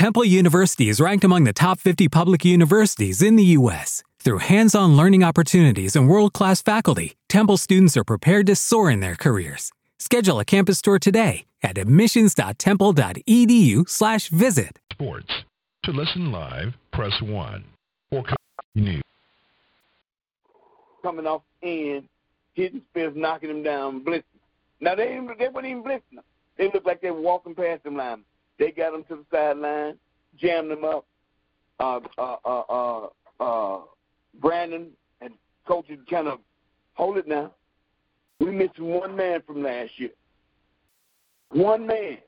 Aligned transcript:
Temple 0.00 0.24
University 0.24 0.88
is 0.88 0.96
ranked 0.98 1.24
among 1.24 1.44
the 1.44 1.52
top 1.52 1.78
50 1.78 2.08
public 2.08 2.42
universities 2.42 3.20
in 3.20 3.36
the 3.36 3.44
U.S. 3.58 4.02
Through 4.18 4.38
hands 4.38 4.74
on 4.74 4.96
learning 4.96 5.22
opportunities 5.22 5.94
and 5.94 6.08
world 6.08 6.32
class 6.32 6.62
faculty, 6.62 7.18
Temple 7.28 7.58
students 7.58 7.98
are 7.98 8.04
prepared 8.04 8.46
to 8.46 8.56
soar 8.56 8.90
in 8.90 9.00
their 9.00 9.14
careers. 9.14 9.70
Schedule 9.98 10.40
a 10.40 10.44
campus 10.46 10.80
tour 10.80 10.98
today 10.98 11.44
at 11.62 11.76
admissions.temple.edu/slash 11.76 14.28
visit. 14.30 14.78
Sports. 14.90 15.30
To 15.84 15.92
listen 15.92 16.32
live, 16.32 16.72
press 16.94 17.20
1. 17.20 17.62
Or 18.10 18.24
news. 18.74 19.02
Coming 21.02 21.26
off 21.26 21.42
in, 21.60 22.08
hitting 22.54 22.80
Spears, 22.88 23.12
knocking 23.14 23.50
him 23.50 23.62
down, 23.62 24.02
blitzing. 24.02 24.22
Now, 24.80 24.94
they, 24.94 25.20
they 25.38 25.48
weren't 25.48 25.66
even 25.66 25.84
blitzing 25.84 26.14
them. 26.14 26.24
They 26.56 26.70
looked 26.72 26.86
like 26.86 27.02
they 27.02 27.10
were 27.10 27.20
walking 27.20 27.54
past 27.54 27.84
them 27.84 27.98
linemen. 27.98 28.24
They 28.60 28.70
got 28.70 28.92
them 28.92 29.04
to 29.04 29.16
the 29.16 29.24
sideline, 29.32 29.96
jammed 30.36 30.70
them 30.70 30.84
up. 30.84 31.06
Uh, 31.80 32.00
uh, 32.18 32.36
uh, 32.44 32.60
uh, 32.68 33.08
uh, 33.40 33.80
Brandon 34.38 34.88
and 35.22 35.32
coaches 35.66 35.98
kind 36.10 36.28
of 36.28 36.40
hold 36.92 37.16
it 37.16 37.26
now. 37.26 37.52
We 38.38 38.50
missed 38.50 38.78
one 38.78 39.16
man 39.16 39.40
from 39.46 39.62
last 39.62 39.92
year. 39.96 40.10
One 41.52 41.86
man. 41.86 42.18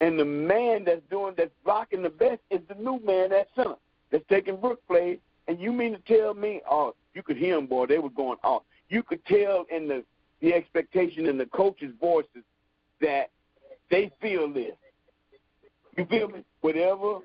And 0.00 0.18
the 0.18 0.24
man 0.24 0.84
that's 0.84 1.02
doing 1.10 1.34
that's 1.36 1.50
blocking 1.64 2.02
the 2.02 2.10
best 2.10 2.40
is 2.50 2.60
the 2.68 2.76
new 2.76 3.00
man 3.04 3.32
at 3.32 3.48
center 3.56 3.74
that's 4.12 4.24
taking 4.30 4.56
Brook 4.56 4.80
plays. 4.86 5.18
And 5.48 5.60
you 5.60 5.72
mean 5.72 5.92
to 5.92 6.16
tell 6.16 6.32
me, 6.32 6.60
oh, 6.70 6.94
you 7.12 7.24
could 7.24 7.36
hear 7.36 7.56
them, 7.56 7.66
boy, 7.66 7.86
they 7.86 7.98
were 7.98 8.08
going 8.08 8.38
off. 8.44 8.62
You 8.88 9.02
could 9.02 9.24
tell 9.26 9.66
in 9.68 9.88
the 9.88 10.04
the 10.40 10.54
expectation 10.54 11.26
in 11.26 11.36
the 11.36 11.46
coaches' 11.46 11.92
voices 12.00 12.44
that 13.00 13.30
they 13.90 14.12
feel 14.22 14.50
this. 14.50 14.72
You 15.96 16.06
feel 16.06 16.28
me? 16.28 16.44
Whatever 16.60 17.18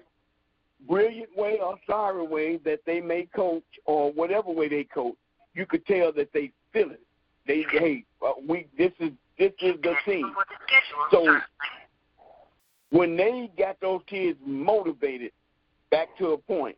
brilliant 0.87 1.35
way 1.35 1.59
or 1.63 1.75
sorry 1.87 2.25
way 2.25 2.57
that 2.57 2.79
they 2.85 3.01
may 3.01 3.27
coach 3.35 3.63
or 3.85 4.11
whatever 4.11 4.51
way 4.51 4.67
they 4.67 4.83
coach, 4.83 5.15
you 5.53 5.65
could 5.65 5.85
tell 5.85 6.11
that 6.13 6.31
they 6.33 6.51
feel 6.73 6.91
it. 6.91 7.01
They 7.47 7.65
hey, 7.71 8.03
uh, 8.25 8.33
we 8.47 8.67
this 8.77 8.91
is 8.99 9.11
this 9.37 9.51
is 9.61 9.75
the 9.83 9.95
team. 10.05 10.33
So 11.11 11.39
when 12.89 13.15
they 13.15 13.51
got 13.57 13.79
those 13.81 14.01
kids 14.07 14.37
motivated 14.45 15.31
back 15.91 16.17
to 16.17 16.31
a 16.31 16.37
point. 16.37 16.75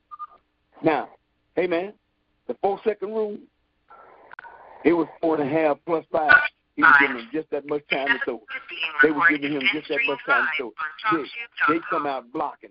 Now, 0.83 1.09
hey 1.55 1.67
man, 1.67 1.93
the 2.47 2.55
four 2.61 2.79
second 2.83 3.09
rule, 3.09 3.37
it 4.85 4.93
was 4.93 5.07
four 5.21 5.39
and 5.39 5.49
a 5.49 5.51
half 5.51 5.77
plus 5.85 6.05
five. 6.11 6.31
He 6.77 6.83
was 6.83 6.95
giving 7.01 7.17
him 7.17 7.29
just 7.33 7.49
that 7.49 7.67
much 7.67 7.81
time 7.91 8.07
to 8.07 8.19
throw. 8.23 8.41
They 9.03 9.11
were 9.11 9.27
giving 9.29 9.51
him 9.51 9.63
just 9.73 9.89
that 9.89 9.99
much 10.07 10.19
time 10.25 10.47
to 10.57 10.73
throw. 11.09 11.23
They, 11.67 11.73
they 11.73 11.79
come 11.89 12.05
out 12.05 12.31
blocking. 12.31 12.69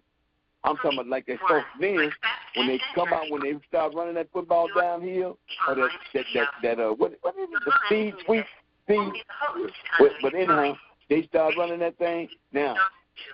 I'm 0.65 0.77
talking 0.77 0.95
about 0.95 1.09
like 1.09 1.27
that 1.27 1.39
first 1.47 1.67
then 1.81 2.11
when 2.57 2.67
they 2.67 2.81
come 2.95 3.12
out 3.12 3.31
when 3.31 3.43
they 3.43 3.55
start 3.69 3.95
running 3.95 4.15
that 4.15 4.29
football 4.33 4.69
downhill 4.75 5.39
or 5.69 5.75
that 5.77 5.91
that 6.12 6.25
that, 6.34 6.49
that 6.62 6.81
uh 6.81 6.91
what 6.91 7.12
what 7.21 7.34
is 7.37 7.49
it 7.53 7.62
the 7.65 7.73
speed 7.87 8.15
sweep 8.25 8.45
speed 8.83 9.12
but, 10.01 10.11
but 10.23 10.34
anyhow 10.34 10.75
they 11.09 11.23
start 11.23 11.55
running 11.57 11.79
that 11.79 11.97
thing 11.99 12.29
now 12.53 12.75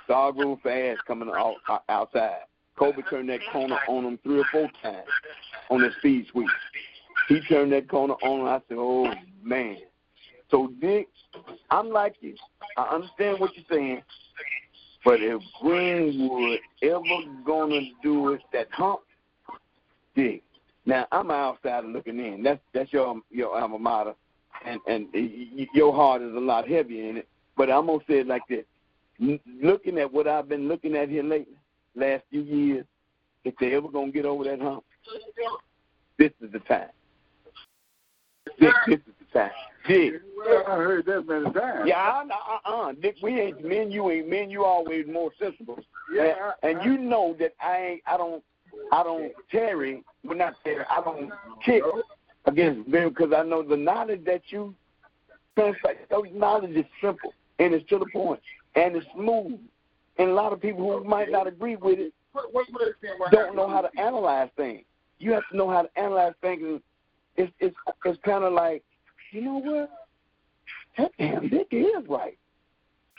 Dog 0.09 0.39
real 0.39 0.59
fast 0.62 1.05
coming 1.06 1.31
out, 1.31 1.56
outside. 1.89 2.43
Kobe 2.78 3.03
turned 3.11 3.28
that 3.28 3.41
corner 3.53 3.78
on 3.89 4.05
him 4.05 4.19
three 4.23 4.41
or 4.41 4.45
four 4.50 4.69
times 4.83 5.06
on 5.70 5.81
the 5.81 5.91
speed 5.98 6.27
sweep. 6.31 6.48
He 7.28 7.41
turned 7.43 7.73
that 7.73 7.89
corner 7.89 8.15
on. 8.15 8.47
I 8.48 8.61
said, 8.69 8.78
"Oh 8.78 9.12
man." 9.43 9.78
So 10.53 10.70
Dick, 10.83 11.08
I'm 11.70 11.89
like 11.89 12.17
you. 12.20 12.34
I 12.77 12.83
understand 12.83 13.41
what 13.41 13.53
you're 13.56 13.64
saying, 13.70 14.03
but 15.03 15.20
if 15.20 15.41
Greenwood 15.61 16.61
ever 16.83 17.03
gonna 17.44 17.81
do 18.03 18.34
it, 18.34 18.42
that 18.53 18.69
hump, 18.70 19.00
Dick. 20.14 20.42
Now 20.84 21.06
I'm 21.11 21.31
an 21.31 21.36
outsider 21.36 21.86
looking 21.86 22.19
in. 22.19 22.42
That's 22.42 22.61
that's 22.75 22.92
your 22.92 23.20
your 23.31 23.59
alma 23.59 23.78
mater, 23.78 24.14
and 24.67 24.78
and 24.87 25.09
your 25.72 25.94
heart 25.94 26.21
is 26.21 26.34
a 26.34 26.41
lot 26.41 26.69
heavier 26.69 27.09
in 27.09 27.16
it. 27.16 27.28
But 27.56 27.71
I'm 27.71 27.87
gonna 27.87 28.00
say 28.06 28.19
it 28.19 28.27
like 28.27 28.43
this: 28.47 28.66
looking 29.62 29.98
at 29.98 30.12
what 30.12 30.28
I've 30.28 30.50
been 30.50 30.69
looking 30.69 30.97
at 30.97 31.09
here 31.09 31.22
lately, 31.22 31.54
last 31.97 32.25
few 32.28 32.43
years, 32.43 32.84
if 33.44 33.54
they 33.59 33.72
ever 33.75 33.88
gonna 33.88 34.12
get 34.12 34.27
over 34.27 34.44
that 34.44 34.60
hump, 34.60 34.84
this 36.19 36.32
is 36.43 36.53
the 36.53 36.59
time. 36.60 36.91
This, 38.60 38.75
this 38.87 38.98
is 38.98 39.15
the 39.19 39.38
time. 39.38 39.50
Dick. 39.87 40.15
Well, 40.37 40.65
I 40.66 40.76
heard 40.76 41.06
that 41.06 41.26
many 41.26 41.44
times. 41.53 41.84
Yeah, 41.87 41.98
I, 41.98 42.25
uh, 42.65 42.70
uh, 42.70 42.93
Dick, 43.00 43.16
we 43.22 43.41
ain't 43.41 43.65
men. 43.65 43.91
You 43.91 44.10
ain't 44.10 44.28
men. 44.28 44.50
You 44.50 44.65
always 44.65 45.06
more 45.06 45.32
sensible. 45.38 45.78
Yeah, 46.12 46.53
and, 46.62 46.78
and 46.78 46.84
you 46.84 46.98
know 46.98 47.37
that 47.38 47.54
I 47.60 47.76
ain't. 47.78 48.03
I 48.06 48.16
don't. 48.16 48.42
I 48.91 49.03
don't 49.03 49.32
tarry. 49.50 50.03
We're 50.25 50.34
not 50.34 50.54
tarry. 50.65 50.84
I 50.91 51.03
don't 51.03 51.31
kick 51.65 51.82
against 52.47 52.91
them 52.91 53.10
because 53.10 53.32
I 53.37 53.42
know 53.42 53.62
the 53.62 53.76
knowledge 53.76 54.25
that 54.25 54.42
you 54.48 54.75
translate. 55.56 56.09
Those 56.10 56.26
knowledge 56.32 56.76
is 56.76 56.84
simple 57.00 57.34
and 57.59 57.75
it's 57.75 57.88
to 57.91 57.98
the 57.98 58.06
point 58.12 58.41
and 58.75 58.97
it's 58.97 59.06
smooth. 59.15 59.59
And 60.19 60.31
a 60.31 60.34
lot 60.34 60.53
of 60.53 60.60
people 60.60 60.98
who 60.98 61.04
might 61.04 61.31
not 61.31 61.47
agree 61.47 61.76
with 61.76 61.98
it 61.98 62.12
don't 63.31 63.56
know 63.56 63.69
how 63.69 63.81
to 63.81 64.00
analyze 64.00 64.50
things. 64.56 64.84
You 65.19 65.32
have 65.32 65.42
to 65.50 65.56
know 65.56 65.71
how 65.71 65.82
to 65.82 65.98
analyze 65.98 66.34
things. 66.41 66.81
It's 67.37 67.53
it's 67.60 67.76
it's 68.04 68.19
kind 68.25 68.44
of 68.44 68.53
like, 68.53 68.82
you 69.32 69.43
know 69.43 69.59
what? 69.59 69.91
That 70.98 71.12
damn 71.19 71.48
Dick 71.48 71.69
is 71.70 72.06
right. 72.09 72.38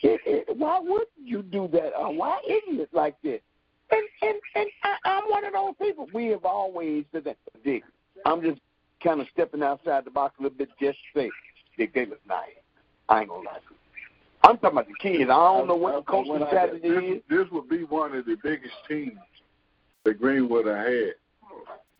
It, 0.01 0.22
it, 0.25 0.57
why 0.57 0.79
would 0.79 1.07
you 1.24 1.41
do 1.41 1.69
that? 1.72 1.94
Why 1.96 2.40
isn't 2.47 2.79
it 2.79 2.90
like 2.94 3.16
this? 3.22 3.41
And 3.91 4.03
and 4.22 4.35
and 4.56 4.68
I, 4.84 4.96
I'm 5.06 5.29
one 5.29 5.46
of 5.46 5.53
those 5.53 5.73
people. 5.81 6.07
We 6.13 6.28
have 6.28 6.46
always 6.46 7.06
said 7.12 7.23
that. 7.25 7.38
Dick, 7.63 7.84
I'm 8.25 8.41
just 8.41 8.59
kind 9.03 9.22
of 9.22 9.28
stepping 9.34 9.63
outside 9.63 10.06
the 10.06 10.12
box 10.12 10.35
a 10.40 10.44
little 10.44 10.57
bit 10.57 10.69
just 10.79 10.97
to 11.13 11.22
say, 11.22 11.29
Dick, 11.78 11.94
they 11.94 12.06
look 12.06 12.22
nice. 12.28 12.50
I 13.09 13.22
ain't 13.22 13.29
gonna 13.29 13.44
lie 13.44 13.56
to 13.56 13.59
you. 13.69 13.75
I'm 14.44 14.57
talking 14.57 14.78
about 14.78 14.88
the 14.88 14.96
kids. 15.00 15.29
I 15.29 15.35
don't 15.35 15.68
know 15.68 15.75
what 15.75 16.06
coaching 16.06 16.44
strategy 16.47 16.88
is. 16.88 17.22
This 17.29 17.47
would 17.52 17.69
be 17.69 17.84
one 17.85 18.13
of 18.13 18.25
the 18.25 18.35
biggest 18.44 18.73
teams 18.88 19.18
that 20.03 20.19
Greenwood 20.19 20.66
had. 20.66 21.13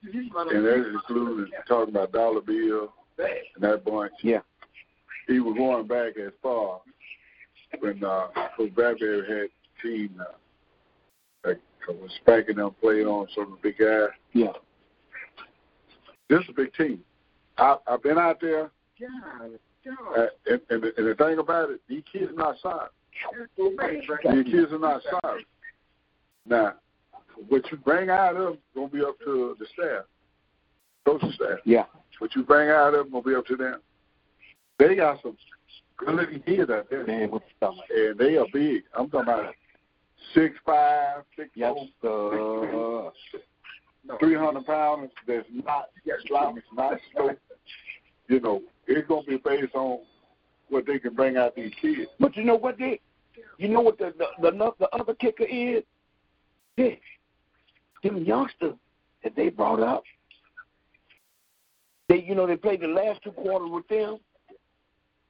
And 0.04 0.66
that 0.66 0.92
includes 0.94 1.52
talking 1.68 1.96
about 1.96 2.12
Dollar 2.12 2.42
Bill 2.42 2.94
and 3.18 3.64
that 3.64 3.84
bunch. 3.86 4.14
Yeah. 4.22 4.40
He 5.28 5.40
was 5.40 5.56
going 5.58 5.88
back 5.88 6.18
as 6.18 6.34
far 6.42 6.82
when 7.80 8.04
uh, 8.04 8.28
Coach 8.58 8.74
Bradbury 8.76 9.28
had 9.28 9.48
a 9.48 9.82
team 9.82 10.20
uh, 10.20 10.26
that 11.44 11.60
was 11.88 12.12
spanking 12.22 12.58
them, 12.58 12.76
playing 12.82 13.08
on 13.08 13.28
some 13.34 13.46
of 13.46 13.50
the 13.52 13.58
big 13.62 13.78
guys. 13.78 14.10
Yeah. 14.34 14.52
This 16.30 16.42
is 16.42 16.50
a 16.50 16.54
big 16.54 16.74
team. 16.74 17.02
I, 17.58 17.78
I've 17.88 18.04
been 18.04 18.18
out 18.18 18.40
there. 18.42 18.72
Yeah. 18.98 19.08
Uh, 20.16 20.26
and, 20.48 20.62
and, 20.70 20.84
the, 20.84 20.94
and 20.98 21.08
the 21.08 21.16
thing 21.16 21.40
about 21.40 21.70
it, 21.70 21.82
these 21.88 22.04
kids 22.12 22.32
are 22.32 22.36
not 22.36 22.56
sorry. 22.62 22.90
These 23.58 24.46
kids 24.52 24.72
are 24.72 24.80
not 24.80 25.02
sorry. 25.22 25.46
Now, 26.46 26.74
what 27.48 27.70
you 27.72 27.78
bring 27.78 28.10
out 28.10 28.36
of 28.36 28.44
them 28.44 28.58
gonna 28.76 28.88
be 28.88 29.02
up 29.02 29.18
to 29.20 29.56
the 29.60 29.66
staff, 29.74 30.06
coaching 31.06 31.32
staff. 31.34 31.60
Yeah. 31.66 31.86
What 32.24 32.34
you 32.38 32.44
bring 32.44 32.70
out 32.70 32.94
of 32.94 33.04
them 33.04 33.12
gonna 33.12 33.22
be 33.22 33.36
up 33.36 33.46
to 33.48 33.58
them. 33.58 33.82
They 34.80 34.96
got 34.96 35.22
some 35.22 35.36
good 35.98 36.16
looking 36.16 36.40
kids 36.40 36.70
out 36.70 36.90
there. 36.90 37.06
Man, 37.06 37.30
what's 37.30 37.44
the 37.60 37.68
And 37.68 38.18
they 38.18 38.38
are 38.38 38.46
big. 38.54 38.84
I'm 38.98 39.10
talking 39.10 39.34
about 39.34 39.54
six 40.34 40.56
five, 40.66 41.24
six 41.36 41.50
four, 42.00 43.12
six, 43.30 43.44
three 44.22 44.36
hundred 44.36 44.66
pounds. 44.66 45.12
That's 45.28 45.46
not 45.52 45.90
Islamic, 46.06 46.64
not 46.74 46.98
slow. 47.12 47.32
You 48.30 48.40
know, 48.40 48.62
it's 48.88 49.06
gonna 49.06 49.24
be 49.24 49.36
based 49.36 49.76
on 49.76 50.00
what 50.70 50.86
they 50.88 51.00
can 51.00 51.16
bring 51.16 51.36
out 51.36 51.58
these 51.58 51.74
kids. 51.82 52.10
But 52.22 52.38
you 52.38 52.46
know 52.46 52.56
what 52.56 52.78
they, 52.80 53.02
you 53.58 53.68
know 53.68 53.82
what 53.82 53.98
the 53.98 54.14
the 54.18 54.28
the, 54.50 54.72
the 54.80 54.88
other 54.96 55.14
kicker 55.16 55.44
is? 55.44 55.84
Dick, 56.78 57.02
them 58.02 58.24
youngsters 58.24 58.76
that 59.26 59.36
they 59.36 59.50
brought 59.50 59.82
up. 59.82 60.06
They, 62.10 62.22
you 62.22 62.36
know, 62.36 62.46
they 62.46 62.58
played 62.58 62.82
the 62.82 62.88
last 62.88 63.22
two 63.24 63.32
quarters 63.32 63.70
with 63.72 63.88
them. 63.88 64.20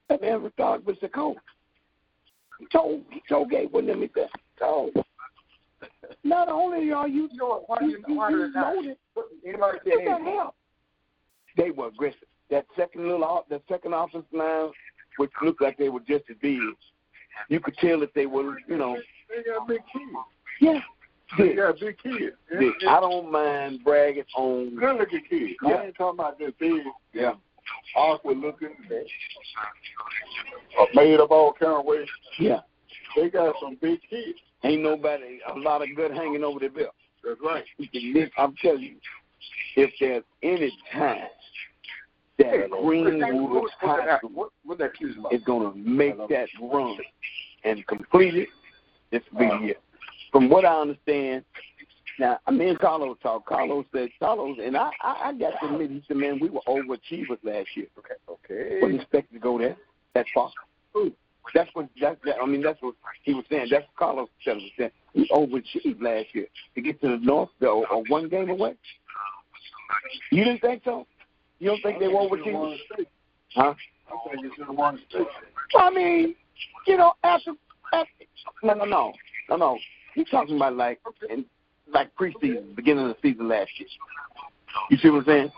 That 0.09 0.21
man 0.21 0.51
thought 0.57 0.85
was 0.85 0.97
the 1.01 1.07
coach. 1.07 1.37
He 2.59 2.65
told 2.71 3.03
he 3.09 3.21
told 3.27 3.49
Gabe 3.49 3.71
them 3.71 4.01
he 4.01 4.09
said, 4.13 4.29
told. 4.59 4.91
Not 6.23 6.49
only 6.49 6.91
are 6.91 7.07
you, 7.07 7.29
you, 7.33 7.65
you, 7.81 8.03
you 8.07 8.17
loaded, 8.17 8.97
you 9.43 9.57
got 10.05 10.21
help. 10.21 10.55
They 11.57 11.71
were 11.71 11.87
aggressive 11.87 12.27
that 12.53 12.65
second 12.77 13.03
little 13.03 13.23
off, 13.23 13.45
that 13.49 13.63
second 13.67 13.93
offensive 13.93 14.31
line, 14.31 14.69
which 15.17 15.31
looked 15.41 15.61
like 15.61 15.77
they 15.77 15.89
were 15.89 16.01
just 16.01 16.25
as 16.29 16.37
big, 16.41 16.59
you 17.49 17.59
could 17.59 17.75
tell 17.77 17.99
that 17.99 18.13
they 18.13 18.27
were, 18.27 18.57
you 18.67 18.77
know. 18.77 18.95
They 19.27 19.51
got 19.51 19.67
big 19.67 19.79
kids. 19.91 20.05
Yeah. 20.61 20.79
They 21.37 21.53
got 21.53 21.79
big 21.79 21.97
kids. 22.01 22.35
Dick, 22.59 22.73
I 22.87 22.99
don't 22.99 23.31
mind 23.31 23.83
bragging 23.83 24.23
on. 24.35 24.75
Good 24.75 24.97
looking 24.97 25.23
kids. 25.29 25.53
Yeah. 25.63 25.75
I 25.75 25.85
ain't 25.85 25.95
talking 25.95 26.19
about 26.19 26.39
this 26.39 26.51
big. 26.59 26.81
Yeah. 27.13 27.33
Awkward 27.95 28.37
looking. 28.37 28.75
Uh, 30.79 30.85
made 30.93 31.19
up 31.19 31.31
all 31.31 31.53
kind 31.53 31.73
of 31.73 31.85
ways. 31.85 32.07
Yeah. 32.39 32.59
they 33.15 33.29
got 33.29 33.55
some 33.61 33.77
big 33.81 33.99
kids. 34.09 34.37
Ain't 34.63 34.81
nobody 34.81 35.39
a 35.53 35.59
lot 35.59 35.81
of 35.81 35.89
good 35.95 36.11
hanging 36.11 36.43
over 36.43 36.59
their 36.59 36.69
belt. 36.69 36.95
That's 37.23 37.39
right. 37.43 37.63
I'm 38.37 38.55
telling 38.61 38.81
you, 38.81 38.95
if 39.75 39.91
there's 39.99 40.23
any 40.41 40.71
time 40.91 41.27
that 42.39 42.69
Greenwood 42.69 43.21
High 43.79 44.17
School 44.17 44.29
What 44.33 44.49
what 44.63 44.77
that 44.79 44.85
accuse 44.85 45.15
is 45.31 45.43
going 45.43 45.71
to 45.71 45.77
make 45.77 46.17
that 46.29 46.47
run 46.61 46.97
and 47.63 47.85
complete 47.87 48.35
it, 48.35 48.49
this 49.11 49.21
will 49.31 49.39
be 49.39 49.47
the 49.47 49.65
year. 49.65 49.75
From 50.33 50.49
what 50.49 50.65
I 50.65 50.81
understand, 50.81 51.45
now 52.19 52.39
I 52.45 52.51
mean 52.51 52.75
Carlos 52.75 53.17
talked. 53.23 53.47
Carlos 53.47 53.85
said 53.93 54.09
Carlos, 54.19 54.57
and 54.61 54.75
I, 54.75 54.89
I, 55.01 55.29
I 55.29 55.33
got 55.33 55.51
to 55.61 55.71
admit, 55.71 55.91
he 55.91 56.03
said, 56.07 56.17
man, 56.17 56.39
we 56.41 56.49
were 56.49 56.59
overachievers 56.67 57.37
last 57.43 57.69
year. 57.75 57.87
Okay, 57.99 58.15
okay. 58.27 58.79
Wasn't 58.81 58.99
expected 58.99 59.35
to 59.35 59.39
go 59.39 59.57
there 59.59 59.77
that 60.15 60.25
far. 60.33 60.49
That's 61.53 61.69
what 61.73 61.87
that's 62.01 62.19
that, 62.25 62.35
I 62.41 62.45
mean. 62.47 62.63
That's 62.63 62.81
what 62.81 62.95
he 63.23 63.33
was 63.33 63.45
saying. 63.49 63.67
That's 63.69 63.85
what 63.85 63.95
Carlos 63.95 64.29
said. 64.43 64.55
Was 64.55 64.71
saying. 64.77 64.91
We 65.13 65.29
overachieved 65.31 66.01
last 66.01 66.33
year 66.33 66.47
to 66.73 66.81
get 66.81 66.99
to 67.01 67.09
the 67.09 67.17
North, 67.17 67.49
or, 67.61 67.87
or 67.87 68.03
one 68.07 68.27
game 68.27 68.49
away. 68.49 68.75
You 70.31 70.43
didn't 70.43 70.61
think 70.61 70.81
so? 70.83 71.05
You 71.59 71.69
don't 71.69 71.83
think 71.83 71.99
they 71.99 72.07
were 72.07 72.15
overachieving? 72.15 72.77
Huh? 73.53 73.73
I 74.07 74.29
think 74.29 74.45
it's 74.45 74.55
the 74.67 74.73
one 74.73 74.99
state. 75.09 75.27
I 75.77 75.91
mean, 75.91 76.35
you 76.87 76.97
know, 76.97 77.13
after, 77.23 77.51
after 77.93 78.11
no, 78.63 78.73
no, 78.73 78.85
no, 78.85 79.13
no, 79.49 79.55
no. 79.57 79.77
He's 80.13 80.29
talking 80.29 80.55
about 80.55 80.75
like 80.75 80.99
in 81.29 81.45
like 81.91 82.15
preseason, 82.15 82.75
beginning 82.75 83.09
of 83.09 83.15
the 83.15 83.17
season 83.21 83.47
last 83.47 83.69
year. 83.77 83.89
You 84.89 84.97
see 84.97 85.09
what 85.09 85.19
I'm 85.19 85.25
saying? 85.25 85.51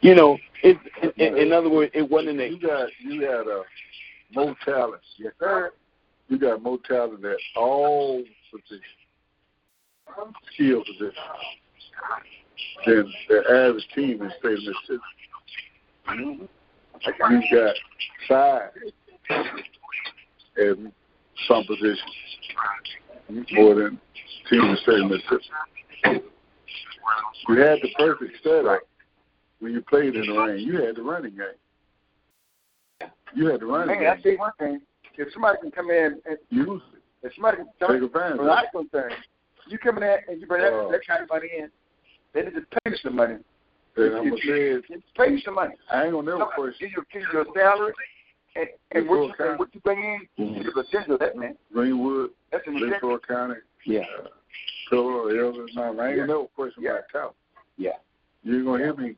You 0.00 0.14
know, 0.14 0.38
it, 0.62 0.76
in, 1.16 1.36
in 1.36 1.52
other 1.52 1.68
words, 1.68 1.90
it 1.94 2.08
wasn't 2.08 2.40
a 2.40 2.48
You 2.48 2.60
got 2.60 2.88
you 3.00 3.22
had 3.22 3.46
a 3.46 3.62
more 4.34 4.54
talent. 4.64 5.02
Yes, 5.18 5.32
sir. 5.38 5.72
You 6.28 6.38
got 6.38 6.62
more 6.62 6.78
talent 6.86 7.24
at 7.24 7.36
all 7.56 8.22
positions, 8.52 8.82
skill 10.54 10.84
positions, 10.84 11.16
than 12.86 13.12
the 13.28 13.38
average 13.50 13.88
team 13.94 14.22
in 14.22 14.30
state 14.38 14.58
of 14.58 14.64
Mississippi. 14.64 16.48
You 17.30 17.42
got 17.50 17.74
size 18.28 18.70
in 20.58 20.92
some 21.46 21.64
positions 21.64 22.00
more 23.52 23.74
than 23.74 24.00
team 24.50 24.62
in 24.88 25.08
Mississippi. 25.08 26.24
You 27.48 27.56
had 27.60 27.78
the 27.82 27.88
perfect 27.98 28.32
setup 28.42 28.80
when 29.60 29.72
you 29.72 29.82
played 29.82 30.14
in 30.16 30.26
the 30.26 30.32
rain. 30.38 30.58
You 30.66 30.82
had 30.84 30.96
the 30.96 31.02
running 31.02 31.36
game. 31.36 33.08
You 33.34 33.46
had 33.46 33.60
the 33.60 33.66
running 33.66 33.98
Man, 34.00 34.06
I 34.10 34.14
game. 34.14 34.22
tell 34.22 34.32
you 34.32 34.38
one 34.38 34.52
thing. 34.58 34.80
If 35.16 35.32
somebody 35.32 35.58
can 35.60 35.70
come 35.70 35.90
in 35.90 36.20
and 36.26 36.38
Use 36.50 36.80
it. 36.94 37.26
if 37.26 37.34
somebody 37.34 37.58
can 37.58 37.66
Take 37.80 37.88
come 37.88 38.04
advantage. 38.04 38.36
from 38.36 38.48
of 38.48 38.86
my 38.92 39.00
it. 39.00 39.12
you 39.68 39.78
come 39.78 39.96
in 39.96 40.02
there 40.02 40.24
and 40.28 40.40
you 40.40 40.46
bring 40.46 40.62
that, 40.62 40.72
Uh, 40.72 40.90
that 40.90 41.00
kind 41.06 41.22
of 41.22 41.28
money 41.28 41.48
in, 41.58 41.68
they 42.32 42.42
need 42.42 42.54
to 42.54 42.60
pay 42.60 42.90
you 42.90 42.96
some 43.02 43.16
money. 43.16 43.36
And 43.96 44.14
I'm 44.14 44.28
gonna 44.28 44.36
say 44.42 44.78
it, 44.78 44.84
pay 45.16 45.32
you 45.32 45.40
some 45.40 45.54
money. 45.54 45.74
I 45.90 46.04
ain't 46.04 46.12
gonna 46.12 46.30
never 46.30 46.46
question 46.54 46.88
Give 46.88 46.90
you, 46.98 47.04
give 47.12 47.22
you 47.32 47.52
salary, 47.54 47.92
and, 48.56 48.66
and 48.92 49.08
what, 49.08 49.16
you, 49.16 49.34
and 49.46 49.58
what 49.58 49.74
you 49.74 49.80
bring 49.80 49.98
in, 49.98 50.28
Mhm. 50.38 50.56
you 50.56 50.62
get 50.64 50.68
a 50.68 50.72
percentage 50.72 51.08
of 51.10 51.18
that, 51.20 51.36
man. 51.36 51.56
Greenwood, 51.72 52.30
That's 52.50 52.66
an 52.66 52.74
incentive. 52.74 53.02
Leflore 53.02 53.20
County, 53.26 53.54
yeah, 53.84 54.00
uh, 54.22 54.28
Pillow, 54.90 55.28
Elder, 55.28 55.66
no, 55.74 55.82
I 55.82 55.86
ain't 55.88 55.98
Yeah. 55.98 56.26
gonna 56.26 56.26
never 56.26 56.44
question 56.56 56.82
Yeah. 56.82 56.90
about 56.92 57.08
talent. 57.10 57.36
yeah. 57.76 57.92
you're 58.42 58.64
gonna 58.64 58.82
hear 58.84 58.94
me 58.94 59.16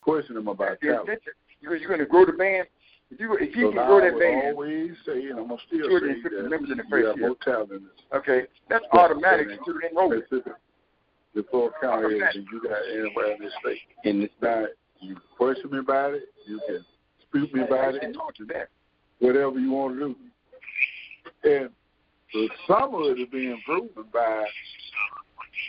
question 0.00 0.34
them 0.36 0.48
about 0.48 0.78
That's 0.80 0.80
talent. 0.80 1.20
You're, 1.60 1.76
you're 1.76 1.88
going 1.88 2.00
to 2.00 2.06
grow 2.06 2.24
the 2.24 2.32
band. 2.32 2.68
If 3.10 3.18
you 3.20 3.34
if 3.34 3.56
you 3.56 3.68
So 3.68 3.72
can 3.72 3.86
grow 3.86 4.00
that 4.00 4.14
would 4.14 4.20
band, 4.20 4.46
always 4.54 4.92
say, 5.04 5.26
and 5.28 5.38
I'm 5.40 5.48
gonna 5.48 5.60
still 5.66 5.88
Two 5.88 5.94
hundred 5.94 6.10
and 6.10 6.22
say 6.22 6.28
that 6.36 6.48
members 6.50 6.70
in 6.70 6.76
the 6.78 6.84
you 6.84 6.90
first 6.90 7.06
have 7.08 7.16
year. 7.18 7.26
more 7.28 7.36
talent 7.42 7.72
in 7.72 7.84
this 7.84 7.92
okay, 8.14 8.46
that's 8.68 8.84
Yeah. 8.92 9.00
automatic. 9.00 9.48
Yeah. 9.48 9.56
You 9.66 9.80
should 9.80 9.90
enroll. 9.90 10.10
Mississippi, 10.10 10.50
the 11.34 11.42
four 11.50 11.72
counties, 11.80 12.20
than 12.20 12.46
you 12.52 12.60
got 12.62 12.78
anywhere 12.88 13.32
in 13.32 13.40
this 13.42 13.52
state. 13.60 13.80
In 14.04 14.20
this 14.20 14.30
Now, 14.40 14.66
you 15.00 15.16
question 15.36 15.70
me 15.70 15.78
about 15.78 16.14
it, 16.14 16.28
you 16.46 16.60
can 16.66 16.84
speak 17.30 17.54
me 17.54 17.62
about 17.62 17.94
it, 17.94 18.12
Talk 18.14 18.34
to 18.36 18.44
that. 18.46 18.68
whatever 19.20 19.58
you 19.58 19.72
want 19.72 19.94
to 19.98 20.08
do. 20.08 20.16
And 21.44 21.70
so 22.32 22.48
some 22.66 22.94
of 22.94 23.02
it 23.16 23.20
is 23.20 23.28
being 23.30 23.60
proven 23.64 24.04
by 24.12 24.44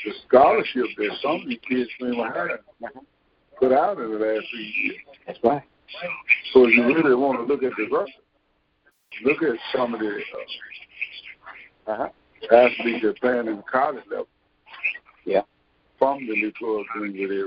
the 0.06 0.12
scholarship 0.28 0.86
that 0.98 1.12
some 1.22 1.42
of 1.42 1.48
these 1.48 1.60
kids 1.68 1.90
have 2.00 2.10
put 3.60 3.72
out 3.74 3.98
in 4.00 4.12
the 4.12 4.18
last 4.18 4.46
few 4.52 4.60
years. 4.60 4.98
That's 5.28 5.40
right. 5.44 5.64
So 6.54 6.66
if 6.66 6.74
you 6.76 6.86
really 6.86 7.16
want 7.16 7.40
to 7.40 7.44
look 7.52 7.64
at 7.64 7.72
the 7.78 7.84
record, 7.84 8.10
look 9.26 9.42
at 9.44 9.58
some 9.76 9.94
of 9.94 10.00
the 10.00 10.20
uh, 11.88 11.92
Uh-huh. 11.92 12.10
athletes 12.56 13.04
that 13.04 13.20
playing 13.20 13.48
in 13.48 13.58
the 13.58 13.64
college 13.64 14.04
level. 14.10 14.28
Yeah. 15.26 15.42
From 15.98 16.26
the 16.28 16.36
Little 16.36 16.86
Greenwood 16.94 17.20
area. 17.32 17.46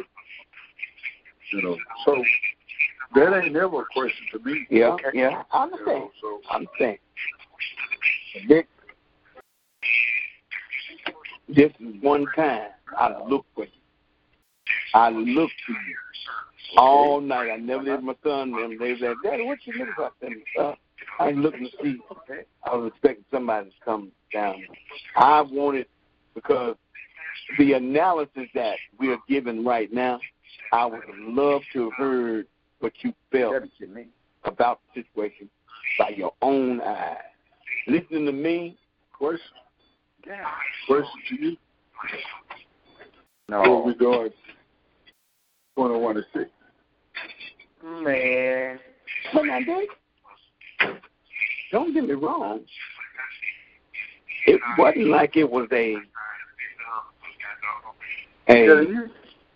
You 1.53 1.63
know, 1.63 1.77
so 2.05 2.23
that 3.15 3.43
ain't 3.43 3.53
never 3.53 3.83
a 3.83 3.85
question 3.93 4.27
to 4.33 4.39
me. 4.41 4.67
Yeah, 4.71 4.97
yeah. 5.13 5.43
I 5.53 5.65
You 5.65 5.73
understand. 5.73 5.99
know, 5.99 6.11
so 6.21 6.41
I'm 6.51 6.67
saying. 6.79 6.99
This, 8.49 8.65
this 11.49 11.73
is 11.81 12.03
one 12.03 12.27
time 12.35 12.69
I 12.97 13.23
look 13.29 13.45
for 13.55 13.65
you. 13.65 13.71
I 14.95 15.11
look 15.11 15.51
to 15.67 15.73
you 15.73 15.97
all 16.77 17.21
night. 17.21 17.51
I 17.51 17.57
never 17.57 17.85
did 17.85 18.03
my 18.03 18.15
son 18.23 18.53
them. 18.53 18.79
They 18.79 18.97
said, 18.99 19.17
Daddy, 19.23 19.45
what 19.45 19.59
you 19.65 19.75
looking 19.75 19.95
for? 19.95 20.05
I 20.07 20.11
said, 20.21 20.33
uh, 20.59 20.75
I 21.19 21.27
was 21.29 21.37
looking 21.37 21.65
to 21.65 21.71
see. 21.83 21.99
I 22.65 22.75
was 22.75 22.91
expecting 22.93 23.25
somebody 23.31 23.71
to 23.71 23.77
come 23.85 24.13
down. 24.33 24.63
I 25.17 25.43
wanted 25.43 25.87
because 26.35 26.77
the 27.59 27.75
analysis 27.75 28.49
that 28.55 28.77
we 28.99 29.11
are 29.11 29.19
giving 29.29 29.65
right 29.65 29.93
now, 29.93 30.21
I 30.73 30.87
would 30.87 31.03
love 31.19 31.63
to 31.73 31.91
have 31.91 31.93
heard 31.99 32.47
what 32.83 32.93
you 33.03 33.13
felt 33.31 33.53
That'd 33.53 33.69
be 33.71 33.75
kidding 33.79 33.95
me. 33.95 34.07
about 34.45 34.81
the 34.95 35.03
situation 35.03 35.49
by 35.99 36.09
your 36.11 36.33
own 36.43 36.81
eyes. 36.81 37.17
Listening 37.87 38.27
to 38.27 38.33
me, 38.33 38.77
question, 39.13 39.41
Yeah. 40.27 40.51
question 40.87 41.23
to 41.29 41.35
you. 41.37 41.57
No. 43.49 43.59
What 43.61 43.67
No. 43.67 43.81
we 43.81 43.95
doing 43.95 44.33
twenty 45.77 45.97
one 45.99 46.15
to 46.17 46.25
six. 46.33 46.51
Man. 47.83 48.79
but 49.33 49.43
now, 49.45 49.59
Dick, 49.61 49.89
don't 51.73 51.93
get 51.93 52.05
me 52.05 52.15
wrong. 52.15 52.65
It 54.47 54.61
wasn't 54.79 55.09
like 55.09 55.37
it 55.37 55.49
was 55.49 55.69
a 55.73 55.97
I'm 58.49 58.55
telling 58.67 58.87
a 58.87 58.91
you. 58.91 59.11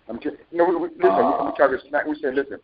I'm 0.09 0.19
telling 0.19 0.39
you. 0.53 0.59
No, 0.59 0.65
we, 0.67 0.77
we, 0.77 0.89
listen, 0.89 1.05
Uh, 1.11 1.39
we, 1.45 1.51
we 1.51 1.57
talking 1.57 1.79
smack. 1.89 2.07
We 2.07 2.17
said, 2.21 2.35
listen. 2.35 2.59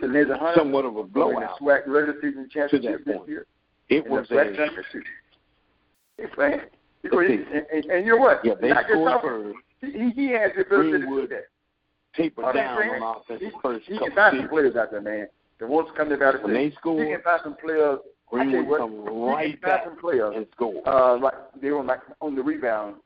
Said 0.00 0.12
there's 0.12 0.28
a 0.28 0.52
somewhat 0.54 0.84
of 0.84 0.96
a 0.96 1.04
blowout. 1.04 1.58
SWAC 1.60 1.86
regular 1.86 2.14
season 2.20 2.48
championship 2.52 3.04
this 3.04 3.16
year. 3.26 3.46
It 3.88 4.08
was 4.08 4.26
a 4.30 4.34
championship. 4.54 5.02
Hey, 6.18 6.24
man. 6.36 6.60
You 7.02 7.10
know, 7.10 7.18
Let's 7.18 7.30
and, 7.30 7.66
and, 7.72 7.84
and 7.92 8.06
you 8.06 8.12
know 8.12 8.18
what? 8.18 8.40
yeah. 8.44 8.54
They 8.60 8.70
scored 8.88 9.22
first, 9.22 9.56
He, 9.80 10.10
he 10.10 10.32
has 10.32 10.50
the 10.56 10.62
ability 10.62 10.92
to 10.92 10.98
do 11.06 11.28
that. 11.28 11.44
tapered 12.16 12.44
Oh, 12.44 12.52
down 12.52 12.76
on 12.76 13.16
offense 13.20 13.40
He, 13.40 13.50
first 13.62 13.86
he 13.86 13.98
can 13.98 14.12
find 14.14 14.36
some 14.40 14.48
players 14.48 14.74
out 14.76 14.90
there, 14.90 15.00
man. 15.00 15.28
The 15.60 15.66
ones 15.66 15.88
come 15.96 16.08
to 16.08 16.16
battle. 16.16 16.42
When 16.42 16.54
they 16.54 16.64
He 16.64 16.70
can 16.72 17.22
find 17.22 17.40
some 17.44 17.56
players. 17.56 18.00
I 18.32 18.36
tell 18.36 18.44
you 18.46 18.50
Greenwood 18.52 18.78
come 18.80 19.04
right 19.04 19.52
can 19.52 19.52
find 19.52 19.60
back 19.62 19.84
some 19.84 19.98
players. 19.98 20.34
and 20.36 20.46
score. 20.54 20.86
Uh, 20.86 21.18
like 21.18 21.34
they 21.62 21.70
were 21.70 21.82
like 21.84 22.00
on 22.20 22.34
the 22.34 22.42
rebound, 22.42 22.96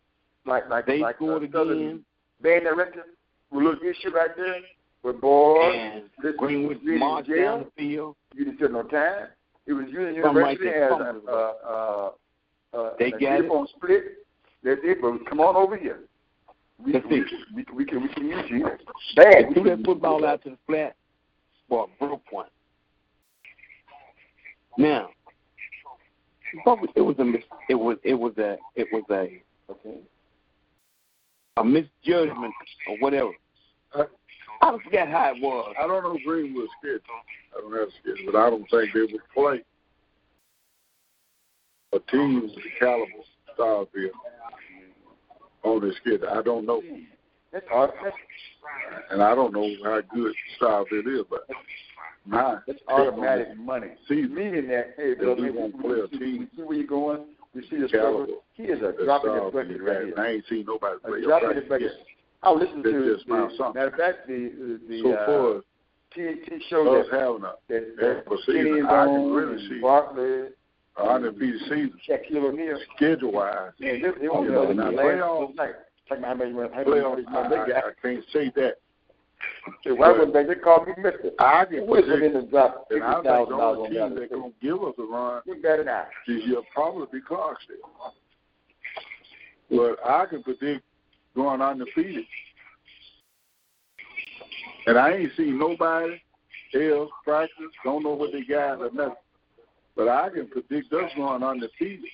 like 0.47 0.69
like 0.69 0.87
They 0.87 0.99
like 0.99 1.17
scored 1.17 1.43
uh, 1.55 1.61
again, 1.63 2.05
Band 2.41 2.65
director 2.65 3.05
little 3.53 3.75
issue 3.75 4.11
right 4.15 4.35
there 4.37 4.57
with 5.03 5.21
boys. 5.21 5.75
and 5.75 6.05
this 6.23 6.35
Greenwood 6.39 6.79
was 6.85 6.99
marched 6.99 7.29
jail. 7.29 7.59
down 7.59 7.65
the 7.65 7.71
field. 7.83 8.17
You 8.35 8.45
didn't 8.45 8.59
take 8.59 8.73
no 8.73 8.83
time. 8.85 9.29
It 9.67 9.73
was 9.73 9.85
right 9.87 10.15
University 10.17 10.65
there, 10.65 10.93
as 10.93 11.01
a 11.01 11.31
uh, 11.31 11.53
uh, 11.67 12.11
uh, 12.77 12.91
They 12.99 13.11
got 13.13 13.41
it. 13.41 13.51
on 13.51 13.67
split. 13.77 14.03
That's 14.65 14.81
it, 14.83 14.99
but 15.01 15.25
come 15.29 15.41
on 15.41 15.57
over 15.57 15.77
here. 15.77 16.01
We, 16.85 16.93
That's 16.93 17.05
we, 17.09 17.21
it. 17.21 17.27
we, 17.55 17.65
we 17.75 17.85
can 17.85 18.03
we 18.03 18.09
can 18.09 18.27
use 18.27 18.45
you. 18.49 18.65
Bad. 19.17 19.49
They 19.49 19.55
threw 19.55 19.65
that 19.65 19.85
football 19.85 20.25
out 20.25 20.43
to 20.45 20.51
the 20.51 20.59
flat 20.67 20.97
for 21.69 21.85
a 21.85 22.05
broke 22.05 22.23
one. 22.31 22.47
Now, 24.79 25.11
but 26.65 26.79
it 26.97 27.01
was 27.01 27.17
a 27.19 27.25
mis- 27.25 27.43
it 27.69 27.75
was 27.75 27.99
it 28.03 28.15
was 28.15 28.37
a 28.39 28.57
it 28.75 28.89
was 28.93 29.05
a 29.11 29.43
okay 29.71 29.99
a 31.59 31.65
misjudgment 31.65 32.55
or 32.89 32.97
whatever. 33.01 33.31
Uh, 33.95 34.05
I 34.63 34.79
forget 34.85 35.09
how 35.09 35.33
it 35.35 35.43
was. 35.43 35.75
I 35.79 35.87
don't 35.87 36.03
know 36.05 36.17
Greenwood's 36.25 36.71
schedule. 36.79 37.01
I 37.57 37.61
don't 37.61 37.73
have 37.73 37.89
a 37.89 37.91
schedule, 38.01 38.33
but 38.33 38.39
I 38.39 38.49
don't 38.51 38.67
think 38.71 38.95
they 38.95 39.01
would 39.01 39.21
play 39.35 39.63
a 41.93 41.99
team 42.11 42.43
with 42.43 42.55
the 42.55 42.63
caliber 42.79 43.11
of 43.59 43.89
Starkville 43.89 44.11
on 45.65 45.81
their 45.81 45.93
schedule. 46.01 46.29
I 46.33 46.43
don't 46.43 46.65
know. 46.65 46.81
That's. 47.53 47.67
That's, 47.71 48.17
And 49.11 49.23
I 49.23 49.35
don't 49.35 49.53
know 49.53 49.69
how 49.85 50.01
good 50.15 50.33
Starkville 50.61 51.21
is, 51.21 51.27
but 51.29 51.41
Nah, 52.25 52.61
That's 52.69 52.79
automatic 52.89 53.57
money. 53.59 53.89
See, 54.09 54.23
Meaning 54.23 54.69
that, 54.69 54.95
hey, 54.97 55.15
Bill, 55.15 55.35
we, 55.35 55.51
want 55.51 55.77
we, 55.77 55.83
player 55.83 56.07
we, 56.13 56.19
team. 56.19 56.49
see 56.57 56.63
where 56.63 56.77
you're 56.77 56.87
going. 56.87 57.25
We 57.53 57.63
see 57.63 57.81
the 57.81 57.89
Caliber. 57.89 58.27
struggle. 58.27 58.45
He 58.55 58.63
is 58.65 58.79
a 58.79 58.93
that's 58.93 59.05
drop 59.05 59.25
in 59.25 59.35
the 59.35 59.51
bucket 59.53 59.83
right 59.83 60.05
here. 60.07 60.15
I 60.17 60.29
ain't 60.29 60.45
seen 60.49 60.65
nobody 60.67 60.99
play 61.05 61.19
A 61.19 61.23
drop 61.23 61.43
in 61.43 61.57
the 61.57 61.63
bucket. 61.63 61.83
yet. 61.83 62.07
I 62.43 62.51
listened 62.53 62.85
That's 62.85 62.95
to 62.97 63.15
just 63.15 63.27
the, 63.29 63.49
something. 63.57 63.75
matter 63.81 63.89
of 63.89 63.95
fact, 63.95 64.27
the 64.27 64.79
the, 64.89 65.01
So 65.03 65.13
uh, 65.15 65.27
far, 65.27 65.61
TNT 66.17 66.61
show 66.69 66.85
that 66.85 67.07
having 67.13 67.45
a 67.45 67.53
that, 67.69 67.97
that 68.01 68.25
that 68.29 68.39
season, 68.47 68.79
and 68.79 68.87
I 68.89 69.05
can 69.07 69.33
really 69.33 69.69
see 69.69 69.81
Barkley, 69.81 70.49
a 70.99 71.03
undefeated 71.03 71.61
season 71.63 71.93
Shaquille 72.09 72.45
O'Neal. 72.49 72.79
schedule 72.97 73.33
wise. 73.33 73.71
Man, 73.81 74.03
they, 74.03 74.09
they 74.21 74.29
Oh, 74.29 74.43
were 74.43 74.51
yeah, 74.63 74.67
the 74.69 74.75
now 74.75 74.91
playoff-. 74.91 75.55
Talking 76.09 76.25
about 76.25 76.29
how 76.29 76.35
many 76.35 76.53
how 76.53 76.85
many 76.85 77.25
how 77.25 77.39
I, 77.45 77.49
many 77.49 77.73
I. 77.73 77.79
I 77.79 77.93
can't 78.03 78.25
say 78.33 78.53
that. 78.57 78.75
Why 79.87 80.13
would 80.19 80.33
they? 80.33 80.45
They 80.45 80.55
called 80.57 80.89
me 80.89 80.95
Mister. 80.99 81.31
I 81.39 81.65
can 81.65 81.87
Who 81.87 81.95
is 81.95 82.03
within 82.03 82.19
predict, 82.19 82.35
the 82.35 82.51
drop 82.51 82.89
fifty 82.89 82.95
and 82.97 83.05
I 83.05 83.13
think 83.15 83.25
thousand 83.27 83.57
dollars 83.59 83.79
on 83.79 83.91
team 83.91 84.15
the 84.15 84.21
that's 84.21 84.33
going 84.33 84.53
to 84.53 84.57
give 84.61 84.83
us 84.83 84.95
a 84.99 85.03
run 85.05 85.43
Look 85.47 85.63
better 85.63 85.85
now. 85.85 86.07
this 86.27 86.43
year 86.45 86.61
probably 86.75 87.07
be 87.13 87.21
Clarksville. 87.25 87.77
But 89.71 89.97
I 90.05 90.27
can 90.27 90.43
predict 90.43 90.83
going 91.35 91.61
undefeated. 91.61 92.25
And 94.87 94.99
I 94.99 95.13
ain't 95.13 95.33
seen 95.37 95.59
nobody 95.59 96.21
else 96.75 97.11
practice, 97.25 97.67
don't 97.85 98.03
know 98.03 98.15
what 98.15 98.33
they 98.33 98.43
got 98.43 98.81
or 98.81 98.91
nothing. 98.93 99.15
But 99.95 100.09
I 100.09 100.31
can 100.31 100.49
predict 100.49 100.93
us 100.93 101.11
going 101.17 101.43
undefeated 101.43 102.05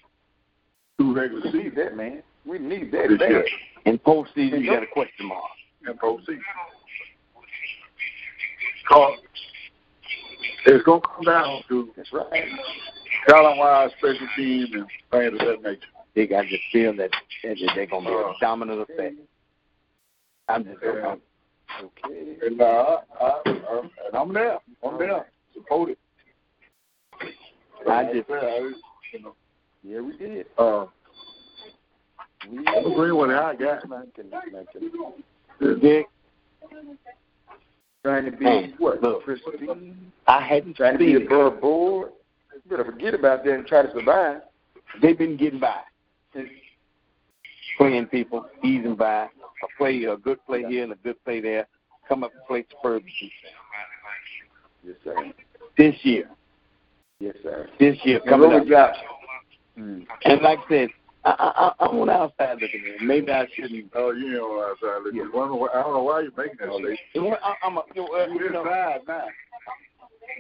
through 0.97 1.15
regular 1.15 1.43
We 1.45 1.53
need 1.53 1.63
season 1.63 1.75
that, 1.77 1.97
man. 1.97 2.23
We 2.45 2.59
need 2.59 2.93
that 2.93 3.17
bad. 3.19 3.31
year 3.31 3.47
In 3.85 3.99
postseason, 3.99 4.63
you 4.63 4.71
got 4.71 4.83
a 4.83 4.87
question 4.87 5.27
mark. 5.27 5.43
and 5.87 5.99
postseason. 5.99 6.41
It's 10.67 10.85
going 10.85 11.01
to 11.01 11.09
come 11.09 11.25
down 11.25 11.63
to 11.69 11.91
That's 11.97 12.13
right. 12.13 12.45
talent-wise, 13.29 13.91
special 13.99 14.29
team, 14.37 14.67
and 14.73 14.87
things 15.11 15.41
of 15.41 15.47
that 15.47 15.63
nature. 15.63 15.87
They 16.19 16.27
got 16.27 16.43
to 16.43 16.59
feel 16.73 16.97
that, 16.97 17.11
that 17.45 17.57
they're 17.77 17.87
going 17.87 18.03
to 18.05 18.11
be 18.11 18.17
a 18.17 18.33
dominant 18.41 18.81
effect. 18.91 19.15
I'm 20.49 20.65
just 20.65 20.79
Yeah. 20.83 21.15
Okay. 21.81 22.37
And, 22.45 22.61
uh, 22.61 22.97
I, 23.21 23.25
I, 23.25 23.43
I'm, 23.71 23.91
and 24.09 24.17
I'm 24.17 24.33
there. 24.35 24.59
I'm 24.85 24.99
there. 24.99 25.27
Support 25.55 25.91
it. 25.91 25.99
I 27.89 28.13
just- 28.13 28.29
I, 28.29 28.57
you 29.13 29.23
know, 29.23 29.35
Yeah, 29.85 30.01
we 30.01 30.17
did. 30.17 30.47
uh, 30.59 30.87
We 32.51 32.67
I'm 32.67 32.91
agreeing 32.91 33.17
with 33.17 33.31
how 33.31 33.47
I 33.47 33.55
got. 33.55 33.89
Man, 33.89 34.11
can- 34.17 34.31
man, 34.31 34.67
can- 34.73 35.79
Dick, 35.81 36.07
Trying 38.03 38.25
to 38.25 38.33
be 38.33 38.45
Man, 38.45 38.75
what? 38.79 39.01
look. 39.03 39.23
Pristine. 39.23 40.11
I 40.27 40.41
hadn't 40.45 40.75
Trying 40.75 40.95
to 40.95 40.99
be 40.99 41.13
seen 41.15 41.23
it. 41.23 41.27
above 41.27 41.61
board. 41.61 42.11
You 42.65 42.71
better 42.71 42.85
forget 42.85 43.15
about 43.15 43.45
that 43.45 43.55
and 43.55 43.65
try 43.69 43.83
to 43.83 43.93
survive. 43.93 44.41
They've 45.01 45.17
been 45.17 45.37
getting 45.37 45.61
by. 45.61 45.79
Playing 47.77 48.07
people, 48.07 48.47
easing 48.65 48.97
by. 48.97 49.25
A 49.25 49.67
play, 49.77 50.05
a 50.05 50.17
good 50.17 50.39
play 50.47 50.65
here 50.65 50.85
and 50.85 50.93
a 50.93 50.97
good 50.97 51.23
play 51.25 51.41
there. 51.41 51.67
Come 52.09 52.25
up 52.25 52.33
and 52.33 52.45
play 52.47 52.65
Spurs 52.79 53.03
Yes, 54.85 54.97
sir. 55.05 55.33
this 55.77 55.95
year. 56.03 56.29
Yes, 57.21 57.35
sir. 57.43 57.69
This 57.81 57.97
year 58.05 58.21
coming 58.21 58.51
Robert 58.51 58.73
up. 58.73 58.95
Johnson. 58.95 59.05
Mm. 59.79 60.07
And 60.25 60.43
like 60.43 60.59
I 60.61 60.69
said, 60.69 60.89
I, 61.25 61.31
I, 61.31 61.85
I- 61.85 61.87
I'm 61.89 61.99
on 62.01 62.07
the 62.07 62.13
outside 62.13 62.59
looking 62.61 62.83
in. 63.01 63.07
Maybe 63.07 63.31
I 63.33 63.47
shouldn't. 63.55 63.91
Oh, 63.95 64.11
you 64.13 64.33
know, 64.33 64.63
outside. 64.71 65.03
looking. 65.05 65.21
I 65.21 65.25
don't 65.33 65.49
know 65.51 65.57
why- 65.57 65.69
I 65.75 65.83
don't 65.83 65.95
know 65.95 66.03
why 66.05 66.21
you're 66.21 66.33
making 66.37 66.57
that 66.61 66.71
statement. 66.73 66.99
You 67.15 67.23
know 67.23 67.37
I, 67.43 67.55
I'm 67.65 67.77
a, 67.77 67.83
you 67.95 68.03
know, 68.03 68.09
uh, 68.15 68.27
You 68.27 68.45
you 68.45 68.51
know, 68.51 68.61
inside 68.63 69.01
now. 69.09 69.25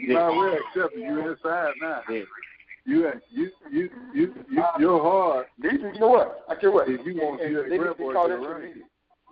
Yeah. 0.00 0.14
Now 0.14 0.36
we're 0.36 0.58
accepting 0.58 1.02
you 1.02 1.30
inside 1.30 1.72
now. 1.82 2.02
Yeah. 2.08 2.22
You, 2.88 3.12
you, 3.30 3.50
you, 3.70 3.90
you, 4.14 4.34
you, 4.50 4.64
you're 4.80 5.02
hard. 5.02 5.46
These, 5.60 5.72
you 5.92 6.00
know 6.00 6.08
what? 6.08 6.44
I 6.48 6.54
tell 6.54 6.70
you 6.70 6.72
what. 6.72 6.88
If 6.88 7.04
you 7.04 7.20
want 7.20 7.38
to 7.40 7.44
and, 7.44 7.54
see 7.54 7.60
and 7.60 7.64
that 7.64 7.68
they, 7.68 7.76
grip 7.76 8.00
or 8.00 8.12
call 8.14 8.28
the 8.28 8.36
that 8.36 8.42
to 8.42 8.48
ring. 8.48 8.74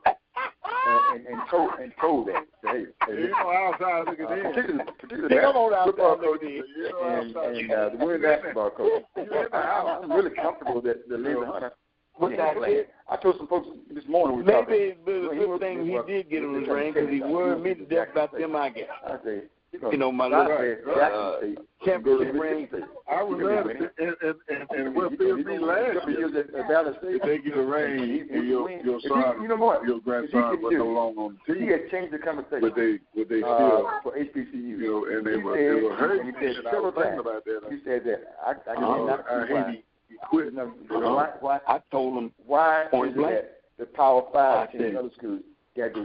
And, 0.05 1.17
and, 1.17 1.27
and 1.27 1.41
told 1.51 1.71
and 1.81 1.93
told 1.99 2.29
that. 2.29 2.45
Say, 2.63 2.69
hey, 2.69 2.85
hey, 3.07 3.13
You 3.17 3.29
know, 3.31 3.49
outside 3.49 4.05
looking 4.09 4.27
uh, 4.27 4.35
in. 4.35 4.43
particularly, 4.53 4.85
particularly 5.01 5.35
They 5.35 5.41
come 5.41 5.57
on 5.57 5.71
that 5.71 5.79
outside 5.79 5.87
football 5.89 6.17
coach 6.17 6.43
looking 6.43 6.49
in. 6.49 6.65
You 6.77 6.91
know, 6.93 7.01
and, 7.01 7.37
outside 7.37 7.57
and 7.57 7.73
uh, 7.73 7.89
the 7.89 7.97
women's 7.97 8.23
basketball 8.29 8.71
coach. 8.77 9.03
You 9.17 9.23
in 9.25 9.49
the 9.51 9.57
house. 9.57 10.01
I'm 10.05 10.13
really 10.13 10.37
comfortable 10.37 10.83
that 10.83 11.09
the 11.09 11.17
Lindsey 11.17 11.47
Hunter 11.49 11.73
But 12.21 12.37
can't 12.37 12.39
that 12.39 12.57
play. 12.61 12.85
I 13.09 13.17
told 13.17 13.39
some 13.39 13.49
folks 13.49 13.69
this 13.89 14.05
morning 14.05 14.37
we 14.37 14.43
were 14.45 14.53
talking. 14.53 14.69
maybe 14.69 15.01
it's 15.01 15.33
a 15.33 15.47
good 15.49 15.61
thing 15.61 15.87
he 15.89 15.97
did 16.05 16.29
get 16.29 16.45
him 16.45 16.53
he 16.53 16.61
his 16.61 16.69
ring 16.69 16.93
because 16.93 17.09
he 17.09 17.25
trying 17.25 17.33
to 17.33 17.37
worried 17.41 17.65
me 17.65 17.73
to 17.73 17.87
death 17.89 18.13
about 18.13 18.37
them 18.37 18.55
I 18.55 18.69
get. 18.69 18.89
I 19.01 19.17
say, 19.25 19.49
You 19.93 19.99
know, 19.99 20.11
my 20.13 20.27
I 20.27 20.29
little 20.29 20.57
said, 20.59 20.79
uh, 20.87 20.95
Jackson 20.97 21.33
State. 21.39 21.59
championship 21.85 22.05
Go 22.05 22.33
to 22.33 22.39
ring. 22.41 22.61
Mississippi 22.63 22.83
State. 22.83 22.91
I 23.09 23.23
was 23.23 23.39
He 23.39 23.47
there, 23.47 23.61
and, 23.61 23.91
and, 23.99 24.37
and, 24.49 24.71
and 24.79 24.95
what 24.95 25.11
He 25.13 25.17
filled 25.17 25.39
me 25.47 25.53
he 25.53 25.59
gonna- 25.59 25.67
last 25.67 25.93
year, 25.93 26.01
gonna 26.01 26.19
use 26.19 26.35
at 26.37 26.69
Valley 26.69 26.93
State. 26.99 27.15
if 27.17 27.23
they 27.23 27.39
get 27.39 27.57
a 27.59 27.63
ring, 27.63 27.99
He- 27.99 28.13
he- 28.13 28.21
and 28.35 28.49
your, 28.49 28.71
your 28.71 29.01
son, 29.01 29.43
you 29.43 29.49
know 29.49 29.57
what? 29.57 29.85
your 29.87 30.01
grandson 30.01 30.51
could 30.51 30.63
was 30.63 30.75
no 30.77 30.87
longer 30.87 31.21
on 31.21 31.39
the 31.47 31.55
team. 31.55 31.63
He 31.65 31.69
had 31.71 31.91
changed 31.91 32.13
the 32.13 32.19
conversation. 32.19 32.61
but 32.61 32.75
they, 32.75 32.99
but 33.15 33.29
they 33.29 33.43
uh, 33.43 33.55
still, 33.57 33.91
for 34.03 34.13
HBCU. 34.17 34.53
you 34.55 34.79
know, 34.87 35.05
and 35.07 35.27
they 35.27 35.33
He 35.33 35.37
were, 35.45 35.55
said- 35.57 35.77
they 35.77 35.83
were 35.83 35.95
hurting. 35.97 36.27
and 36.27 36.37
he 36.37 36.43
said 36.43 36.57
and 36.57 36.69
I 36.69 36.71
several 36.71 36.93
times. 36.93 37.21
about 37.21 37.45
that. 37.45 37.61
He 37.71 37.79
said 37.85 38.03
that 38.05 38.21
I, 38.45 38.51
I 38.51 38.75
Uh, 38.75 38.75
cannot 38.75 39.25
I 39.31 39.47
hate 39.47 39.67
he, 40.09 40.15
he 40.15 40.17
quit. 40.31 40.55
No, 40.55 40.73
You 40.91 41.01
know, 41.01 41.15
why, 41.15 41.31
why, 41.41 41.61
I 41.69 41.81
told 41.91 42.17
him 42.19 42.33
why 42.47 42.87
Point 42.91 43.11
is 43.13 43.17
blank. 43.17 43.35
that 43.35 43.61
the 43.79 43.87
Power 43.87 44.23
Five 44.33 44.69
I 44.69 44.73
teams 44.73 44.85
in 44.85 44.91
said, 44.91 44.97
other 44.99 45.11
schools 45.17 45.41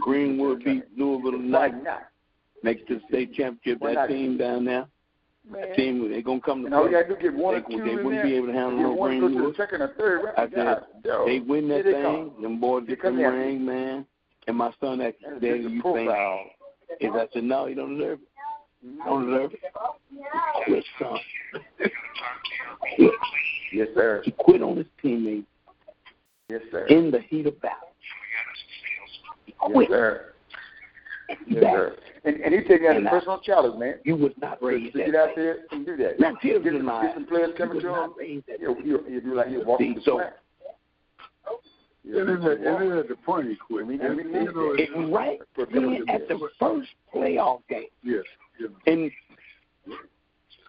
Greenwood 0.02 0.64
beat 0.66 0.84
Louisville 0.98 1.32
Why 1.32 1.70
tonight, 1.70 1.74
not? 2.64 2.76
makes 2.76 2.82
the 2.88 3.02
state 3.10 3.34
championship. 3.34 3.82
That 3.82 4.08
team 4.08 4.38
down 4.38 4.66
there, 4.66 4.86
Man. 5.50 5.62
that 5.62 5.76
team, 5.76 6.10
they're 6.10 6.22
going 6.22 6.40
to 6.40 6.46
come 6.46 6.62
to 6.62 6.66
And 6.68 6.76
all 6.76 6.90
you 6.90 6.98
to 6.98 7.08
do 7.08 7.16
get 7.22 7.34
one 7.34 7.56
They- 7.56 7.60
or 7.76 7.78
two 7.80 7.84
they 7.84 7.96
wouldn't 7.96 8.12
there. 8.12 8.24
be 8.24 8.36
able 8.36 8.48
to 8.48 8.54
handle 8.54 8.80
no 8.80 8.92
one 8.94 9.20
go 9.20 9.28
to 9.30 9.34
the 9.52 9.54
second 9.56 9.82
or 9.82 9.94
third 9.98 10.24
round. 10.24 10.38
I 10.38 10.50
said, 10.56 10.84
yo, 11.04 11.26
They 11.26 11.40
win 11.40 11.68
that 11.70 11.84
thing, 11.84 12.04
come. 12.04 12.42
them 12.42 12.60
boys 12.60 12.86
get 12.88 13.02
the 13.02 13.12
ring, 13.12 13.66
man. 13.66 14.06
And 14.48 14.58
my 14.58 14.72
son 14.80 15.00
That's 15.00 15.16
a 15.24 15.46
you 15.46 15.82
think 15.82 16.10
is 17.00 17.12
I 17.14 17.28
said, 17.34 17.44
No, 17.44 17.68
you 17.68 17.76
don't 17.76 17.98
deserve 17.98 18.20
it. 18.22 18.98
Don't 19.06 19.26
deserve 19.28 19.54
it. 19.54 19.60
Quit, 20.66 20.84
son. 21.00 21.18
Yes, 23.72 23.88
sir. 23.96 24.22
He 24.26 24.32
quit 24.32 24.62
on 24.62 24.78
his 24.78 24.88
teammate. 25.04 25.46
Yes, 26.50 26.62
sir. 26.72 26.86
in 26.88 27.12
the 27.12 27.20
heat 27.22 27.48
of 27.48 27.60
battle. 27.62 27.88
He 29.46 29.54
Yes, 29.74 29.88
sir. 29.90 30.31
Yes, 31.48 31.64
That 31.64 31.74
sir. 31.74 31.96
And, 32.26 32.36
and 32.42 32.54
he's 32.54 32.64
taking 32.68 32.84
that 32.84 32.92
as 32.92 32.98
And 32.98 33.08
a 33.08 33.10
I- 33.10 33.14
personal 33.14 33.40
challenge, 33.40 33.80
man. 33.80 33.96
You 34.04 34.16
would 34.18 34.40
not 34.40 34.60
So 34.60 34.68
raise 34.68 34.92
to 34.94 34.98
that. 35.00 35.06
get 35.08 35.16
out 35.16 35.30
there 35.36 35.58
and 35.72 35.86
do 35.86 35.98
that. 35.98 36.20
Now, 36.20 36.36
tears 36.42 36.64
get, 36.64 36.74
some, 36.74 36.86
my 36.86 37.04
get 37.06 37.14
some 37.16 37.26
players 37.26 37.52
coming 37.58 37.80
to 37.82 37.88
him. 37.88 37.94
not 37.94 38.18
raise 38.18 38.44
that. 38.48 38.60
He'll, 38.60 38.76
he'll, 38.82 39.04
he'll 39.04 39.22
do 39.22 39.36
like 39.36 39.48
he'll 39.48 39.66
walk 39.66 39.80
See, 39.80 39.94
the 39.94 40.02
so- 40.02 40.18
flat. 40.18 40.38
And 42.04 42.16
then, 42.28 42.44
at- 42.44 42.60
and 42.60 43.00
at 43.00 43.08
the 43.08 43.16
point 43.26 43.48
he 43.48 43.56
quit. 43.56 43.86
We- 43.86 44.00
And, 44.00 44.18
we 44.18 44.24
you 44.24 44.30
need 44.32 44.54
know, 44.56 44.74
It, 44.78 44.90
right 45.14 45.40
then 45.72 46.04
at 46.10 46.28
the 46.28 46.50
first 46.60 46.90
playoff 47.14 47.62
game. 47.70 47.86
yes, 48.04 48.24
yes. 48.60 48.70
And 48.88 49.12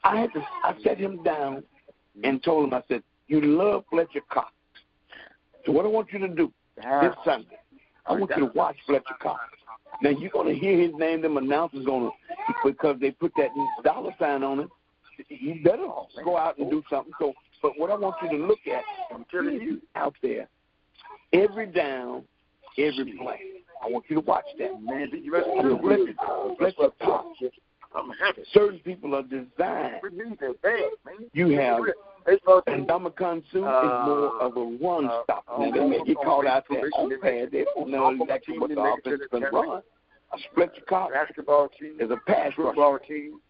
I 0.04 0.20
had 0.20 0.32
to 0.34 0.40
I 0.64 0.74
sat 0.84 0.98
him 0.98 1.22
down 1.22 1.62
and 2.24 2.42
told 2.42 2.64
him, 2.68 2.74
I 2.74 2.82
said, 2.88 3.02
You 3.28 3.40
love 3.40 3.84
Fletcher 3.90 4.20
Cox. 4.30 4.52
So 5.64 5.72
what 5.72 5.84
I 5.84 5.88
want 5.88 6.12
you 6.12 6.18
to 6.20 6.28
do 6.28 6.52
this 6.76 7.14
Sunday, 7.24 7.58
I 8.06 8.12
oh, 8.12 8.16
want 8.16 8.30
you 8.36 8.48
to 8.48 8.52
watch 8.54 8.76
Fletcher 8.86 9.14
Cox. 9.20 9.40
Now 10.02 10.10
you're 10.10 10.30
gonna 10.30 10.54
hear 10.54 10.78
his 10.78 10.92
name, 10.94 11.22
them 11.22 11.36
announcers 11.36 11.84
gonna 11.86 12.10
because 12.64 12.96
they 13.00 13.12
put 13.12 13.32
that 13.36 13.50
dollar 13.84 14.12
sign 14.18 14.42
on 14.42 14.60
it. 14.60 14.68
You 15.28 15.62
better 15.62 15.86
go 16.24 16.36
out 16.36 16.58
and 16.58 16.70
do 16.70 16.82
something. 16.90 17.12
So 17.18 17.34
but 17.62 17.78
what 17.78 17.90
I 17.90 17.94
want 17.94 18.16
you 18.22 18.28
to 18.30 18.44
look 18.44 18.58
at, 18.66 18.82
I'm 19.14 19.24
telling 19.30 19.60
you 19.60 19.80
out 19.94 20.14
there, 20.20 20.48
every 21.32 21.66
down, 21.66 22.24
every 22.76 23.16
play. 23.16 23.40
I 23.82 23.88
want 23.88 24.04
you 24.08 24.16
to 24.16 24.22
watch 24.22 24.44
that. 24.58 24.82
man, 24.82 25.10
you 25.12 25.32
rest 25.32 25.46
mean, 25.48 25.78
Fletcher, 25.80 26.14
Fletcher 26.58 26.92
Cox. 27.00 27.38
I'm 27.94 28.10
happy. 28.10 28.42
Certain 28.52 28.78
people 28.80 29.14
are 29.14 29.22
designed. 29.22 30.00
We 30.02 30.10
need 30.10 30.38
that 30.40 30.90
man. 31.04 31.28
You 31.32 31.50
have 31.58 31.80
They 32.26 32.38
supposed 32.38 32.64
and 32.68 32.86
Ndamukong 32.86 33.42
Suh 33.52 33.58
Uh, 33.58 33.82
is 33.82 34.06
more 34.06 34.42
of 34.42 34.56
a 34.56 34.64
run 34.84 35.06
uh, 35.08 35.22
stop. 35.24 35.44
uh, 35.48 35.58
Now 35.58 35.70
they 35.72 35.86
may 35.86 36.04
get 36.04 36.16
caught 36.18 36.46
out 36.46 36.64
there 36.70 36.80
probation, 36.80 37.00
on 37.00 37.08
they 37.10 37.16
pad. 37.16 37.50
They 37.52 37.64
don't 37.74 37.88
know 37.90 38.10
exactly 38.10 38.58
what 38.58 38.70
the 38.70 38.80
offense 38.80 39.00
it 39.06 39.12
is 39.22 39.28
going 39.30 39.42
to 39.44 39.50
run. 39.50 39.82
A 40.32 40.36
Fletcher 40.54 40.80
Cox 40.88 41.12
basketball 41.12 41.68
team, 41.78 41.96
is 42.00 42.10
a 42.10 42.16
pass 42.26 42.52
rusher. 42.56 42.62
football 42.68 42.98
team. 43.06 43.40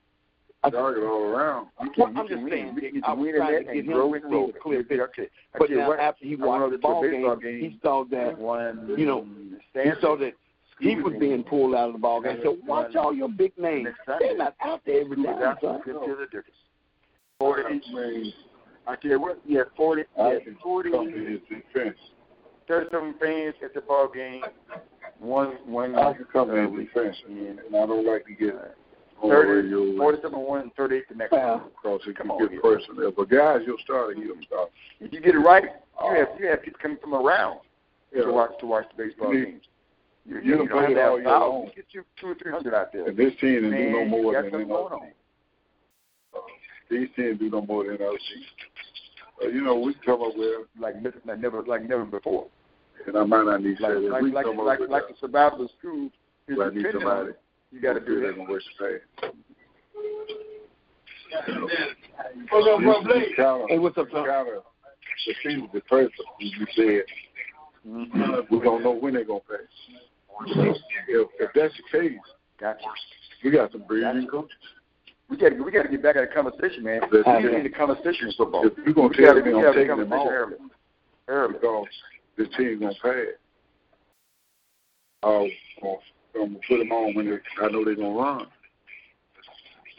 I- 0.65 0.71
Target 0.71 1.03
all 1.05 1.25
around. 1.25 1.69
You 1.83 1.91
Well, 1.99 2.07
can, 2.07 2.15
you 2.17 2.21
I'm 2.23 2.29
can 2.29 2.37
just 2.37 2.43
win. 2.45 2.51
saying, 2.53 2.79
You 2.81 2.93
can 2.93 3.05
I 3.05 3.13
was 3.13 3.23
win 3.25 3.35
trying 3.37 3.59
to 3.59 3.65
get 3.65 3.75
him 3.75 3.87
to 3.87 3.93
see 3.93 4.27
roll. 4.29 4.47
the 4.47 4.53
clear 4.63 4.83
picture. 4.85 5.27
But 5.59 5.67
tell 5.69 5.77
now 5.79 5.89
what, 5.89 5.99
after 6.01 6.25
he 6.25 6.37
watched 6.37 6.73
the 6.73 6.79
ball 6.79 7.03
game, 7.03 7.39
game. 7.41 7.61
he 7.71 7.79
saw 7.83 8.05
that 8.13 8.39
One, 8.39 8.95
you 8.97 9.05
know, 9.07 9.27
he 9.75 9.91
saw 10.01 10.17
that 10.19 10.35
he 10.81 10.95
was 10.97 11.15
being 11.19 11.43
pulled 11.43 11.75
out 11.75 11.89
of 11.89 11.93
the 11.95 11.99
ball 11.99 12.21
game. 12.21 12.39
So 12.45 12.59
watch 12.67 12.95
all 12.95 13.13
your 13.13 13.29
big 13.29 13.57
names. 13.59 13.89
They're 14.21 14.37
not 14.37 14.55
out 14.65 14.81
there 14.87 15.01
every 15.03 15.17
Who 15.17 15.25
was 15.25 15.57
day. 15.61 15.67
son. 15.67 15.83
to 15.85 16.17
the 16.17 16.25
difference. 16.27 16.57
Forty. 17.41 17.83
I 18.87 18.97
tell 18.97 19.11
you 19.13 19.21
what, 19.21 19.39
he 19.47 19.55
had 19.55 19.67
forty. 19.77 20.03
He 20.17 20.23
I 20.23 20.29
had 20.35 20.45
can 20.45 20.57
forty. 20.63 20.91
come 20.91 21.11
to 21.11 21.19
his 21.25 21.41
defense. 21.49 21.97
Thirty-seven 22.69 23.15
fans 23.21 23.55
at 23.65 23.75
the 23.75 23.81
ball 23.81 24.09
game. 24.13 24.43
One, 25.19 25.55
one. 25.67 25.95
I 25.97 26.13
can 26.15 26.25
come 26.33 26.49
to 26.49 26.65
uh, 26.65 26.71
his 26.71 26.87
defense, 26.87 27.17
and 27.29 27.59
I 27.69 27.87
don't 27.87 28.07
like 28.07 28.25
to 28.27 28.33
get 28.35 28.55
on 29.23 29.31
30, 29.31 29.49
radio 29.51 29.97
47 29.99 30.39
one 30.41 30.61
and 30.63 30.75
38 30.75 31.09
the 31.09 31.15
next 31.15 31.33
Well, 31.33 31.59
one. 31.59 31.63
because 31.83 32.01
it 32.09 32.17
can 32.17 32.27
get 32.39 32.61
personal. 32.63 33.13
But 33.13 33.29
guys, 33.31 33.61
you'll 33.67 33.79
start 33.85 34.17
he'll 34.17 34.35
start. 34.47 34.71
If 35.01 35.13
you 35.13 35.21
get 35.21 35.35
it 35.37 35.39
right, 35.39 35.65
you 36.03 36.15
have 36.17 36.29
you 36.41 36.47
have 36.49 36.63
people 36.63 36.81
coming 36.83 36.99
from 37.01 37.15
around 37.15 37.61
Yeah. 38.13 38.23
to 38.25 38.33
watch 38.33 38.51
to 38.61 38.67
watch 38.67 38.87
the 38.97 39.05
baseball 39.05 39.33
You- 39.35 39.45
games. 39.47 39.63
You, 40.25 40.37
you 40.37 40.43
you, 40.43 40.57
don't 40.59 40.69
to 40.69 40.75
all 40.77 40.89
year 41.21 41.29
long. 41.29 41.71
Get 41.75 41.87
you 41.91 42.05
two 42.21 42.29
or 42.29 42.35
three 42.37 42.53
hundred 42.53 42.75
out 42.75 42.93
there. 42.93 43.09
And 43.09 43.17
this 43.17 43.33
team 43.41 43.55
didn't 43.63 43.73
do 43.73 43.91
no 43.91 44.05
more 44.05 44.33
than 44.35 44.45
something 44.53 44.61
another 44.71 44.89
going 44.89 44.93
on. 44.93 45.01
team. 45.01 45.13
These 46.91 47.09
teams 47.17 47.39
do 47.41 47.51
no 47.51 47.63
more 47.63 47.85
than 47.85 47.95
other 47.95 48.11
teams. 48.11 48.47
Uh, 49.45 49.49
you 49.49 49.63
know, 49.63 49.79
we 49.79 49.95
come 50.05 50.23
up 50.23 50.37
with, 50.37 50.67
Like, 50.79 50.97
never- 51.03 51.21
like 51.25 51.39
never 51.41 51.63
like 51.63 51.89
never 51.89 52.05
before. 52.05 52.47
and 53.07 53.17
I 53.17 53.25
might 53.25 53.45
not 53.45 53.63
need 53.63 53.79
to 53.79 53.83
Like 53.83 53.93
say 53.95 54.01
this, 54.03 54.11
like 54.11 54.23
we 54.23 54.31
like 54.33 54.45
come 54.47 54.61
up 54.61 54.67
like, 54.67 54.79
with 54.79 54.91
like 54.91 55.09
the 55.09 55.15
survival 55.21 55.65
of 55.65 55.71
school 55.79 56.11
is 56.49 56.57
like 56.59 56.73
need 56.75 56.83
dependent 56.85 57.03
somebody. 57.05 57.31
it. 57.31 57.41
You 57.73 57.81
got 57.81 57.95
to 57.95 58.01
do 58.01 58.21
that. 58.21 58.27
that. 58.35 58.39
And 58.39 58.49
wish 58.49 58.63
to 58.65 58.85
pay. 58.85 59.29
What's 62.51 62.69
up, 62.69 62.81
bro, 62.81 63.03
kinda- 63.03 63.67
Hey, 63.69 63.79
what's 63.79 63.97
up, 63.99 64.07
it's 64.07 64.13
son? 64.15 64.25
kinda- 64.25 64.63
The 65.27 65.35
season 65.43 65.69
depressing. 65.73 66.11
You 66.39 66.67
said 66.75 67.05
Mm-hmm. 67.87 68.55
we 68.55 68.61
don't 68.63 68.83
know 68.85 68.93
when 68.93 69.15
they're 69.15 69.25
gonna 69.25 69.41
pay. 69.41 69.65
If, 71.09 71.29
if 71.41 71.51
that's 71.55 71.75
the 71.77 71.99
case, 71.99 72.19
Gotcha. 72.59 72.85
we 73.43 73.51
got 73.51 73.73
some 73.73 73.83
brilliant 73.83 74.31
coaches. 74.31 74.57
We 75.33 75.39
got 75.39 75.65
we 75.65 75.73
got 75.73 75.85
to 75.85 75.89
get 75.89 76.03
back 76.03 76.17
at 76.17 76.29
the 76.29 76.35
conversation, 76.35 76.85
man. 76.85 77.01
That's 77.11 77.27
We 77.27 77.49
it. 77.49 77.63
need 77.65 77.73
a 77.73 77.75
conversation 77.75 78.27
in 78.29 78.33
football. 78.37 78.67
If 78.67 78.75
you're 78.85 78.93
gonna 78.93 79.09
We 79.09 79.17
tell 79.17 79.35
me 79.35 79.41
I'm 79.41 79.53
gotta 79.53 79.67
have 79.69 79.75
taking 79.75 79.97
them 79.97 80.11
conversation 80.11 80.29
off, 80.29 80.29
early. 80.29 80.57
Early. 81.27 81.53
because 81.55 81.87
this 82.37 82.49
team 82.55 82.81
gonna 82.81 82.93
pass. 83.03 83.15
I'll, 85.23 85.49
I'll, 85.83 86.03
I'm 86.35 86.41
gonna 86.53 86.59
put 86.69 86.79
them 86.81 86.93
on 86.93 87.15
when 87.15 87.31
they, 87.31 87.39
I 87.65 87.71
know 87.71 87.83
they're 87.83 87.95
gonna 87.97 88.11
run. 88.11 88.47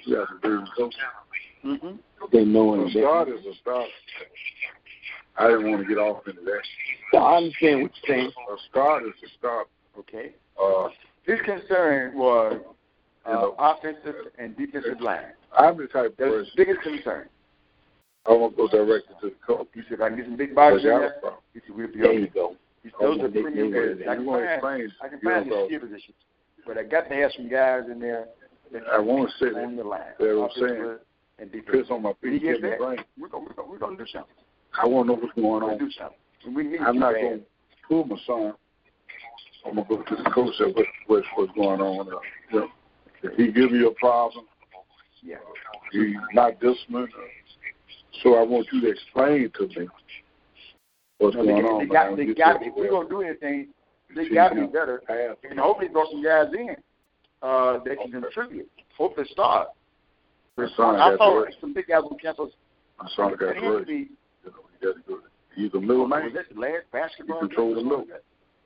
We 0.05 0.13
got 0.13 0.27
some 0.27 0.39
brilliant 0.39 0.69
coaches. 0.77 0.99
Mm-hmm. 1.65 1.95
They 2.31 2.45
know 2.45 2.75
A 2.75 2.85
it. 2.85 2.91
start 2.91 3.29
is 3.29 3.43
a 3.43 3.55
start. 3.59 3.87
I 5.37 5.47
didn't 5.47 5.71
want 5.71 5.81
to 5.81 5.87
get 5.87 5.97
off 5.97 6.27
into 6.27 6.41
that. 6.41 6.61
No, 7.11 7.19
I 7.23 7.37
understand 7.37 7.81
what 7.81 7.91
you're 8.05 8.15
saying. 8.17 8.31
A 8.51 8.55
start 8.69 9.01
is 9.03 9.13
a 9.25 9.29
start. 9.39 9.67
Okay. 9.97 10.35
Uh, 10.63 10.89
His 11.23 11.39
concern 11.43 12.15
was 12.15 12.61
uh, 13.27 13.31
You 13.31 13.55
offensive 13.57 14.15
and 14.37 14.57
defensive 14.57 15.01
line. 15.01 15.33
I'm 15.57 15.77
the 15.77 15.87
type 15.87 16.15
That's 16.17 16.31
person 16.31 16.51
biggest 16.55 16.81
concern. 16.81 17.29
I 18.25 18.31
want 18.31 18.55
to 18.55 18.57
go 18.57 18.67
directly 18.69 19.15
to 19.21 19.29
the 19.29 19.35
coach. 19.45 19.67
He 19.73 19.81
said, 19.81 19.93
if 19.93 20.01
I 20.01 20.07
can 20.09 20.17
get 20.17 20.25
some 20.25 20.37
big 20.37 20.55
bodies 20.55 20.79
in 20.81 20.89
there, 20.89 21.15
he 21.53 21.59
said, 21.59 21.75
we'll 21.75 21.87
be 21.87 21.99
There 21.99 22.09
okay. 22.11 22.19
you 22.21 22.27
go. 22.27 22.55
He 22.81 22.89
said, 22.89 22.95
those 23.01 23.19
are 23.19 23.29
premium 23.29 23.73
areas. 23.73 23.99
I 24.09 24.15
can 24.15 24.25
find, 24.25 24.43
explain. 24.49 24.91
I 25.03 25.07
can 25.09 25.19
find 25.19 25.51
the 25.51 25.65
skill 25.67 25.79
positions, 25.79 26.15
but 26.65 26.77
I 26.77 26.83
got 26.83 27.09
to 27.09 27.15
have 27.15 27.31
some 27.35 27.49
guys 27.49 27.83
in 27.91 27.99
there 27.99 28.27
that 28.71 28.83
I 28.91 28.99
want 28.99 29.29
to 29.29 29.45
say 29.45 29.51
on 29.51 29.75
the 29.75 29.83
line. 29.83 30.01
They 30.19 30.27
were 30.27 30.49
saying, 30.55 30.97
and 31.39 31.51
piss 31.51 31.87
on 31.89 32.03
my 32.03 32.13
he 32.21 32.29
feet, 32.29 32.43
gets 32.43 32.61
get 32.61 32.79
that, 32.79 32.79
we're 32.79 33.27
going 33.27 33.45
we're 33.45 33.53
gonna, 33.53 33.69
we're 33.69 33.79
gonna 33.79 33.97
do 33.97 34.05
something. 34.13 34.35
I 34.81 34.87
want 34.87 35.07
to 35.07 35.13
know 35.13 35.19
what's 35.19 35.33
going 35.35 35.47
We're 35.47 35.59
gonna 35.59 35.73
on. 35.73 35.77
do 35.79 35.91
something. 35.91 36.53
We 36.55 36.63
need 36.63 36.79
I'm 36.79 36.99
not 36.99 37.13
going 37.13 37.39
to 37.39 37.45
pull 37.87 38.05
my 38.05 38.17
son. 38.25 38.53
I'm 39.65 39.75
going 39.75 39.87
to 39.87 39.95
go 39.95 40.03
to 40.03 40.23
the 40.23 40.29
coach 40.29 40.53
and 40.59 40.75
what, 40.75 40.85
what's, 41.07 41.27
what's 41.35 41.53
going 41.53 41.79
on. 41.79 42.07
Uh, 42.11 42.19
you 42.51 42.69
he 43.37 43.51
give 43.51 43.71
you 43.71 43.87
a 43.89 43.93
problem, 43.95 44.45
Yeah. 45.21 45.37
he's 45.91 46.15
not 46.33 46.59
disciplined. 46.59 47.09
So 48.21 48.35
I 48.35 48.43
want 48.43 48.67
you 48.71 48.81
to 48.81 48.89
explain 48.89 49.49
to 49.57 49.67
me 49.79 49.87
what's 51.17 51.35
No, 51.35 51.45
they, 51.45 51.51
going 51.51 51.61
got- 51.63 51.71
on. 51.73 51.79
they 51.79 51.85
got, 51.85 52.17
they 52.17 52.25
got, 52.33 52.63
if 52.63 52.73
we're 52.75 52.89
gonna 52.89 53.09
do 53.09 53.21
anything, 53.21 53.69
they 54.15 54.29
got 54.29 54.49
to 54.49 54.55
be 54.55 54.67
better. 54.67 55.01
And 55.49 55.59
hopefully 55.59 55.89
throw 55.89 56.05
some 56.11 56.23
guys 56.23 56.47
in 56.53 56.75
uh, 57.41 57.79
that 57.83 57.97
can 57.99 58.11
contribute. 58.11 58.69
Hopefully 58.97 59.27
start. 59.31 59.69
My 60.57 60.67
son 60.77 60.95
I 60.97 61.15
saw 61.17 61.45
some 61.59 61.73
big 61.73 61.87
guys 61.87 62.03
on 62.09 62.17
campus. 62.19 62.51
My 63.01 63.09
son 63.15 63.31
got 63.39 63.49
It 63.49 63.55
had 63.55 63.61
to 63.61 63.67
hurt. 63.67 63.87
be 63.87 64.09
You 64.43 64.51
know, 64.83 64.93
got. 65.09 65.19
He's 65.55 65.73
a 65.73 65.79
middle 65.79 66.07
man. 66.07 66.25
was 66.25 66.33
that 66.33 66.53
the 66.53 66.59
last 66.59 66.83
basketball. 66.91 67.41
He 67.41 67.47
controlled 67.47 67.77
the 67.77 67.83
middle. 67.83 68.05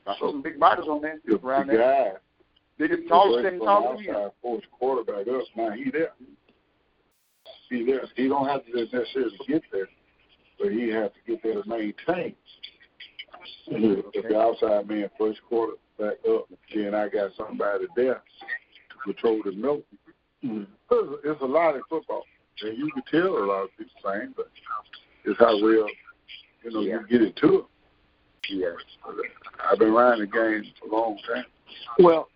I 0.05 0.17
saw 0.19 0.31
some 0.31 0.41
big 0.41 0.59
bodies 0.59 0.85
on 0.89 1.01
there 1.01 1.19
around 1.43 1.67
the 1.67 1.73
there. 1.73 1.81
guy 2.13 2.19
They 2.79 2.87
just 2.87 3.01
was 3.03 3.09
tall, 3.09 3.35
ready 3.35 3.47
sitting 3.47 3.59
from 3.59 3.67
tall 3.67 3.97
to 3.97 4.03
you. 4.03 4.31
force 4.41 4.63
quarterback 4.77 5.27
up, 5.27 5.43
now 5.55 5.71
he 5.71 5.89
there. 5.89 6.11
He 7.69 7.83
there. 7.85 8.03
He 8.15 8.27
don't 8.27 8.47
have 8.47 8.65
to 8.65 8.71
necessarily 8.73 9.37
get 9.47 9.63
there, 9.71 9.87
but 10.59 10.71
he 10.71 10.89
has 10.89 11.11
to 11.11 11.31
get 11.31 11.43
there 11.43 11.61
to 11.61 11.67
maintain. 11.69 12.35
If 13.67 14.27
the 14.29 14.39
outside 14.39 14.87
man 14.87 15.09
first 15.17 15.39
quarter 15.47 15.73
back 15.99 16.17
up, 16.29 16.47
then 16.73 16.93
I 16.93 17.09
got 17.09 17.31
somebody 17.35 17.85
there 17.95 18.21
to 18.91 18.97
control 19.03 19.41
the 19.43 19.51
milk. 19.53 19.83
There's- 20.41 20.67
It's 21.23 21.41
a 21.41 21.45
lot 21.45 21.75
in 21.75 21.83
football, 21.89 22.25
and 22.61 22.77
you 22.77 22.89
can 22.91 23.03
tell 23.03 23.37
a 23.37 23.45
lot 23.45 23.63
of 23.63 23.77
people 23.77 23.93
saying, 24.03 24.33
but 24.37 24.49
it's 25.25 25.39
how 25.39 25.59
well 25.61 25.87
you 26.63 26.71
know 26.71 26.79
Yeah. 26.81 26.99
you 27.01 27.07
get 27.07 27.21
it. 27.23 27.65
Yeah. 28.49 28.75
I've 29.69 29.79
been 29.79 29.89
around 29.89 30.19
the 30.19 30.27
game 30.27 30.71
for 30.79 30.87
a 30.87 30.91
long 30.91 31.17
time. 31.27 31.45
Well, 31.99 32.29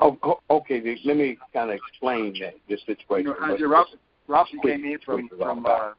oh, 0.00 0.38
okay. 0.50 0.98
Let 1.04 1.16
me 1.16 1.36
kind 1.52 1.70
of 1.70 1.76
explain 1.76 2.34
that 2.40 2.54
this 2.68 2.80
You 2.86 2.94
situation. 2.94 3.26
know, 3.30 3.36
But- 3.40 3.50
Andre 3.50 3.66
Robson, 3.68 3.98
Robson 4.28 4.58
Quick, 4.60 4.76
came 4.76 4.84
in 4.92 4.98
from 5.00 5.28
from 5.38 5.66
uh, 5.66 5.92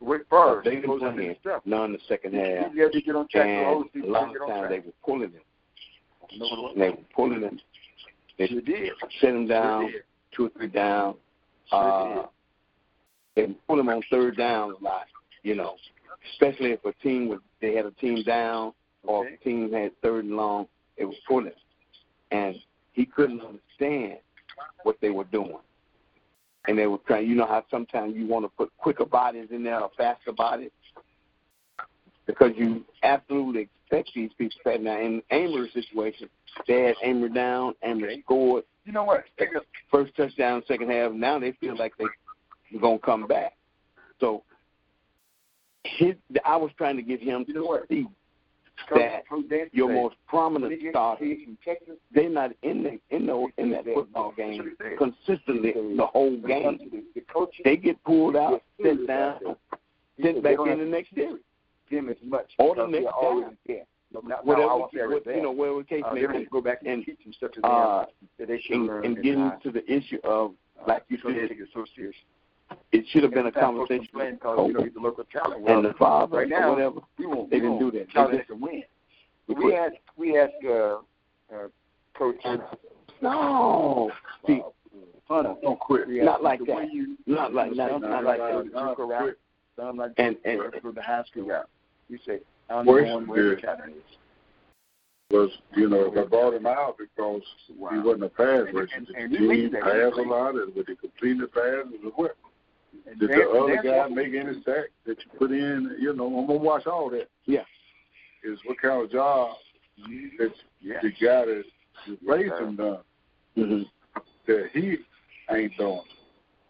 Wake 0.00 0.22
Forest. 0.28 0.64
They 0.64 0.70
He 0.70 0.76
didn't 0.76 0.90
goes 0.90 1.00
play 1.00 1.08
into 1.10 1.22
him. 1.22 1.36
stuff. 1.40 1.62
None 1.66 1.84
in 1.86 1.92
the 1.92 1.98
second 2.08 2.34
half. 2.34 2.72
He 2.72 2.80
had 2.80 2.92
to 2.92 3.00
get 3.00 3.14
on 3.16 3.28
track. 3.28 3.46
And 3.46 3.66
hold 3.66 3.86
a 3.94 4.06
lot 4.06 4.34
of 4.34 4.48
times 4.48 4.68
they 4.70 4.78
were 4.80 4.92
pulling 5.04 5.30
him. 5.32 5.40
No 6.36 6.46
one 6.46 6.62
was. 6.62 6.72
And 6.74 6.82
they 6.82 6.90
were 6.90 6.96
pulling 7.14 7.42
him. 7.42 7.60
They 8.38 8.46
Sure 8.46 8.60
did. 8.60 8.92
set 9.20 9.30
him 9.30 9.46
down, 9.46 9.90
Sure 9.90 10.00
two 10.32 10.46
or 10.46 10.48
three 10.50 10.68
down. 10.68 11.14
Sure 11.68 12.22
Uh, 12.22 12.26
they 13.36 13.46
pull 13.66 13.78
him 13.78 13.88
on 13.88 14.02
third 14.10 14.36
down 14.36 14.74
a 14.80 14.84
lot, 14.84 15.06
you 15.42 15.54
know, 15.54 15.76
especially 16.32 16.72
if 16.72 16.84
a 16.84 16.92
team 17.02 17.28
was 17.28 17.38
they 17.60 17.74
had 17.74 17.86
a 17.86 17.90
team 17.92 18.22
down 18.24 18.72
or 19.04 19.26
if 19.28 19.40
a 19.40 19.44
team 19.44 19.72
had 19.72 19.92
third 20.02 20.24
and 20.24 20.36
long, 20.36 20.66
they 20.98 21.04
would 21.04 21.16
pulling. 21.28 21.52
And 22.32 22.56
he 22.92 23.06
couldn't 23.06 23.40
understand 23.40 24.18
what 24.82 24.96
they 25.00 25.10
were 25.10 25.24
doing. 25.24 25.58
And 26.66 26.78
they 26.78 26.86
were 26.86 26.98
trying, 27.06 27.26
you 27.28 27.34
know 27.34 27.46
how 27.46 27.64
sometimes 27.70 28.14
you 28.14 28.26
want 28.26 28.44
to 28.44 28.50
put 28.50 28.70
quicker 28.76 29.06
bodies 29.06 29.48
in 29.50 29.64
there 29.64 29.80
or 29.80 29.90
faster 29.96 30.32
bodies? 30.32 30.70
Because 32.26 32.52
you 32.56 32.84
absolutely 33.02 33.68
expect 33.90 34.10
these 34.14 34.30
people 34.36 34.58
to 34.64 34.78
Now, 34.78 35.00
in 35.00 35.22
Amer's 35.30 35.72
situation, 35.72 36.28
they 36.68 36.82
had 36.82 36.94
Amer 37.02 37.28
down, 37.30 37.74
Amer 37.82 38.10
scored, 38.22 38.64
You 38.84 38.92
know 38.92 39.04
what? 39.04 39.24
First 39.90 40.14
touchdown, 40.16 40.62
second 40.68 40.90
half. 40.90 41.12
Now 41.12 41.38
they 41.38 41.52
feel 41.52 41.76
like 41.76 41.92
they 41.98 42.04
are 42.04 42.80
gonna 42.80 42.98
come 42.98 43.26
back. 43.26 43.54
So 44.20 44.42
his, 45.84 46.14
I 46.44 46.56
was 46.56 46.70
trying 46.76 46.96
to 46.96 47.02
get 47.02 47.20
him 47.20 47.44
You 47.48 47.54
know 47.54 47.62
to 47.62 47.66
what? 47.66 47.88
see 47.88 48.06
that 48.90 49.22
your 49.72 49.92
most 49.92 50.16
prominent 50.26 50.70
when 50.72 50.80
he- 50.80 50.90
starters, 50.90 51.26
he 51.38 51.44
from 51.44 51.58
Texas, 51.64 51.96
they're 52.14 52.28
not 52.30 52.52
in 52.62 52.82
the 52.82 52.98
in 53.14 53.26
the 53.26 53.46
in 53.58 53.70
that 53.70 53.84
football 53.84 54.32
game 54.36 54.76
consistently 54.98 55.72
the 55.72 56.06
whole 56.06 56.36
game. 56.38 56.78
The, 56.90 57.02
the 57.14 57.20
coach 57.32 57.60
They 57.64 57.76
get 57.76 58.02
pulled 58.04 58.36
out, 58.36 58.62
sit 58.82 59.06
down, 59.06 59.40
sent 60.22 60.42
back 60.42 60.58
in 60.66 60.78
the 60.78 60.84
next 60.84 61.14
series. 61.14 61.42
them 61.90 62.08
as 62.08 62.16
much. 62.24 62.50
Or 62.58 62.74
the 62.74 62.86
next 62.86 63.04
time. 63.06 63.56
No, 64.12 64.20
not, 64.24 64.44
Whatever 64.44 64.68
always 64.68 64.90
there, 64.92 65.08
what, 65.08 65.24
you 65.24 65.40
know, 65.40 65.52
whatever 65.52 65.84
case 65.84 66.02
uh, 66.04 66.12
may 66.12 66.22
they 66.22 66.26
don't 66.26 66.34
have 66.34 66.42
be. 66.44 66.50
go 66.50 66.60
back 66.60 66.78
and, 66.80 66.88
And, 66.88 67.04
teach 67.06 67.22
them 67.22 67.32
stuff 67.32 67.52
to 67.52 67.60
them 67.60 67.70
Uh, 67.70 68.04
that 68.40 68.48
they 68.48 68.60
should 68.60 68.74
and, 68.74 68.86
learn. 68.88 69.04
and 69.04 69.16
in 69.18 69.22
getting 69.22 69.52
to 69.62 69.70
the 69.70 69.88
issue 69.92 70.18
of 70.24 70.52
like 70.88 71.04
you 71.08 71.18
they 71.18 71.48
said, 71.48 72.12
it 72.70 72.76
so 72.76 72.76
serious. 72.80 72.86
it 72.92 73.04
should 73.10 73.22
have 73.24 73.32
been 73.32 73.44
a 73.46 73.48
It's 73.48 73.54
time 73.56 73.74
for 73.76 73.86
conversation 73.86 74.08
some 74.12 74.20
playing 74.20 74.32
with 74.32 74.40
because 74.40 74.66
you 74.68 74.72
know 74.74 74.82
he's 74.84 74.96
a 74.96 75.00
local 75.00 75.24
talent. 75.24 75.60
Well, 75.62 75.76
and 75.78 75.84
the 75.86 75.94
father 75.94 76.38
right 76.38 76.48
now 76.48 76.68
or 76.68 76.74
whatever. 76.74 77.00
we 77.18 77.26
won't. 77.26 77.50
They 77.50 77.56
we 77.56 77.60
didn't 77.62 77.78
won't 77.80 77.92
do 77.92 77.98
that. 77.98 78.06
They 78.08 78.12
Challenge 78.12 78.36
just- 78.38 78.48
to 78.48 78.54
win. 78.56 78.82
We 79.48 79.54
We 79.54 79.60
quit. 79.62 79.74
asked. 79.74 79.96
We 80.16 80.38
asked 80.38 80.52
uh, 80.64 80.98
uh, 81.52 81.68
Coach 82.14 82.36
No, 83.22 84.10
see, 84.46 84.62
Hunter. 85.28 85.54
Don't 85.62 85.78
quit. 85.80 86.06
We 86.08 86.20
asked 86.20 86.26
Not 86.26 86.42
like 86.42 86.60
the 86.60 86.66
that. 86.66 86.92
You, 86.92 87.16
not 87.26 87.52
like 87.54 87.74
not, 87.74 88.00
not 88.00 88.24
like 88.24 88.38
that. 88.38 88.64
the 88.64 88.70
JUCO 88.70 89.08
route, 89.08 89.38
some 89.76 89.96
like 89.96 90.12
And 90.18 90.36
and, 90.44 90.60
and 90.60 90.82
go 90.82 90.92
the 90.92 91.02
high 91.02 91.24
school 91.24 91.44
route. 91.44 91.68
You 92.08 92.18
say, 92.26 92.40
I'm 92.68 92.86
Worse 92.86 93.04
going 93.08 93.20
than 93.20 93.28
where 93.28 93.50
the 93.50 93.54
good. 93.56 93.62
talent 93.64 93.92
is. 93.96 94.16
was, 95.30 95.50
you 95.76 95.88
know, 95.88 96.12
I 96.16 96.24
brought 96.24 96.54
him 96.54 96.66
out 96.66 96.96
because 96.98 97.42
he 97.68 97.74
wasn't 97.98 98.24
a 98.24 98.28
pass 98.28 98.66
rusher. 98.72 98.88
and- 98.96 99.06
The 99.06 99.16
and 99.16 99.30
we 99.32 99.38
team 99.38 99.48
believe 99.48 99.72
that. 99.72 99.82
passed 99.82 100.18
a 100.18 100.22
lot, 100.22 100.54
and 100.56 100.74
when 100.74 100.84
they 100.88 100.94
completed 100.96 101.40
the 101.42 101.46
passes 101.48 102.00
as 102.06 102.12
well. 102.16 102.30
Did 103.18 103.28
the 103.30 103.48
other 103.50 103.80
guy 103.82 104.08
make 104.08 104.34
any 104.34 104.62
sack 104.64 104.86
that 105.06 105.18
you 105.18 105.38
put 105.38 105.50
in? 105.50 105.96
You 106.00 106.12
know, 106.14 106.26
I'm 106.26 106.46
gonna 106.46 106.58
watch 106.58 106.86
all 106.86 107.10
that. 107.10 107.28
Yeah. 107.46 107.64
Is 108.42 108.58
what 108.64 108.78
kind 108.80 109.02
of 109.02 109.10
job 109.10 109.56
that 110.38 110.52
Yeah. 110.80 111.00
the 111.02 111.10
guy 111.10 111.44
that 111.44 111.64
replaced 112.06 112.54
him 112.54 112.76
done 112.76 113.02
hmm 113.54 113.82
that 114.46 114.70
he 114.72 114.96
ain't 115.50 115.76
doing. 115.76 116.00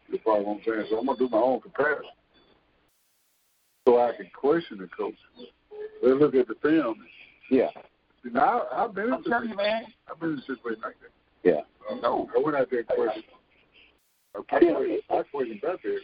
You 0.09 0.19
follow 0.25 0.43
what 0.43 0.57
I'm 0.57 0.63
saying? 0.65 0.87
So 0.91 0.99
I'm 0.99 1.07
gonna 1.07 1.19
do 1.19 1.29
my 1.29 1.39
own 1.39 1.61
comparison, 1.61 2.11
so 3.87 4.01
I 4.01 4.13
can 4.17 4.29
question 4.35 4.79
the 4.79 4.89
coach. 4.89 5.15
Let's 6.03 6.21
look 6.21 6.35
at 6.35 6.49
the 6.49 6.57
film. 6.57 7.07
Yeah, 7.51 7.69
Now 8.25 8.63
I, 8.73 8.85
I've 8.85 8.95
been 8.95 9.07
in 9.07 9.15
I'm 9.15 9.25
telling 9.25 9.51
you, 9.51 9.57
man. 9.57 9.85
I've 10.11 10.19
been 10.21 10.33
in 10.33 10.39
a 10.39 10.43
situation 10.43 10.83
like 10.83 10.97
that. 11.01 11.11
yeah. 11.49 11.61
No, 12.03 12.29
I 12.37 12.41
went 12.41 12.57
out 12.57 12.69
there 12.71 12.81
and 12.81 12.89
questioned 12.89 13.25
Okay. 14.39 14.99
I 15.11 15.23
question 15.31 15.61
that 15.63 15.79
there. 15.83 15.99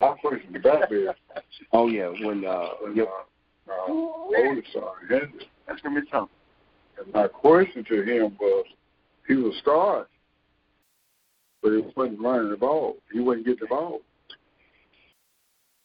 I 0.00 0.14
question 0.20 0.60
that 0.62 0.88
there. 0.90 1.14
Oh 1.72 1.88
yeah, 1.88 2.08
when 2.24 2.44
uh, 2.44 2.68
When, 2.82 2.96
yep. 2.96 3.08
uh, 3.68 3.72
uh, 3.72 3.92
oldest 3.92 4.72
son, 4.72 4.82
Henry. 5.08 5.50
That's 5.66 5.80
gonna 5.82 6.00
be 6.00 6.06
something. 6.10 6.34
And 6.98 7.12
my 7.12 7.28
question 7.28 7.84
to 7.84 8.02
him 8.02 8.36
was, 8.40 8.64
he 9.26 9.34
was 9.34 9.54
starting, 9.60 10.06
but 11.62 11.72
he 11.72 11.82
wasn't 11.94 12.20
running 12.20 12.50
the 12.50 12.56
ball. 12.56 12.96
He 13.12 13.20
wasn't 13.20 13.46
getting 13.46 13.60
the 13.60 13.66
ball. 13.66 14.00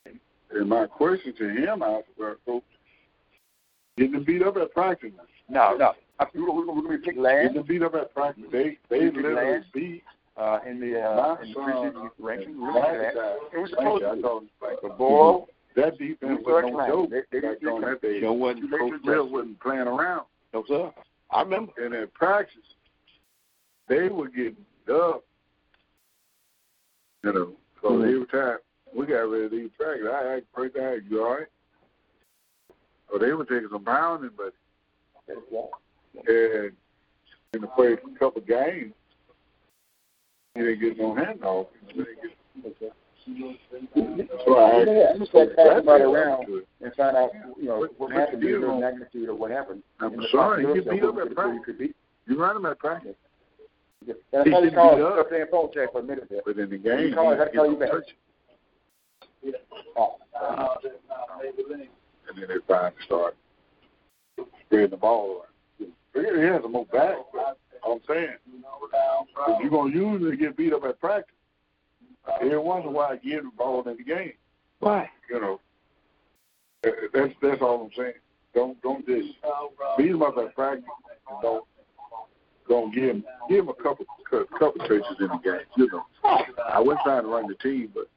And 0.06 0.70
my 0.70 0.86
question 0.86 1.34
to 1.38 1.50
him, 1.50 1.84
I 1.84 2.02
was, 2.18 2.38
Coach, 2.46 2.64
getting 3.98 4.24
beat 4.24 4.44
up 4.44 4.56
at 4.58 4.72
practice. 4.74 5.12
No, 5.50 5.76
no. 5.78 5.94
I 6.20 6.26
think 6.26 6.48
we're, 6.48 6.54
we're 6.54 6.66
gonna 6.66 6.90
be 6.90 6.98
picked 7.04 7.22
Getting 7.22 7.54
them 7.54 7.64
beat 7.68 7.84
up 7.84 7.96
at 7.96 8.14
practice. 8.14 8.44
They 8.52 8.78
they 8.90 9.00
Picked 9.00 9.18
literally 9.18 9.58
last. 9.58 9.74
beat 9.74 10.04
uh, 10.38 10.60
in 10.66 10.80
the 10.80 11.00
uh, 11.02 11.38
in 11.42 11.50
the 11.54 11.60
preseason 11.60 12.10
ranking. 12.20 12.60
We 12.60 12.68
looked 12.74 12.88
at 12.88 13.14
that. 13.16 13.38
It 13.54 13.58
was 13.60 13.70
supposed 13.70 14.04
to. 14.04 14.22
thought, 14.22 14.44
like, 14.62 14.78
But 14.82 14.98
boy, 14.98 15.46
that 15.76 15.98
defense 15.98 16.42
was 16.44 16.64
were 16.64 16.72
no 16.72 16.88
joke. 16.88 17.10
They- 17.10 17.22
they 17.32 17.40
back 17.40 17.60
didn't 17.60 17.74
on 17.76 17.82
that 17.82 18.02
day. 18.02 18.22
Joe 18.22 18.34
wasn't 18.34 18.72
Coach 18.72 19.04
to 19.04 19.24
wasn't 19.24 19.60
playing 19.60 19.88
around. 19.88 20.26
no 20.54 20.64
sir. 20.68 20.92
I 21.30 21.42
remember. 21.42 21.72
And 21.78 21.94
at 21.96 22.14
practice, 22.14 22.76
they 23.88 24.08
were 24.10 24.28
getting 24.28 24.66
dubbed. 24.88 25.24
You 27.24 27.32
know, 27.34 27.54
so 27.82 27.90
Mhm. 27.92 28.08
every 28.16 28.26
time 28.28 28.58
we 28.94 29.06
got 29.06 29.20
ready 29.22 29.50
to 29.50 29.56
leave 29.56 29.78
practice, 29.78 30.08
I 30.08 30.36
asked 30.38 30.46
first 30.54 30.76
I 30.78 30.96
asked, 30.96 31.06
you 31.06 31.24
all 31.24 31.36
right? 31.38 31.48
So 33.10 33.18
they 33.18 33.34
were 33.34 33.46
taking 33.46 33.70
some 33.70 33.84
pounding, 33.86 34.32
but 34.36 34.54
and 36.28 36.76
in 37.54 37.62
the 37.62 37.70
first 37.78 38.04
couple 38.20 38.42
games, 38.42 38.94
he 40.56 40.62
didn't 40.62 40.98
no 40.98 41.16
handoff. 41.16 41.68
He 41.88 41.94
didn't 43.34 44.30
So 44.46 44.58
I 44.58 44.82
I 44.82 45.18
just 45.18 45.32
so 45.32 45.40
like 45.40 45.56
pass 45.56 45.66
that 45.66 45.76
somebody 45.78 46.04
around. 46.04 46.46
and 46.82 46.94
find 46.96 47.16
out, 47.18 47.32
you 47.58 47.66
know, 47.68 47.80
What- 47.80 47.92
what 48.00 48.10
what 48.12 48.12
happened, 48.12 48.44
you 48.44 48.60
the 48.60 48.68
real 48.68 48.80
magnitude 48.80 49.30
of 49.30 49.38
what 49.38 49.52
happened. 49.52 49.82
I'm 50.00 50.22
sorry, 50.32 50.66
he 50.66 50.80
beat 50.82 51.04
of 51.04 51.18
up 51.18 51.26
at 51.28 51.36
practice. 51.36 51.60
we 51.60 51.64
could 51.64 51.78
be. 51.78 51.94
You 52.28 52.40
run 52.40 52.56
him 52.58 52.66
at 52.66 52.78
practice, 52.80 53.16
Yeah. 54.06 54.14
That's 54.32 54.46
He 54.48 54.52
how 54.54 54.60
you 54.60 54.70
should 54.70 54.76
call 54.76 54.96
beat 54.96 55.02
it. 55.02 55.06
up. 55.06 55.14
Stop 55.16 55.30
playing 55.30 55.46
phone 55.52 55.72
check 55.74 55.92
for 55.92 56.00
a 56.00 56.04
minute 56.04 56.28
there. 56.30 56.42
but 56.46 56.58
in 56.58 56.70
the 56.70 56.78
game, 56.78 57.08
he 57.08 57.14
call 57.14 57.32
it, 57.32 57.38
that's 57.38 57.54
you 57.54 57.62
didn't 57.62 57.80
get 57.80 57.90
no 57.90 58.00
bet. 58.00 58.06
touch. 58.06 58.16
Oh. 59.96 60.16
and 62.30 62.38
then 62.38 62.48
they 62.48 62.56
finally 62.68 62.94
start 63.06 63.36
spreading 64.66 64.90
the 64.90 64.98
ball 64.98 65.46
around. 65.80 66.36
He 66.38 66.42
has 66.44 66.64
a 66.64 66.68
more 66.68 66.86
back, 66.88 67.18
but 67.34 67.58
I'm 67.86 68.00
saying, 68.08 68.36
if 69.48 69.62
you're 69.62 69.70
going 69.70 69.92
to 69.92 69.98
usually 69.98 70.38
get 70.38 70.56
beat 70.56 70.74
up 70.74 70.84
at 70.86 71.00
practice, 71.00 71.36
every 72.42 72.58
once 72.58 72.84
in 72.84 72.90
a 72.90 72.92
while 72.92 73.18
give 73.24 73.44
the 73.44 73.52
ball 73.58 73.88
in 73.88 73.98
the 73.98 74.04
game. 74.04 74.34
Why? 74.80 75.10
You 75.30 75.40
know, 75.40 75.60
that's 77.14 77.34
that's 77.42 77.62
all 77.62 77.84
I'm 77.86 77.92
saying. 77.96 78.14
Don't 78.54 78.82
don't 78.82 79.06
just 79.06 79.30
beat 79.98 80.12
them 80.12 80.22
up 80.22 80.38
at 80.38 80.56
practice. 80.56 80.86
and 81.30 81.42
Don't 81.42 81.66
don't 82.68 82.94
give 82.94 83.04
him 83.04 83.24
give 83.50 83.60
him 83.60 83.70
a 83.70 83.84
couple 83.84 84.06
couple 84.30 84.88
touches 84.88 85.06
in 85.20 85.28
the 85.28 85.40
game. 85.44 85.60
You 85.78 85.90
know, 85.92 86.04
I 86.72 86.80
wasn't 86.80 87.02
trying 87.04 87.24
to 87.24 87.30
run 87.30 87.48
the 87.48 87.56
team, 87.56 87.92
but 87.94 88.08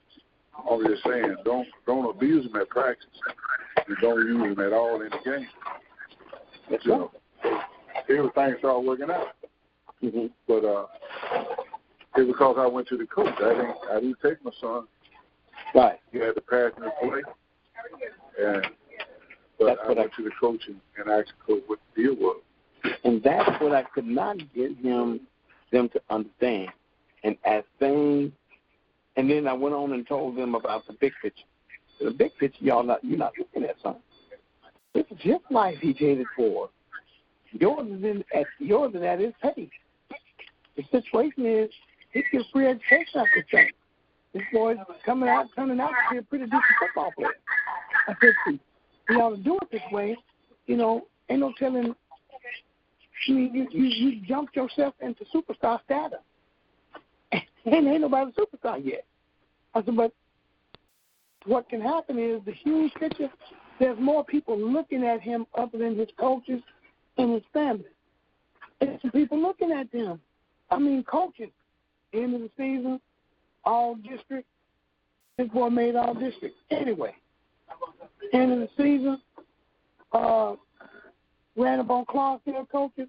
I'm 0.70 0.84
just 0.86 1.04
saying 1.04 1.36
don't 1.44 1.68
don't 1.86 2.08
abuse 2.10 2.50
them 2.50 2.60
at 2.60 2.68
practice 2.68 3.06
and 3.86 3.96
don't 4.00 4.26
use 4.26 4.56
them 4.56 4.66
at 4.66 4.72
all 4.72 5.00
in 5.02 5.10
the 5.10 5.18
game. 5.24 5.48
You 6.82 6.90
know, 6.90 7.10
everything 8.08 8.56
started 8.58 8.80
working 8.80 9.10
out. 9.10 9.28
Mm-hmm. 10.02 10.26
But 10.46 10.64
uh, 10.64 10.86
it's 12.16 12.26
because 12.30 12.56
I 12.58 12.66
went 12.66 12.88
to 12.88 12.96
the 12.96 13.06
coach. 13.06 13.34
I 13.38 13.48
didn't 13.54 13.76
I 13.90 13.94
didn't 14.00 14.18
take 14.22 14.44
my 14.44 14.50
son. 14.60 14.86
Right. 15.74 15.98
He 16.12 16.18
had 16.18 16.34
the 16.34 16.40
passion 16.42 16.82
to 16.82 16.90
play, 17.00 17.22
and 18.40 18.66
but 19.58 19.66
That's 19.66 19.80
I 19.84 19.88
what 19.88 19.98
I- 19.98 20.00
went 20.02 20.12
to 20.16 20.22
the 20.24 20.30
coach 20.38 20.62
and, 20.68 20.80
and 20.98 21.10
asked 21.10 21.32
the 21.46 21.54
coach 21.54 21.62
what 21.66 21.78
the 21.94 22.02
deal 22.02 22.14
was. 22.16 22.40
And 23.04 23.22
that's 23.22 23.60
what 23.60 23.72
I 23.72 23.82
could 23.94 24.06
not 24.06 24.36
get 24.54 24.76
him 24.78 25.20
them 25.72 25.88
to 25.90 26.00
understand. 26.10 26.68
And 27.24 27.36
as 27.44 27.64
things 27.78 28.32
and 29.16 29.30
then 29.30 29.48
I 29.48 29.54
went 29.54 29.74
on 29.74 29.92
and 29.94 30.06
told 30.06 30.36
them 30.36 30.54
about 30.54 30.86
the 30.86 30.92
big 30.92 31.12
picture. 31.22 31.44
The 32.00 32.10
big 32.10 32.30
picture 32.38 32.62
y'all 32.64 32.82
not 32.82 33.02
you're 33.02 33.18
not 33.18 33.32
looking 33.38 33.64
at 33.64 33.76
something. 33.82 34.02
This 34.94 35.04
is 35.10 35.18
his 35.20 35.36
life 35.50 35.76
he's 35.80 35.98
headed 35.98 36.26
for. 36.36 36.68
Yours 37.52 37.86
is 37.88 38.04
in 38.04 38.24
at 38.34 38.46
yours 38.58 38.94
is 38.94 39.02
at 39.02 39.18
his 39.20 39.32
pace. 39.42 39.68
The 40.76 40.82
situation 40.90 41.46
is 41.46 41.70
he 42.12 42.22
gets 42.32 42.48
free 42.52 42.66
education 42.66 43.20
after 43.20 43.46
thing. 43.50 43.70
This 44.32 44.42
boy's 44.52 44.76
coming 45.04 45.28
out, 45.28 45.46
turning 45.56 45.80
out 45.80 45.90
to 45.90 46.14
be 46.14 46.18
a 46.18 46.22
pretty 46.22 46.44
decent 46.44 46.62
football 46.78 47.12
player. 47.16 47.30
I 48.08 48.14
said, 48.20 48.32
see, 48.46 48.60
he 49.08 49.14
ought 49.14 49.36
to 49.36 49.42
do 49.42 49.58
it 49.62 49.70
this 49.72 49.80
way. 49.90 50.16
You 50.66 50.76
know, 50.76 51.06
ain't 51.30 51.40
no 51.40 51.52
telling 51.58 51.94
I 53.28 53.32
mean, 53.32 53.54
you, 53.54 53.66
you, 53.70 53.84
you 53.84 54.20
jumped 54.26 54.56
yourself 54.56 54.94
into 55.00 55.24
superstar 55.34 55.80
status. 55.84 56.20
And 57.64 57.88
ain't 57.88 58.02
nobody 58.02 58.30
superstar 58.32 58.80
yet. 58.84 59.04
I 59.74 59.82
said, 59.82 59.96
but 59.96 60.12
what 61.46 61.68
can 61.68 61.80
happen 61.80 62.16
is 62.16 62.40
the 62.44 62.52
huge 62.52 62.92
picture, 62.94 63.28
there's 63.80 63.98
more 63.98 64.24
people 64.24 64.56
looking 64.56 65.04
at 65.04 65.20
him 65.20 65.46
other 65.58 65.76
than 65.76 65.96
his 65.96 66.08
coaches 66.16 66.62
and 67.18 67.32
his 67.34 67.42
family. 67.52 67.84
There's 68.80 69.00
some 69.02 69.10
people 69.10 69.40
looking 69.40 69.72
at 69.72 69.90
them. 69.90 70.20
I 70.70 70.78
mean, 70.78 71.04
coaches. 71.04 71.50
End 72.12 72.34
of 72.34 72.40
the 72.40 72.50
season, 72.56 73.00
all 73.64 73.96
district. 73.96 74.46
This 75.36 75.48
boy 75.48 75.68
made 75.68 75.96
all 75.96 76.14
district. 76.14 76.56
Anyway, 76.70 77.14
end 78.32 78.52
of 78.52 78.58
the 78.60 78.68
season, 78.76 79.20
uh, 80.12 80.54
ran 81.56 81.80
up 81.80 81.90
on 81.90 82.04
Clarksville 82.06 82.66
coaches. 82.70 83.08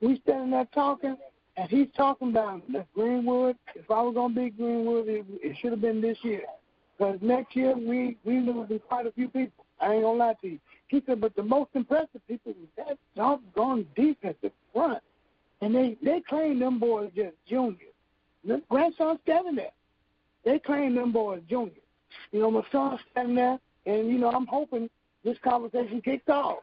We 0.00 0.20
standing 0.24 0.50
there 0.50 0.66
talking, 0.74 1.16
and 1.56 1.70
he's 1.70 1.88
talking 1.96 2.30
about 2.30 2.66
the 2.72 2.84
Greenwood. 2.94 3.56
If 3.74 3.90
I 3.90 4.02
was 4.02 4.14
gonna 4.14 4.34
be 4.34 4.50
Greenwood, 4.50 5.08
it, 5.08 5.26
it 5.42 5.56
should 5.60 5.72
have 5.72 5.80
been 5.80 6.00
this 6.00 6.18
year. 6.22 6.42
Because 6.96 7.18
next 7.20 7.54
year 7.54 7.76
we 7.76 8.16
we 8.24 8.40
losing 8.40 8.80
quite 8.80 9.06
a 9.06 9.12
few 9.12 9.28
people. 9.28 9.64
I 9.80 9.94
ain't 9.94 10.02
gonna 10.02 10.18
lie 10.18 10.34
to 10.40 10.48
you. 10.48 10.58
He 10.88 11.02
said, 11.06 11.20
but 11.20 11.36
the 11.36 11.42
most 11.42 11.70
impressive 11.74 12.26
people 12.26 12.54
was 12.58 12.68
that 12.76 12.98
doggone 13.14 13.86
defensive 13.94 14.52
front, 14.72 15.02
and 15.60 15.74
they 15.74 15.96
they 16.02 16.20
claim 16.20 16.58
them 16.58 16.78
boys 16.78 17.10
just 17.14 17.36
juniors. 17.48 17.94
Them 18.44 18.62
grandson's 18.68 19.20
standing 19.24 19.56
there. 19.56 19.72
They 20.44 20.58
claim 20.58 20.94
them 20.94 21.12
boys 21.12 21.42
juniors. 21.48 21.76
You 22.32 22.40
know, 22.40 22.50
my 22.50 22.62
son's 22.70 23.00
standing 23.10 23.36
there, 23.36 23.58
and 23.86 24.08
you 24.08 24.18
know 24.18 24.30
I'm 24.30 24.46
hoping 24.46 24.88
this 25.24 25.38
conversation 25.42 26.00
kicks 26.00 26.28
off. 26.28 26.58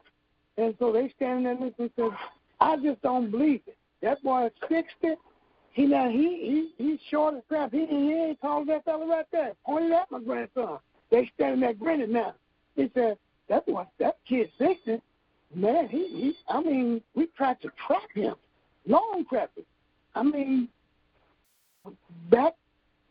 And 0.56 0.74
so 0.78 0.92
they 0.92 1.12
standing 1.16 1.44
there 1.44 1.54
listening 1.54 1.74
and 1.78 1.90
said, 1.96 2.18
I 2.60 2.76
just 2.76 3.02
don't 3.02 3.30
believe 3.30 3.60
it. 3.66 3.76
That 4.02 4.22
boy 4.22 4.46
is 4.46 4.52
sixty. 4.68 5.14
He 5.72 5.86
now 5.86 6.08
he 6.08 6.72
he 6.78 6.84
he's 6.84 6.98
short 7.10 7.34
as 7.34 7.42
crap. 7.48 7.72
He, 7.72 7.84
he 7.86 8.12
ain't 8.12 8.40
tall 8.40 8.62
as 8.62 8.66
that 8.68 8.84
fella 8.84 9.06
right 9.06 9.26
there. 9.30 9.52
Pointed 9.64 9.92
at 9.92 10.10
my 10.10 10.20
grandson. 10.20 10.78
They 11.10 11.30
standing 11.34 11.60
there 11.60 11.74
grinning 11.74 12.12
now. 12.12 12.34
He 12.74 12.90
said, 12.94 13.18
That 13.48 13.66
boy 13.66 13.84
that 13.98 14.16
kid 14.26 14.50
sixty, 14.58 15.00
man, 15.54 15.88
he 15.88 16.08
he 16.08 16.36
I 16.48 16.62
mean, 16.62 17.02
we 17.14 17.26
tried 17.36 17.60
to 17.60 17.70
trap 17.86 18.08
him. 18.14 18.34
Long 18.86 19.24
trapping. 19.28 19.64
I 20.14 20.22
mean 20.22 20.68
back 22.30 22.54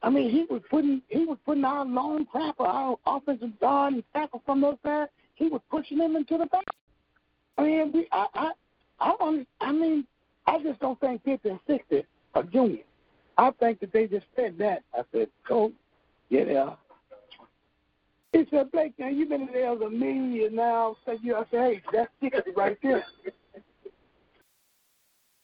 I 0.04 0.10
mean 0.10 0.30
he 0.30 0.46
was 0.50 0.62
putting 0.70 1.02
he 1.10 1.26
was 1.26 1.38
putting 1.46 1.66
our 1.66 1.86
long 1.86 2.26
crapper, 2.26 2.62
our 2.62 2.98
offensive 3.06 3.60
guard 3.60 3.94
and 3.94 4.04
tackle 4.14 4.42
from 4.46 4.62
those 4.62 4.78
guys, 4.84 5.08
he 5.36 5.48
was 5.48 5.62
pushing 5.70 5.98
them 5.98 6.16
into 6.16 6.38
the 6.38 6.46
back. 6.48 6.66
I 7.58 7.64
mean, 7.64 7.92
we, 7.94 8.08
I, 8.12 8.28
I, 8.34 8.52
I 9.00 9.16
don't. 9.20 9.48
I 9.62 9.72
mean, 9.72 10.06
I 10.48 10.62
just 10.62 10.80
don't 10.80 11.00
think 11.00 11.24
fifty 11.24 11.50
and 11.50 11.60
sixty 11.68 12.04
are 12.34 12.44
juniors. 12.44 12.86
I 13.38 13.52
think 13.52 13.80
that 13.82 13.92
they 13.92 14.08
just 14.08 14.26
said 14.36 14.58
that. 14.60 14.84
I 14.94 15.02
said, 15.12 15.30
Coach, 15.48 15.74
yeah, 16.30 16.44
they. 16.46 16.66
He 18.40 18.46
said, 18.52 18.72
Blake, 18.72 18.94
now 18.98 19.08
you've 19.08 19.30
been 19.30 19.44
in 19.44 19.54
there 19.54 19.72
a 19.72 19.90
million 19.90 20.56
now. 20.56 20.98
So 21.06 21.18
you, 21.22 21.36
I 21.36 21.44
said, 21.52 21.62
hey, 21.62 21.82
that's 21.94 22.12
sixty 22.22 22.52
right 22.52 22.78
there. 22.84 23.06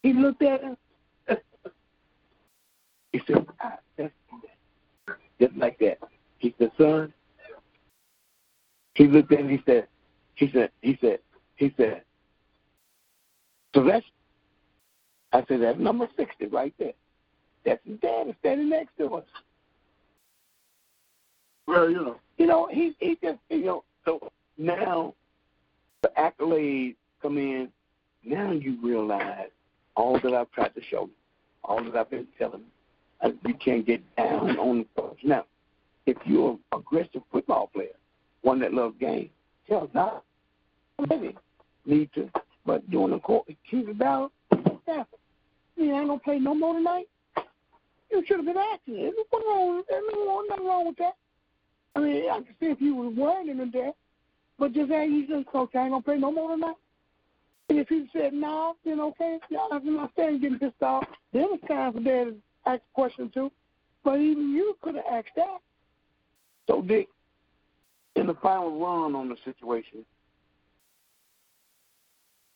He 0.04 0.14
looked 0.14 0.42
at 0.42 0.62
him. 0.62 0.78
he 3.12 3.22
said, 3.28 3.46
ah, 3.62 3.78
that's 3.98 4.14
just 5.40 5.56
like 5.56 5.78
that. 5.80 6.00
He 6.40 6.56
said, 6.58 6.72
son. 6.78 7.14
He 8.96 9.08
looked 9.08 9.32
at 9.32 9.40
him. 9.40 9.50
He 9.50 9.62
said, 9.66 9.88
he 10.36 10.50
said, 10.52 10.72
he 10.82 10.98
said, 11.02 11.20
he 11.56 11.74
said, 11.78 12.04
so 13.74 13.84
that's, 13.84 14.06
I 15.34 15.46
said, 15.48 15.62
that's 15.62 15.80
number 15.80 16.08
60 16.18 16.48
right 16.48 16.74
there. 16.78 16.94
That's 17.66 17.80
his 17.86 18.00
dad 18.00 18.36
standing 18.40 18.70
next 18.70 18.98
to 18.98 19.16
us. 19.16 19.26
Well, 21.68 21.90
you 21.90 21.96
know, 21.96 22.18
You 22.38 22.48
know, 22.48 22.68
he, 22.72 22.96
he 23.00 23.18
just, 23.24 23.38
you 23.50 23.64
know, 23.64 23.84
so 24.04 24.32
now 24.58 25.14
the 26.02 26.12
accolades 26.18 26.96
come 27.22 27.38
in. 27.38 27.70
Now 28.24 28.52
you 28.52 28.78
realize 28.84 29.50
all 29.96 30.20
that 30.20 30.34
I've 30.34 30.52
tried 30.52 30.74
to 30.76 30.82
show 30.90 31.10
all 31.64 31.84
that 31.84 31.96
I've 31.96 32.10
been 32.10 32.28
telling 32.38 32.62
you. 32.62 32.66
Uh, 33.22 33.32
you 33.48 33.54
can't 33.54 33.86
get 33.86 34.02
down 34.16 34.58
on 34.58 34.80
the 34.80 35.02
coach. 35.02 35.20
Now, 35.24 35.46
if 36.06 36.18
you're 36.26 36.52
an 36.52 36.60
aggressive 36.74 37.22
football 37.32 37.70
player, 37.74 37.90
one 38.42 38.60
that 38.60 38.74
loves 38.74 38.96
games, 39.00 39.30
hell, 39.68 39.90
not 39.94 40.24
maybe 41.10 41.36
need 41.86 42.10
to, 42.14 42.30
but 42.66 42.90
during 42.90 43.12
the 43.12 43.20
court, 43.20 43.48
keep 43.70 43.88
it 43.90 44.00
down. 44.00 44.30
Yeah, 44.88 45.04
you 45.76 45.96
ain't 45.96 46.08
gonna 46.08 46.20
play 46.20 46.40
no 46.40 46.54
more 46.54 46.74
tonight. 46.74 47.08
You 48.12 48.24
should 48.28 48.38
have 48.38 48.46
been 48.46 48.58
asking. 48.58 48.96
There's 48.96 49.14
nothing 49.32 49.48
wrong, 49.48 49.84
there's 49.90 50.04
nothing 50.50 50.66
wrong 50.66 50.88
with 50.88 50.98
that. 50.98 51.16
I 51.96 52.00
mean, 52.00 52.30
I 52.30 52.36
can 52.36 52.56
see 52.60 52.68
if 52.68 52.82
you 52.82 52.96
were 52.96 53.10
worried 53.10 53.50
in 53.50 53.72
there, 53.72 53.92
but 54.58 54.74
just 54.74 54.90
say 54.90 55.08
you 55.08 55.28
just 55.28 55.48
coach, 55.48 55.70
I 55.76 55.84
ain't 55.84 55.92
gonna 55.92 56.02
play 56.02 56.18
no 56.18 56.32
more 56.32 56.52
tonight. 56.56 56.76
And 57.72 57.80
if 57.80 57.88
he 57.88 58.06
said 58.12 58.34
no, 58.34 58.76
then 58.84 59.00
okay, 59.00 59.40
y'all 59.50 59.72
have 59.72 59.84
to 59.84 59.98
understand 59.98 60.42
getting 60.42 60.60
pissed 60.60 60.84
off. 60.84 61.08
Then 61.32 61.48
it's 61.54 61.66
time 61.70 61.94
for 61.94 62.02
dad 62.02 62.26
to 62.26 62.36
ask 62.66 62.82
a 62.82 62.94
question 62.94 63.32
too. 63.34 63.50
But 64.04 64.20
even 64.20 64.50
you 64.50 64.76
could 64.82 64.96
have 64.96 65.06
asked 65.10 65.30
that. 65.38 65.60
So 66.68 66.82
Dick, 66.82 67.08
in 68.18 68.28
the 68.28 68.34
final 68.34 68.78
run 68.78 69.16
on 69.16 69.30
the 69.30 69.38
situation, 69.46 70.04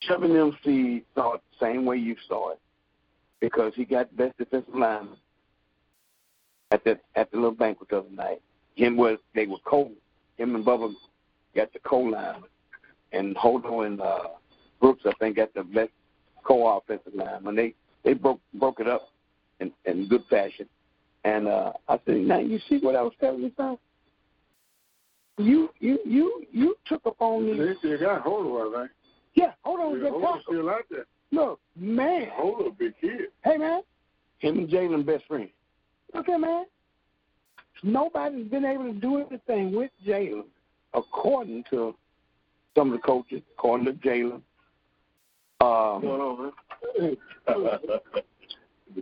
Chubby 0.01 0.37
MC 0.37 1.05
saw 1.15 1.35
it 1.35 1.41
the 1.57 1.65
same 1.65 1.85
way 1.85 1.95
you 1.95 2.17
saw 2.27 2.49
it 2.51 2.59
because 3.39 3.71
he 3.73 3.85
got 3.85 4.13
best 4.17 4.37
defensive 4.37 4.75
lineman 4.75 5.15
at 6.71 6.83
the 6.83 6.99
at 7.15 7.31
the 7.31 7.37
little 7.37 7.51
banquet 7.51 7.87
the 7.87 7.99
other 7.99 8.09
night. 8.09 8.41
Him 8.75 8.97
was 8.97 9.17
they 9.33 9.47
were 9.47 9.59
cold. 9.63 9.93
him 10.35 10.55
and 10.55 10.65
Bubba 10.65 10.93
got 11.55 11.71
the 11.71 11.79
co 11.79 11.99
line, 11.99 12.43
and 13.13 13.33
Hodo 13.37 13.85
and 13.85 14.01
uh 14.01 14.27
Brooks 14.81 15.03
I 15.05 15.11
think 15.19 15.37
got 15.37 15.53
the 15.53 15.63
best 15.63 15.91
co 16.43 16.77
offensive 16.77 17.13
lineman. 17.15 17.55
They 17.55 17.73
they 18.03 18.13
broke 18.13 18.39
broke 18.53 18.79
it 18.79 18.87
up 18.87 19.09
in, 19.59 19.71
in 19.85 20.07
good 20.07 20.23
fashion. 20.29 20.67
And 21.23 21.47
uh 21.47 21.73
I 21.87 21.99
said, 22.05 22.17
Now 22.17 22.39
you 22.39 22.59
see 22.69 22.77
what 22.79 22.95
I 22.95 23.01
was 23.01 23.13
telling 23.19 23.41
you, 23.41 23.47
about. 23.47 23.79
You 25.37 25.69
you 25.79 25.99
you 26.05 26.45
you 26.51 26.75
took 26.85 27.05
upon 27.05 27.45
me. 27.45 27.57
They 27.57 27.73
still 27.79 27.99
got 27.99 28.21
Hodo, 28.21 28.69
I 28.75 28.79
think. 28.81 28.91
Yeah, 29.33 29.51
hold 29.63 29.79
on, 29.81 29.99
Yeah, 29.99 30.11
tackle. 30.11 30.41
still 30.47 30.69
out 30.69 30.83
there. 30.89 31.05
Look, 31.31 31.59
man. 31.75 32.29
Hold 32.33 32.67
a 32.67 32.71
big 32.71 32.93
kid. 33.01 33.29
Hey 33.43 33.57
man, 33.57 33.81
him 34.39 34.59
and 34.59 34.69
Jalen 34.69 35.05
best 35.05 35.25
friends. 35.27 35.49
Okay, 36.15 36.37
man. 36.37 36.65
Nobody's 37.83 38.47
been 38.47 38.63
able 38.63 38.85
to 38.85 38.93
do 38.93 39.17
anything 39.17 39.75
with 39.75 39.91
Jalen, 40.07 40.45
according 40.93 41.65
to 41.71 41.93
some 42.75 42.93
of 42.93 43.01
the 43.01 43.05
coaches, 43.05 43.41
according 43.57 43.85
to 43.87 43.93
Jalen. 43.93 44.31
Um, 44.31 44.41
What's 44.41 44.41
going 44.41 44.41
on, 44.41 44.41
man? 44.41 44.41
You 44.41 45.43
doing 45.43 45.54
all 45.54 45.54
Um, 45.65 46.51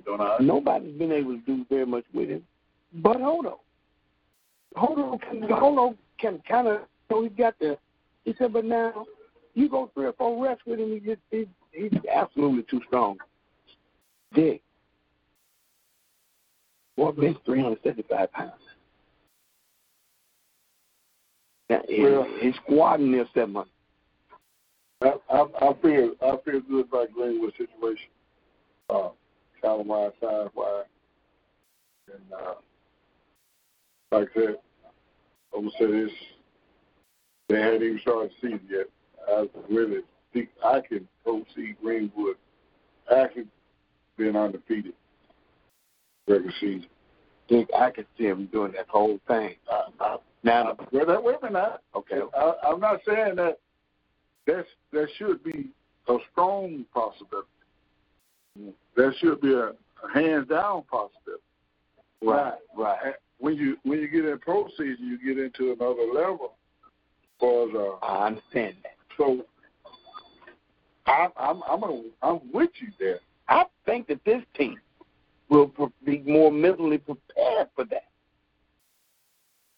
right? 0.08 0.42
nobody's 0.42 0.98
been 0.98 1.12
able 1.12 1.34
to 1.38 1.42
do 1.46 1.66
very 1.70 1.86
much 1.86 2.06
with 2.14 2.30
him, 2.30 2.44
but 2.94 3.18
Hodo. 3.18 3.60
Hodo 4.76 5.20
can, 5.20 5.42
Hodo 5.44 5.96
can 6.20 6.42
kind 6.50 6.68
of, 6.68 6.82
so 7.10 7.24
he 7.24 7.30
got 7.30 7.58
the. 7.60 7.78
He 8.26 8.34
said, 8.38 8.54
but 8.54 8.64
now 8.64 9.06
you 9.54 9.68
go 9.68 9.92
three 9.94 10.06
or 10.06 10.14
four 10.14 10.42
reps 10.44 10.62
with 10.66 10.80
him, 10.80 10.92
he 10.92 11.00
just 11.00 11.20
he, 11.30 11.46
he's 11.72 11.92
absolutely 12.14 12.64
too 12.64 12.82
strong. 12.88 13.18
Dick. 14.34 14.62
What 16.96 17.18
bench 17.20 17.38
three 17.46 17.62
hundred 17.62 17.80
seventy 17.84 18.06
five 18.10 18.32
pounds. 18.32 18.54
Now, 21.70 21.82
he- 21.88 22.04
Well- 22.04 22.28
he's 22.40 22.56
squatting 22.56 23.12
near 23.12 23.26
seven 23.34 23.56
hundred. 23.56 23.70
I, 25.04 25.14
I, 25.30 25.42
I 25.42 25.74
feel 25.82 26.14
I 26.22 26.38
feel 26.46 26.62
good 26.62 26.88
about 26.88 27.14
Greenwood 27.14 27.54
situation. 27.58 28.10
Uh, 28.90 29.10
column 29.62 29.88
wide, 29.88 30.12
size 30.22 30.50
wide, 30.56 30.84
and 32.14 32.34
uh, 32.34 32.54
like 34.12 34.30
I 34.36 34.40
said, 34.40 34.56
I'm 35.56 35.62
gonna 35.62 35.72
say 35.80 35.92
this: 35.92 36.12
they 37.50 37.62
hadn't 37.62 37.84
even 37.84 38.00
started 38.02 38.32
the 38.32 38.48
season 38.48 38.68
yet. 38.70 38.88
I 39.30 39.48
really 39.70 40.02
think 40.34 40.50
I 40.64 40.82
can 40.82 41.08
foresee 41.24 41.76
Greenwood 41.82 42.36
actually 43.16 43.48
being 44.18 44.36
undefeated 44.36 44.94
regular 46.28 46.54
season. 46.60 46.88
Dick, 47.48 47.68
I 47.78 47.92
could 47.92 48.08
see 48.18 48.26
him 48.26 48.48
doing 48.52 48.72
that 48.74 48.88
whole 48.88 49.20
thing. 49.28 49.56
I, 49.70 49.84
I, 50.00 50.18
Now, 50.44 50.76
well, 50.92 51.06
that 51.06 51.24
wait 51.24 51.36
a 51.42 51.52
minute. 51.52 51.80
okay, 51.96 52.20
I, 52.38 52.54
I'm 52.66 52.80
not 52.80 53.02
saying 53.06 53.36
that 53.36 53.60
that's, 54.46 54.68
that 54.92 55.08
should 55.18 55.44
be 55.44 55.70
a 56.08 56.18
strong 56.32 56.86
possibility. 56.94 57.48
That 58.96 59.14
should 59.20 59.42
be 59.42 59.54
a, 59.54 59.70
a 59.70 60.14
hands 60.14 60.48
down 60.50 60.84
possibility. 60.84 61.44
right, 62.22 62.54
right. 62.78 63.14
When 63.40 63.56
you 63.56 63.78
when 63.84 64.00
you 64.00 64.08
get 64.08 64.26
in 64.26 64.40
pro 64.40 64.68
season, 64.78 64.98
you 65.00 65.36
get 65.36 65.44
into 65.44 65.74
another 65.74 66.06
level. 66.14 66.54
For 67.40 67.68
the, 67.68 67.98
I 68.02 68.28
understand 68.28 68.76
that. 68.84 68.96
so 69.18 69.44
I, 71.08 71.28
I'm 71.36 71.62
I'm 71.70 71.84
a, 71.84 72.04
I'm 72.22 72.40
with 72.54 72.70
you 72.80 72.88
there. 73.00 73.20
I 73.50 73.66
think 73.86 74.08
that 74.08 74.24
this 74.24 74.44
team 74.56 74.80
will 75.50 75.72
be 76.06 76.20
more 76.20 76.52
mentally 76.52 77.00
prepared 77.00 77.68
for 77.76 77.86
that. 77.86 78.08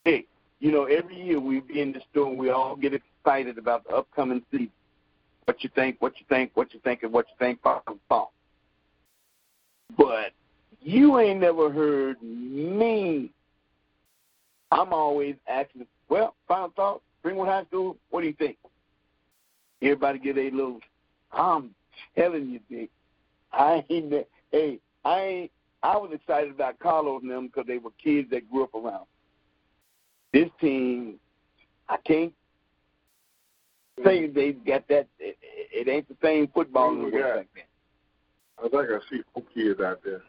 Hey, 0.04 0.26
you 0.60 0.72
know, 0.72 0.84
every 0.86 1.20
year 1.20 1.40
we 1.40 1.62
be 1.62 1.82
in 1.82 1.92
the 1.92 2.02
store 2.12 2.30
and 2.30 2.38
we 2.38 2.50
all 2.52 2.76
get 2.76 2.94
excited 3.26 3.58
about 3.58 3.84
the 3.88 3.96
upcoming 3.96 4.44
season. 4.52 4.72
What 5.46 5.64
you 5.64 5.70
think, 5.74 5.98
what 6.00 6.14
you 6.20 6.26
think, 6.30 6.52
what 6.54 6.74
you 6.74 6.80
think, 6.84 7.04
and 7.04 7.12
what 7.12 7.26
you 7.28 7.36
think, 7.40 7.62
bum, 7.62 7.82
bum. 8.10 8.26
But 9.98 10.32
you 10.82 11.20
ain't 11.20 11.40
never 11.40 11.72
heard 11.72 12.22
me. 12.22 13.32
I'm 14.72 14.94
always 14.94 15.36
asking, 15.48 15.86
well, 16.10 16.36
final 16.48 16.72
thought, 16.76 17.02
Greenwood 17.24 17.48
High 17.48 17.66
School, 17.66 17.98
what 18.10 18.22
do 18.22 18.28
you 18.28 18.34
think? 18.34 18.58
Everybody 19.82 20.20
get 20.20 20.38
a 20.38 20.50
little, 20.52 20.80
I'm 21.32 21.72
telling 22.18 22.50
you, 22.50 22.60
Dick, 22.70 22.90
I 23.52 23.84
ain't, 23.90 24.14
hey, 24.52 24.80
I 25.04 25.20
ain't, 25.22 25.52
I 25.84 25.98
was 25.98 26.12
excited 26.14 26.52
about 26.52 26.80
Carlos 26.80 27.22
and 27.22 27.32
them 27.32 27.48
because 27.48 27.68
they 27.68 27.78
were 27.78 27.92
kids 28.04 28.30
that 28.32 28.50
grew 28.50 28.64
up 28.64 28.74
around. 28.74 29.06
This 30.34 30.50
team, 30.60 31.16
I 31.88 31.98
can't 31.98 32.34
say 34.04 34.28
they 34.28 34.54
got 34.54 34.88
that. 34.90 35.08
It, 35.20 35.38
it 35.42 35.88
ain't 35.88 36.08
the 36.08 36.16
same 36.24 36.48
football 36.54 36.92
as 36.92 37.08
it 37.08 37.14
was 37.14 37.36
back 37.36 37.48
then. 37.56 37.64
I 38.58 38.70
think 38.70 38.90
I 38.92 39.10
see 39.10 39.22
four 39.34 39.44
kids 39.54 39.80
out 39.82 40.02
there. 40.04 40.22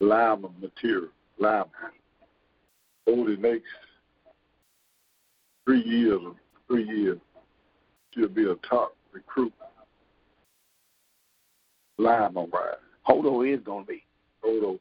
Lineman 0.00 0.52
material, 0.60 1.08
lineman. 1.38 1.70
Only 3.06 3.36
next 3.36 3.64
three 5.64 5.82
years, 5.84 6.20
three 6.68 6.84
years, 6.84 7.18
she'll 8.12 8.28
be 8.28 8.48
a 8.50 8.54
top 8.68 8.96
recruit. 9.12 9.52
Lineman 11.98 12.50
wise. 12.50 12.74
Hodo 13.02 13.42
is 13.42 13.60
gonna 13.64 13.84
be. 13.84 14.02
Hodo, 14.42 14.78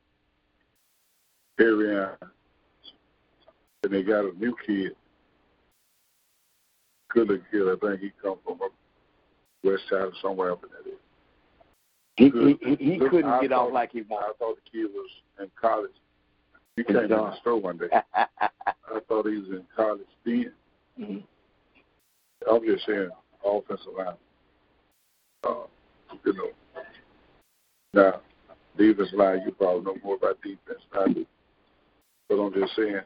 Perry 1.57 1.95
and 3.83 3.91
they 3.91 4.01
got 4.01 4.25
a 4.25 4.31
new 4.37 4.55
kid. 4.65 4.95
Good 7.13 7.27
looking 7.27 7.45
kid, 7.51 7.61
I 7.61 7.75
think 7.75 8.01
he 8.01 8.11
come 8.21 8.37
from 8.43 8.61
up 8.61 8.71
west 9.63 9.83
side 9.89 10.01
or 10.01 10.11
somewhere 10.21 10.51
up 10.51 10.63
in 10.63 10.69
that 10.71 10.85
area. 10.85 10.97
He 12.15 12.29
Good. 12.29 12.57
he, 12.61 12.75
he, 12.75 12.91
he 12.93 12.99
couldn't 12.99 13.25
I 13.25 13.41
get 13.41 13.51
off 13.51 13.71
like 13.71 13.91
he 13.91 14.01
wanted. 14.01 14.25
I 14.25 14.33
thought 14.39 14.57
the 14.63 14.71
kid 14.71 14.87
was 14.93 15.09
in 15.39 15.49
college. 15.59 15.91
He 16.75 16.83
came 16.83 16.97
in 16.97 17.09
the 17.09 17.39
store 17.41 17.57
one 17.59 17.77
day. 17.77 17.87
I 18.15 18.99
thought 19.07 19.27
he 19.27 19.37
was 19.37 19.49
in 19.49 19.63
college 19.75 20.07
then. 20.25 20.51
Mhm. 20.99 21.23
I'm 22.49 22.65
just 22.65 22.85
saying, 22.85 23.09
offensive 23.45 23.93
line. 23.97 24.15
Uh, 25.43 25.53
you 26.25 26.33
know. 26.33 26.49
Now, 27.93 28.21
defense 28.77 29.09
line, 29.13 29.41
you 29.45 29.51
probably 29.51 29.83
know 29.83 29.99
more 30.03 30.15
about 30.15 30.41
defense 30.41 30.81
than 30.91 31.01
I 31.01 31.13
do. 31.13 31.25
But 32.27 32.35
I'm 32.41 32.53
just 32.53 32.75
saying, 32.75 33.01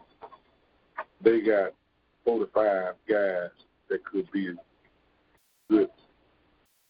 they 1.21 1.41
got 1.41 1.73
45 2.23 2.93
guys 3.07 3.49
that 3.89 4.03
could 4.05 4.29
be 4.31 4.49
a 4.49 4.53
good 5.69 5.89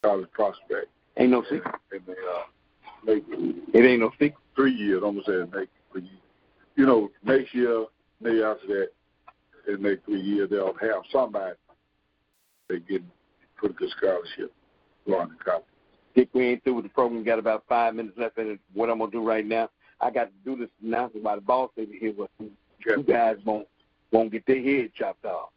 college 0.03 0.29
prospect. 0.31 0.87
ain't 1.17 1.31
no 1.31 1.43
secret. 1.43 1.75
And 1.91 2.01
they 2.05 2.13
uh, 2.13 2.43
maybe 3.05 3.55
It 3.73 3.85
ain't 3.85 4.01
no 4.01 4.11
secret. 4.11 4.35
three 4.55 4.73
years. 4.73 5.01
I'm 5.05 5.21
gonna 5.21 5.45
say 5.47 5.57
make 5.57 5.69
three 5.91 6.01
years. 6.03 6.21
You 6.75 6.85
know, 6.85 7.09
next 7.23 7.53
year, 7.53 7.85
maybe 8.21 8.43
after 8.43 8.67
that, 8.67 8.89
in 9.73 9.81
next 9.81 10.05
three 10.05 10.21
years, 10.21 10.49
they'll 10.49 10.73
have 10.79 11.01
somebody 11.11 11.55
they 12.69 12.79
get 12.79 13.01
pretty 13.55 13.75
good 13.75 13.89
scholarship 13.97 14.51
going 15.07 15.29
to 15.29 15.35
college. 15.43 15.63
Dick, 16.15 16.29
we 16.33 16.45
ain't 16.47 16.63
through 16.63 16.75
with 16.75 16.83
the 16.85 16.89
program. 16.89 17.23
Got 17.23 17.39
about 17.39 17.63
five 17.69 17.95
minutes 17.95 18.17
left 18.17 18.37
it. 18.37 18.59
What 18.73 18.89
I'm 18.89 18.99
gonna 18.99 19.11
do 19.11 19.25
right 19.25 19.45
now, 19.45 19.69
I 20.01 20.11
got 20.11 20.25
to 20.25 20.31
do 20.45 20.55
this 20.55 20.69
announcement 20.83 21.23
by 21.23 21.35
the 21.35 21.41
boss 21.41 21.71
over 21.77 21.91
here. 21.91 22.13
Where 22.13 22.27
two 22.39 23.03
guys 23.03 23.37
won't 23.45 23.67
won't 24.11 24.31
get 24.31 24.45
their 24.45 24.61
head 24.61 24.91
chopped 24.95 25.25
off. 25.25 25.49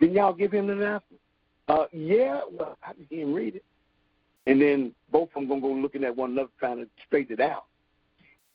Then 0.00 0.12
y'all 0.12 0.32
give 0.32 0.52
him 0.52 0.66
the 0.66 0.74
announcement. 0.74 1.20
Uh, 1.68 1.86
yeah, 1.92 2.40
well, 2.50 2.78
I 2.82 2.92
didn't 3.10 3.34
read 3.34 3.56
it. 3.56 3.64
And 4.46 4.60
then 4.60 4.94
both 5.12 5.28
of 5.28 5.34
them 5.34 5.48
gonna 5.48 5.60
go 5.60 5.72
looking 5.72 6.04
at 6.04 6.16
one 6.16 6.32
another 6.32 6.48
trying 6.58 6.78
to 6.78 6.88
straighten 7.06 7.34
it 7.34 7.40
out. 7.40 7.64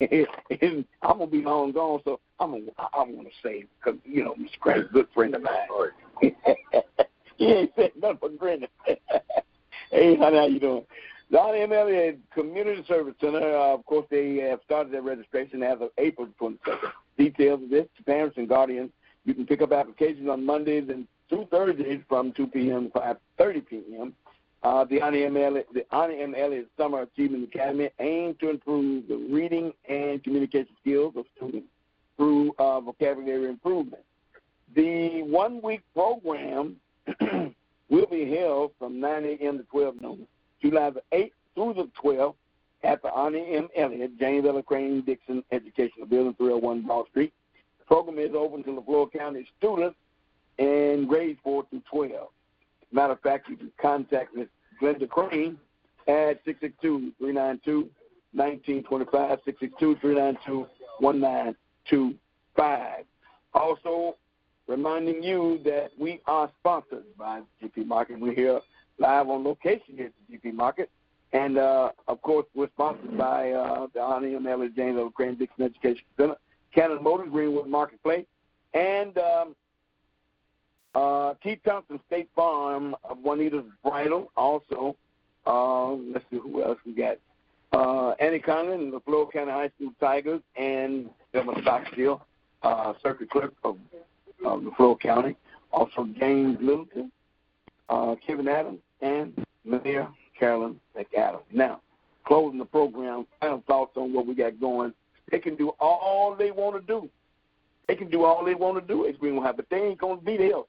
and 0.00 0.84
I'm 1.02 1.18
gonna 1.18 1.26
be 1.28 1.42
long 1.42 1.70
gone, 1.70 2.00
so 2.04 2.18
I'm 2.40 2.68
I 2.78 3.02
want 3.04 3.28
to 3.28 3.48
say 3.48 3.64
because 3.78 4.00
you 4.04 4.24
know 4.24 4.34
Mr. 4.34 4.86
A 4.86 4.92
good 4.92 5.06
friend 5.14 5.36
of 5.36 5.42
mine. 5.42 6.32
he 7.36 7.46
ain't 7.46 7.70
said 7.76 7.92
nothing 7.96 8.18
but 8.20 8.38
grinning. 8.38 8.68
hey, 9.90 10.16
honey, 10.16 10.36
how 10.36 10.46
you 10.46 10.58
doing? 10.58 10.84
Don 11.30 11.54
M. 11.54 11.72
Elliott 11.72 12.18
Community 12.32 12.84
Service 12.86 13.14
Center, 13.20 13.56
uh, 13.56 13.74
of 13.74 13.86
course, 13.86 14.06
they 14.10 14.36
have 14.36 14.60
started 14.64 14.92
their 14.92 15.02
registration 15.02 15.62
as 15.62 15.80
of 15.80 15.90
April 15.98 16.28
22nd. 16.40 16.58
Details 17.16 17.62
of 17.62 17.70
this 17.70 17.86
to 17.96 18.02
parents 18.02 18.36
and 18.36 18.48
guardians. 18.48 18.90
You 19.24 19.34
can 19.34 19.46
pick 19.46 19.62
up 19.62 19.72
applications 19.72 20.28
on 20.28 20.44
Mondays 20.44 20.88
and 20.88 21.06
through 21.28 21.46
Thursdays 21.50 22.00
from 22.08 22.32
2 22.32 22.46
p.m. 22.48 22.90
to 22.90 22.98
5.30 23.38 23.66
p.m. 23.66 24.14
Uh, 24.62 24.84
the 24.84 25.00
Ani 25.00 25.24
M. 25.24 25.36
Elliott, 25.36 26.68
Summer 26.78 27.02
Achievement 27.02 27.44
Academy 27.54 27.90
aims 27.98 28.36
to 28.40 28.50
improve 28.50 29.06
the 29.08 29.16
reading 29.16 29.72
and 29.88 30.22
communication 30.24 30.74
skills 30.80 31.14
of 31.16 31.26
students 31.36 31.68
through 32.16 32.54
uh, 32.58 32.80
vocabulary 32.80 33.48
improvement. 33.48 34.02
The 34.74 35.22
one-week 35.22 35.82
program 35.92 36.76
will 37.90 38.06
be 38.06 38.34
held 38.34 38.72
from 38.78 39.00
9 39.00 39.24
a.m. 39.24 39.58
to 39.58 39.64
12 39.64 40.00
noon, 40.00 40.26
July 40.62 40.90
the 40.90 41.02
8th 41.12 41.30
through 41.54 41.74
the 41.74 41.90
12th 42.02 42.34
at 42.82 43.02
the 43.02 43.14
Ani 43.14 43.56
M. 43.56 43.68
Elliott, 43.76 44.18
James 44.18 44.46
L. 44.46 44.62
Crane 44.62 45.02
Dixon 45.02 45.44
Educational 45.52 46.06
Building, 46.06 46.34
301 46.34 46.82
Broad 46.82 47.06
Street. 47.08 47.32
The 47.78 47.84
program 47.84 48.18
is 48.18 48.34
open 48.34 48.64
to 48.64 48.70
Leflore 48.70 49.12
County 49.12 49.46
students 49.58 49.96
in 50.58 51.06
grades 51.06 51.38
4 51.42 51.64
through 51.70 51.80
12. 51.90 52.28
Matter 52.92 53.14
of 53.14 53.20
fact, 53.20 53.48
you 53.48 53.56
can 53.56 53.72
contact 53.80 54.34
Ms. 54.34 54.48
Glenda 54.80 55.08
Crane 55.08 55.58
at 56.06 56.44
662-392-1925, 56.44 57.88
662-392-1925. 61.00 63.04
Also, 63.54 64.16
reminding 64.66 65.22
you 65.22 65.60
that 65.64 65.92
we 65.98 66.20
are 66.26 66.50
sponsored 66.60 67.04
by 67.18 67.40
GP 67.62 67.86
Market. 67.86 68.20
We're 68.20 68.34
here 68.34 68.60
live 68.98 69.28
on 69.28 69.44
location 69.44 69.96
here 69.96 70.06
at 70.06 70.12
GP 70.30 70.54
Market. 70.54 70.90
And, 71.32 71.58
uh, 71.58 71.90
of 72.06 72.22
course, 72.22 72.46
we're 72.54 72.68
sponsored 72.68 73.18
by 73.18 73.50
uh, 73.50 73.88
the 73.92 74.00
Ani 74.00 74.34
and 74.34 74.46
Ellis 74.46 74.70
James 74.76 74.96
L. 74.98 75.10
Crane 75.10 75.34
Dixon 75.34 75.64
Education 75.64 76.04
Center, 76.16 76.36
Cannon 76.72 77.02
Motors, 77.02 77.28
Greenwood 77.30 77.66
Marketplace, 77.66 78.24
and 78.72 79.18
um, 79.18 79.56
uh, 80.94 81.34
Keith 81.42 81.60
Thompson 81.64 82.00
State 82.06 82.28
Farm 82.34 82.94
Juanita's 83.22 83.64
Bridal. 83.82 84.30
Also, 84.36 84.96
uh, 85.46 85.90
let's 85.92 86.24
see 86.30 86.38
who 86.38 86.62
else 86.62 86.78
we 86.86 86.92
got. 86.92 87.18
Uh, 87.72 88.14
Annie 88.20 88.38
Conlon, 88.38 88.92
the 88.92 89.00
Leflore 89.00 89.32
County 89.32 89.50
High 89.50 89.70
School 89.76 89.92
Tigers, 89.98 90.40
and 90.56 91.10
Elmus 91.34 91.60
Stockstill, 91.62 92.24
uh, 92.62 92.94
circuit 93.02 93.30
clerk 93.30 93.52
of, 93.64 93.76
the 94.40 94.48
Leflore 94.48 94.98
County. 95.00 95.36
Also, 95.72 96.06
James 96.18 96.56
Littleton, 96.60 97.10
uh, 97.88 98.14
Kevin 98.24 98.46
Adams, 98.46 98.78
and 99.00 99.44
Mayor 99.64 100.06
Carolyn 100.38 100.78
McAdams. 100.96 101.42
Now, 101.52 101.80
closing 102.24 102.58
the 102.58 102.64
program, 102.64 103.26
final 103.40 103.62
thoughts 103.66 103.96
on 103.96 104.12
what 104.12 104.26
we 104.26 104.34
got 104.34 104.60
going. 104.60 104.94
They 105.30 105.40
can 105.40 105.56
do 105.56 105.70
all 105.80 106.36
they 106.36 106.52
want 106.52 106.76
to 106.76 106.86
do. 106.86 107.08
They 107.88 107.96
can 107.96 108.08
do 108.08 108.24
all 108.24 108.44
they 108.44 108.54
want 108.54 108.80
to 108.80 108.86
do, 108.86 109.12
Green 109.18 109.42
have, 109.42 109.56
but 109.56 109.66
they 109.68 109.78
ain't 109.78 109.98
going 109.98 110.18
to 110.18 110.24
be 110.24 110.36
there. 110.36 110.62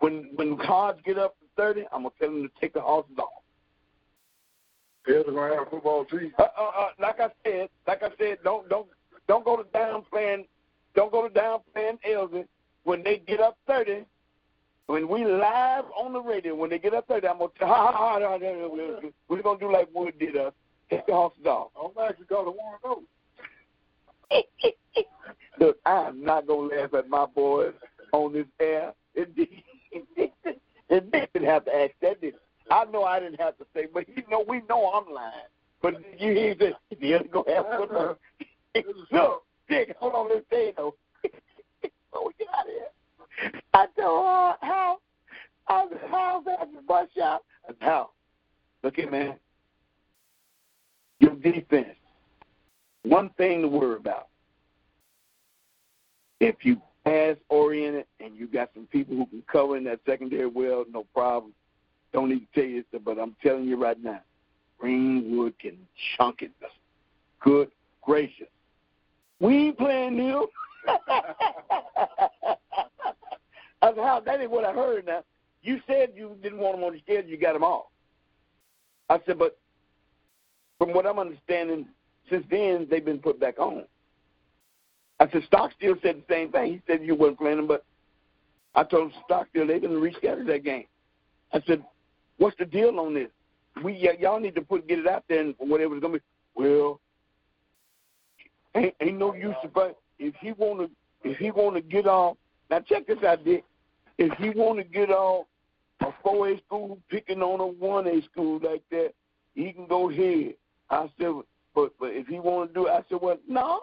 When 0.00 0.30
when 0.34 0.56
cards 0.58 1.00
get 1.04 1.18
up 1.18 1.36
to 1.38 1.46
30, 1.56 1.84
I'm 1.92 2.02
going 2.02 2.12
to 2.12 2.18
tell 2.18 2.32
them 2.32 2.42
to 2.42 2.60
take 2.60 2.74
the 2.74 2.80
horses 2.80 3.16
off. 3.18 3.42
They're 5.06 5.22
going 5.22 5.36
to 5.36 5.56
have 5.56 5.66
a 5.66 5.70
football 5.70 6.04
team. 6.04 6.32
Uh, 6.38 6.46
uh, 6.58 6.70
uh, 6.76 6.88
like 6.98 7.20
I 7.20 7.28
said, 7.44 7.68
like 7.86 8.02
I 8.02 8.08
said, 8.18 8.38
don't 8.42 8.68
don't 8.68 8.86
don't 9.28 9.44
go 9.44 9.56
to 9.56 9.64
down 9.70 10.04
playing, 10.10 10.46
don't 10.94 11.12
go 11.12 11.26
to 11.26 11.32
down 11.32 11.60
playing 11.72 11.98
Elgin. 12.04 12.46
When 12.84 13.02
they 13.02 13.22
get 13.26 13.40
up 13.40 13.56
30, 13.66 14.04
when 14.86 15.08
we 15.08 15.24
live 15.24 15.86
on 15.98 16.12
the 16.12 16.20
radio, 16.20 16.54
when 16.54 16.68
they 16.68 16.78
get 16.78 16.92
up 16.92 17.08
30, 17.08 17.28
I'm 17.28 17.38
gonna 17.38 17.50
tell, 17.58 17.68
ha 17.74 17.92
ha 17.92 18.18
ha, 18.18 18.38
ha, 18.38 19.10
we're 19.28 19.42
gonna 19.42 19.58
do 19.58 19.72
like 19.72 19.88
Wood 19.94 20.14
did 20.18 20.36
us. 20.36 20.52
Take 20.90 21.06
the 21.06 21.14
horses 21.14 21.46
off. 21.46 21.70
I'm 21.82 22.04
actually 22.04 22.26
gonna 22.26 22.50
want 22.50 22.82
to 22.82 22.88
go. 22.88 23.02
Look, 25.66 25.78
I'm 25.86 26.22
not 26.22 26.46
gonna 26.46 26.74
laugh 26.74 26.92
at 26.94 27.08
my 27.08 27.26
boys 27.26 27.72
on 28.12 28.32
this 28.32 28.46
air. 28.60 28.92
It, 29.14 29.30
it, 30.16 30.32
it 30.88 31.10
didn't 31.10 31.48
have 31.48 31.64
to 31.66 31.74
ask 31.74 31.92
that. 32.02 32.20
Did 32.20 32.34
I 32.70 32.84
know 32.84 33.04
I 33.04 33.20
didn't 33.20 33.40
have 33.40 33.56
to 33.58 33.66
say, 33.74 33.86
but 33.92 34.08
you 34.08 34.22
know 34.30 34.44
we 34.46 34.62
know 34.68 34.90
I'm 34.90 35.12
lying. 35.12 35.32
But 35.82 35.94
you 36.18 36.32
hear 36.32 36.54
this? 36.54 36.74
You 36.98 37.20
gonna 37.30 37.54
have 37.54 37.66
to. 37.88 38.16
no, 39.12 39.40
Dick, 39.68 39.94
hold 39.98 40.14
on. 40.14 40.28
Let's 40.30 40.46
say 40.50 40.72
though. 40.76 40.94
Before 41.22 41.90
oh, 42.14 42.26
we 42.26 42.32
get 42.38 42.48
out 42.54 42.66
of 42.66 42.72
here, 42.72 43.60
I 43.74 43.86
told 44.00 44.24
her 44.24 44.56
how. 44.62 44.98
I 45.66 45.84
was 45.84 45.98
how's 46.10 46.44
at 46.60 46.72
the 46.74 46.82
bus 46.82 47.08
shop. 47.16 47.42
And 47.66 47.76
how? 47.80 48.10
Look 48.82 48.98
at 48.98 49.10
man. 49.10 49.34
Your 51.20 51.34
defense. 51.36 51.96
One 53.02 53.30
thing 53.36 53.62
to 53.62 53.68
worry 53.68 53.96
about. 53.96 54.28
If 56.40 56.56
you 56.62 56.80
pass 57.04 57.36
oriented 57.48 58.06
and 58.20 58.36
you 58.36 58.46
got 58.46 58.70
some 58.74 58.86
people 58.86 59.16
in 59.74 59.84
that 59.84 60.00
secondary 60.06 60.46
well, 60.46 60.84
no 60.90 61.04
problem. 61.14 61.52
Don't 62.12 62.28
need 62.28 62.40
to 62.40 62.60
tell 62.60 62.68
you 62.68 62.84
this, 62.92 63.00
but 63.04 63.18
I'm 63.18 63.34
telling 63.42 63.64
you 63.64 63.76
right 63.76 64.00
now, 64.02 64.20
Greenwood 64.78 65.58
can 65.58 65.76
chunk 66.16 66.42
it. 66.42 66.52
Good 67.40 67.70
gracious. 68.02 68.48
We 69.40 69.68
ain't 69.68 69.78
playing 69.78 70.16
new. 70.16 70.48
Said, 73.94 74.02
how 74.02 74.20
that 74.24 74.40
ain't 74.40 74.50
what 74.50 74.64
I 74.64 74.72
heard 74.72 75.06
now. 75.06 75.22
You 75.62 75.80
said 75.86 76.12
you 76.14 76.36
didn't 76.42 76.58
want 76.58 76.76
them 76.76 76.84
on 76.84 76.92
the 76.92 76.98
schedule, 77.00 77.30
you 77.30 77.38
got 77.38 77.54
them 77.54 77.62
off. 77.62 77.86
I 79.08 79.18
said, 79.26 79.38
but 79.38 79.58
from 80.78 80.92
what 80.92 81.06
I'm 81.06 81.18
understanding, 81.18 81.86
since 82.30 82.44
then 82.50 82.86
they've 82.90 83.04
been 83.04 83.18
put 83.18 83.40
back 83.40 83.58
on. 83.58 83.84
I 85.20 85.30
said, 85.30 85.42
Stockstill 85.46 85.96
said 86.02 86.16
the 86.16 86.34
same 86.34 86.50
thing. 86.50 86.72
He 86.72 86.82
said 86.86 87.02
you 87.02 87.14
weren't 87.14 87.38
playing 87.38 87.58
them, 87.58 87.66
but 87.66 87.84
I 88.74 88.84
told 88.84 89.12
Stockstill 89.24 89.66
they're 89.66 89.80
going 89.80 89.92
to 89.92 90.00
reschedule 90.00 90.46
that 90.46 90.64
game. 90.64 90.86
I 91.52 91.62
said, 91.66 91.84
what's 92.38 92.56
the 92.58 92.64
deal 92.64 92.98
on 92.98 93.14
this? 93.14 93.28
We 93.82 93.92
y- 93.92 94.16
y'all 94.20 94.40
need 94.40 94.54
to 94.56 94.62
put 94.62 94.86
get 94.88 94.98
it 94.98 95.06
out 95.06 95.24
there 95.28 95.40
and 95.40 95.54
whatever 95.58 95.94
it's 95.94 96.02
going 96.02 96.14
to 96.14 96.18
be. 96.18 96.24
Well, 96.54 97.00
ain't, 98.74 98.94
ain't 99.00 99.18
no 99.18 99.34
use 99.34 99.54
to 99.62 99.68
but 99.68 99.98
if 100.18 100.34
he 100.40 100.52
want 100.52 100.80
to 100.80 100.90
if 101.28 101.38
he 101.38 101.50
want 101.50 101.76
to 101.76 101.82
get 101.82 102.06
off. 102.06 102.36
Now 102.70 102.80
check 102.80 103.06
this 103.06 103.22
out, 103.24 103.44
Dick. 103.44 103.64
If 104.18 104.32
he 104.38 104.50
want 104.50 104.78
to 104.78 104.84
get 104.84 105.10
off 105.10 105.46
a 106.00 106.12
four 106.22 106.48
A 106.50 106.58
school 106.60 106.98
picking 107.08 107.42
on 107.42 107.60
a 107.60 107.66
one 107.66 108.06
A 108.06 108.22
school 108.22 108.60
like 108.62 108.82
that, 108.90 109.12
he 109.54 109.72
can 109.72 109.86
go 109.86 110.10
ahead. 110.10 110.54
I 110.90 111.10
said, 111.18 111.32
but 111.74 111.92
but 111.98 112.10
if 112.10 112.26
he 112.26 112.38
want 112.38 112.70
to 112.70 112.74
do 112.74 112.86
it, 112.86 112.90
I 112.90 113.02
said, 113.08 113.18
well, 113.20 113.38
no, 113.48 113.80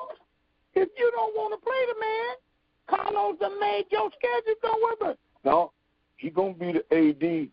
if 0.73 0.89
you 0.97 1.11
don't 1.13 1.35
want 1.35 1.53
to 1.53 1.65
play 1.65 1.85
the 1.93 1.99
man, 1.99 2.35
Carlos 2.89 3.39
done 3.39 3.59
made 3.59 3.85
your 3.91 4.09
schedule. 4.17 4.59
Don't 4.61 4.83
worry 4.83 4.95
about 4.99 5.11
it. 5.11 5.19
No, 5.43 5.71
he 6.17 6.29
gonna 6.29 6.53
be 6.53 6.73
the 6.73 6.85
AD. 6.95 7.49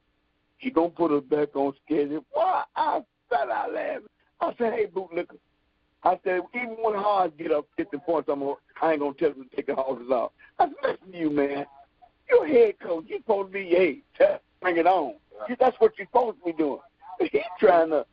He 0.59 0.71
gonna 0.71 0.89
put 0.89 1.13
us 1.13 1.23
back 1.25 1.55
on 1.55 1.73
schedule. 1.85 2.25
Why? 2.33 2.65
I 2.77 3.01
said 3.31 3.49
I 3.49 3.69
laughed. 3.69 4.07
I 4.41 4.55
said, 4.59 4.73
hey, 4.73 4.87
bootlicker. 4.87 5.39
I 6.05 6.19
said, 6.25 6.43
even 6.55 6.77
when 6.81 6.95
Hard 6.95 7.37
get 7.37 7.51
up 7.51 7.67
50 7.77 7.99
points, 7.99 8.29
I'm 8.29 8.41
gonna, 8.41 8.55
I 8.81 8.93
ain't 8.93 9.01
gonna 9.01 9.15
tell 9.15 9.31
him 9.31 9.49
to 9.49 9.57
take 9.57 9.67
the 9.67 9.75
horses 9.75 10.11
off. 10.11 10.33
I 10.59 10.67
said, 10.67 10.75
listen 10.83 11.13
to 11.13 11.19
you, 11.19 11.31
man. 11.31 11.67
You're 12.29 12.47
head 12.47 12.79
coach. 12.81 13.05
You're 13.09 13.19
supposed 13.19 13.49
to 13.49 13.53
be, 13.53 13.65
hey, 13.67 14.03
bring 14.61 14.77
it 14.77 14.87
on. 14.87 15.15
That's 15.59 15.77
what 15.81 15.93
you're 15.99 16.07
supposed 16.07 16.39
to 16.39 16.45
be 16.45 16.53
doing. 16.53 16.79
But 17.19 17.29
he's 17.31 17.43
trying 17.59 17.91
to, 17.91 18.07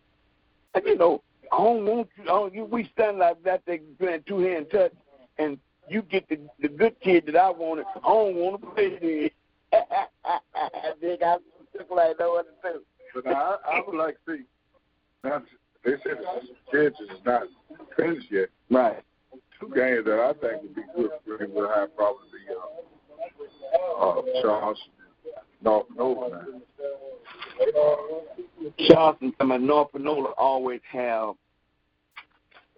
you 0.84 0.98
know, 0.98 1.22
I 1.52 1.58
don't 1.58 1.86
want 1.86 2.10
you. 2.18 2.24
I 2.24 2.28
don't, 2.28 2.54
you 2.54 2.66
we 2.66 2.90
stand 2.94 3.20
like 3.20 3.42
that. 3.44 3.62
They 3.66 3.80
playing 4.00 4.24
two 4.28 4.40
hand 4.40 4.68
touch, 4.72 4.94
and 5.38 5.60
you 5.90 6.02
get 6.04 6.28
the 6.30 6.40
the 6.62 6.68
good 6.68 6.96
kid 7.02 7.26
that 7.28 7.36
I 7.36 7.50
wanted. 7.50 7.86
I 7.96 8.00
don't 8.08 8.36
want 8.36 8.62
to 8.62 8.68
play 8.68 8.90
this. 9.00 9.32
Dick, 11.02 11.22
I 11.24 11.38
just 11.78 11.92
like 11.92 12.20
what 12.20 12.46
to 12.64 12.74
do. 12.74 12.82
But 13.14 13.26
now, 13.26 13.58
I, 13.66 13.78
I 13.78 13.82
would 13.86 13.96
like 13.96 14.18
to 14.26 14.38
see. 14.38 14.44
Now 15.24 15.42
they 15.84 15.92
said 16.04 16.18
the 16.20 16.42
schedule 16.68 17.16
is 17.16 17.26
not 17.26 17.44
finished 17.98 18.28
yet. 18.32 18.50
Right. 18.70 19.04
Two 19.60 19.72
games 19.74 20.06
that 20.06 20.20
I 20.20 20.34
think 20.34 20.64
would 20.64 20.76
be 20.76 20.82
good 20.96 21.12
for 21.26 21.44
him 21.44 21.54
would 21.54 21.70
have 21.70 21.96
probably 21.96 22.22
uh, 24.00 24.04
uh, 24.04 24.22
Charleston, 24.42 24.92
North 25.64 25.88
Panola. 25.90 26.46
Charleston, 28.88 29.34
some 29.38 29.52
of 29.52 29.62
North 29.62 29.92
Panola 29.92 30.34
always 30.38 30.82
have 30.92 31.36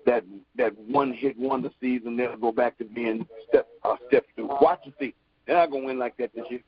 that 0.08 0.24
that 0.56 0.76
one 0.80 1.14
hit 1.14 1.38
wonder 1.38 1.70
season. 1.80 2.18
They'll 2.18 2.38
go 2.38 2.52
back 2.52 2.78
to 2.80 2.86
being 2.86 3.28
step 3.48 3.68
uh, 3.84 3.98
step 4.08 4.26
two. 4.36 4.48
Watch 4.62 4.80
and 4.86 4.94
see. 5.00 5.14
They're 5.46 5.58
not 5.58 5.70
gonna 5.70 5.86
win 5.86 6.00
like 6.00 6.18
that 6.18 6.32
this 6.34 6.46
year. 6.50 6.62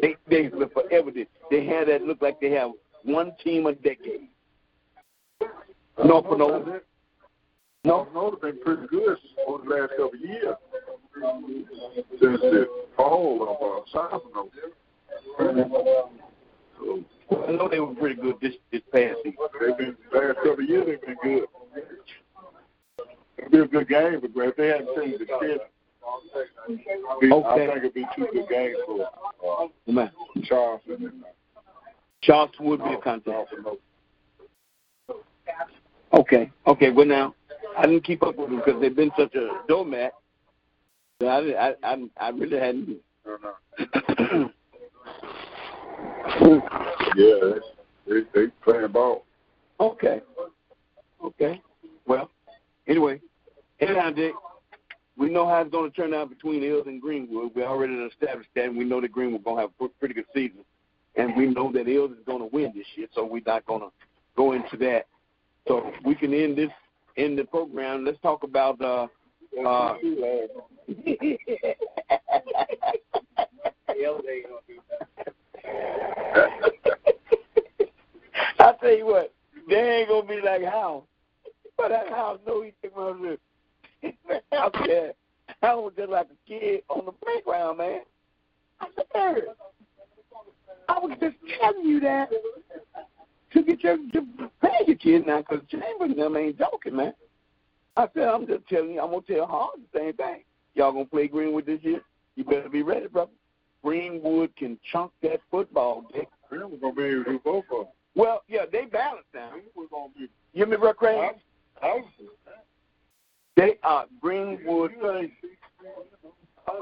They 0.00 0.16
they 0.28 0.48
forever 0.48 1.10
did. 1.10 1.28
They 1.50 1.64
had 1.66 1.88
that 1.88 2.02
look 2.02 2.20
like 2.22 2.40
they 2.40 2.50
have 2.50 2.72
one 3.04 3.32
team 3.44 3.66
a 3.66 3.74
decade. 3.74 4.28
North 6.04 6.24
Panola. 6.24 6.80
No. 7.84 8.08
North 8.12 8.40
been 8.40 8.58
pretty 8.60 8.86
good 8.88 9.18
over 9.46 9.64
the 9.64 9.70
last 9.74 9.90
couple 9.90 10.14
of 10.14 10.20
years. 10.20 10.56
Since 12.20 12.40
the 12.40 12.68
fall 12.96 13.42
of 13.42 13.82
uh, 13.94 14.18
North. 14.34 14.50
So 17.28 17.44
I 17.46 17.52
know 17.52 17.68
they 17.68 17.80
were 17.80 17.94
pretty 17.94 18.20
good 18.20 18.36
this 18.40 18.54
this 18.72 18.82
past 18.92 19.16
season. 19.22 19.38
they've 19.60 19.76
been 19.76 19.96
last 20.12 20.36
couple 20.36 20.64
of 20.64 20.68
years 20.68 20.86
they've 20.86 21.00
been 21.02 21.16
good. 21.22 21.44
It'll 23.38 23.50
be 23.50 23.58
a 23.58 23.66
good 23.66 23.88
game, 23.88 24.20
but 24.20 24.30
if 24.34 24.56
they 24.56 24.68
hadn't 24.68 24.88
changed 24.96 25.20
the 25.20 25.26
be- 25.26 25.58
Okay. 27.30 27.44
I 27.46 27.56
think 27.56 27.76
it'd 27.78 27.94
be 27.94 28.06
two 28.16 28.26
good 28.32 28.48
games 28.48 28.76
for 28.86 29.02
uh, 29.04 30.08
Charleston 30.44 31.04
and 31.04 31.24
Charleston 32.22 32.66
would 32.66 32.82
be 32.82 32.94
a 32.94 32.98
contest. 32.98 33.52
Okay, 36.12 36.50
okay. 36.66 36.90
Well, 36.90 37.06
now 37.06 37.34
I 37.76 37.86
didn't 37.86 38.04
keep 38.04 38.22
up 38.22 38.36
with 38.36 38.48
them 38.48 38.62
because 38.64 38.80
they've 38.80 38.94
been 38.94 39.12
such 39.16 39.34
a 39.34 39.60
doormat. 39.68 40.12
I, 41.20 41.26
I, 41.26 41.74
I, 41.82 41.96
I 42.18 42.28
really 42.30 42.58
hadn't. 42.58 42.98
I 43.26 43.28
don't 43.28 43.42
know. 44.22 44.52
Yeah, 47.16 47.54
they 48.06 48.20
they 48.34 48.46
playing 48.62 48.90
ball. 48.92 49.24
okay, 49.80 50.20
okay. 51.24 51.60
Well, 52.06 52.30
anyway, 52.86 53.20
anyhow, 53.80 54.10
Dick, 54.10 54.32
we 55.16 55.28
know 55.28 55.48
how 55.48 55.60
it's 55.60 55.70
going 55.70 55.90
to 55.90 55.96
turn 55.96 56.14
out 56.14 56.28
between 56.28 56.62
Hills 56.62 56.84
and 56.86 57.00
Greenwood. 57.02 57.52
We 57.54 57.62
already 57.64 57.94
established 57.94 58.50
that, 58.54 58.66
and 58.66 58.76
we 58.76 58.84
know 58.84 59.00
that 59.00 59.12
Greenwood 59.12 59.44
going 59.44 59.56
to 59.56 59.62
have 59.62 59.70
a 59.80 59.88
pretty 59.98 60.14
good 60.14 60.26
season, 60.34 60.60
and 61.16 61.36
we 61.36 61.46
know 61.46 61.72
that 61.72 61.86
Hills 61.86 62.12
is 62.12 62.24
going 62.26 62.40
to 62.40 62.46
win 62.46 62.72
this 62.74 62.86
year. 62.94 63.08
So 63.14 63.24
we're 63.24 63.42
not 63.44 63.66
going 63.66 63.80
to 63.80 63.90
go 64.36 64.52
into 64.52 64.76
that. 64.78 65.06
So 65.66 65.92
we 66.04 66.14
can 66.14 66.32
end 66.32 66.56
this 66.56 66.70
end 67.16 67.38
the 67.38 67.44
program. 67.44 68.04
Let's 68.04 68.20
talk 68.20 68.42
about. 68.44 68.80
uh 68.80 69.06
uh 69.64 69.94
I 78.60 78.72
tell 78.80 78.96
you 78.96 79.06
what, 79.06 79.32
they 79.68 79.76
ain't 79.76 80.08
gonna 80.08 80.26
be 80.26 80.40
like 80.44 80.64
how, 80.64 81.04
but 81.76 81.88
that 81.88 82.08
house 82.08 82.38
know 82.46 82.62
he 82.62 82.72
took 82.82 82.96
my 82.96 83.10
lip. 83.10 83.40
out 84.52 84.74
there, 84.86 85.12
I 85.62 85.74
was 85.74 85.92
just 85.96 86.10
like 86.10 86.26
a 86.26 86.48
kid 86.48 86.82
on 86.88 87.06
the 87.06 87.12
playground, 87.12 87.78
man. 87.78 88.00
I 88.80 88.86
said, 88.94 89.04
Eric, 89.14 89.44
I 90.88 90.98
was 90.98 91.16
just 91.20 91.36
telling 91.60 91.86
you 91.86 92.00
that 92.00 92.30
to 93.52 93.62
get 93.62 93.82
your 93.82 93.96
to 93.96 94.26
pay 94.62 94.84
your 94.86 94.96
kid 94.96 95.26
now, 95.26 95.38
because 95.38 95.60
Chambers 95.68 96.16
them 96.16 96.36
ain't 96.36 96.58
joking, 96.58 96.96
man. 96.96 97.14
I 97.96 98.06
said, 98.14 98.28
I'm 98.28 98.46
just 98.46 98.68
telling 98.68 98.92
you, 98.92 99.00
I'm 99.00 99.10
gonna 99.10 99.22
tell 99.22 99.46
Hard 99.46 99.80
the 99.92 99.98
same 99.98 100.12
thing. 100.14 100.44
Y'all 100.74 100.92
gonna 100.92 101.04
play 101.04 101.26
Greenwood 101.28 101.66
this 101.66 101.80
year? 101.82 102.00
You 102.36 102.44
better 102.44 102.68
be 102.68 102.82
ready, 102.82 103.08
brother. 103.08 103.32
Greenwood 103.82 104.54
can 104.56 104.78
chunk 104.92 105.12
that 105.22 105.40
football, 105.50 106.04
Dick. 106.14 106.28
We're 106.50 106.60
gonna 106.60 106.92
be 106.94 107.02
able 107.02 107.24
to 107.24 107.30
do 107.32 107.40
both 107.44 107.64
of 107.72 107.78
them. 107.78 107.86
Well, 108.14 108.42
yeah, 108.48 108.64
they 108.70 108.84
balance 108.84 109.26
now. 109.34 109.50
We're 109.74 109.86
gonna 109.88 110.12
be. 110.16 110.28
You 110.52 110.66
bro, 110.66 110.92
Craig? 110.92 111.34
I, 111.82 111.86
I, 111.86 112.00
They 113.58 113.74
are 113.82 114.06
Greenwood. 114.20 114.92
you. 114.92 115.30
I, 116.68 116.72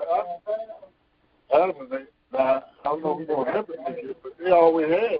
don't 1.51 1.91
know. 1.91 2.07
Now, 2.35 2.39
I 2.39 2.63
don't 2.85 3.03
know 3.03 3.19
if 3.19 3.27
we're 3.29 3.35
gonna 3.35 3.53
have 3.53 3.67
this 3.67 3.77
year, 4.03 4.15
but 4.23 4.33
they 4.39 4.51
always 4.51 4.89
had 4.91 5.19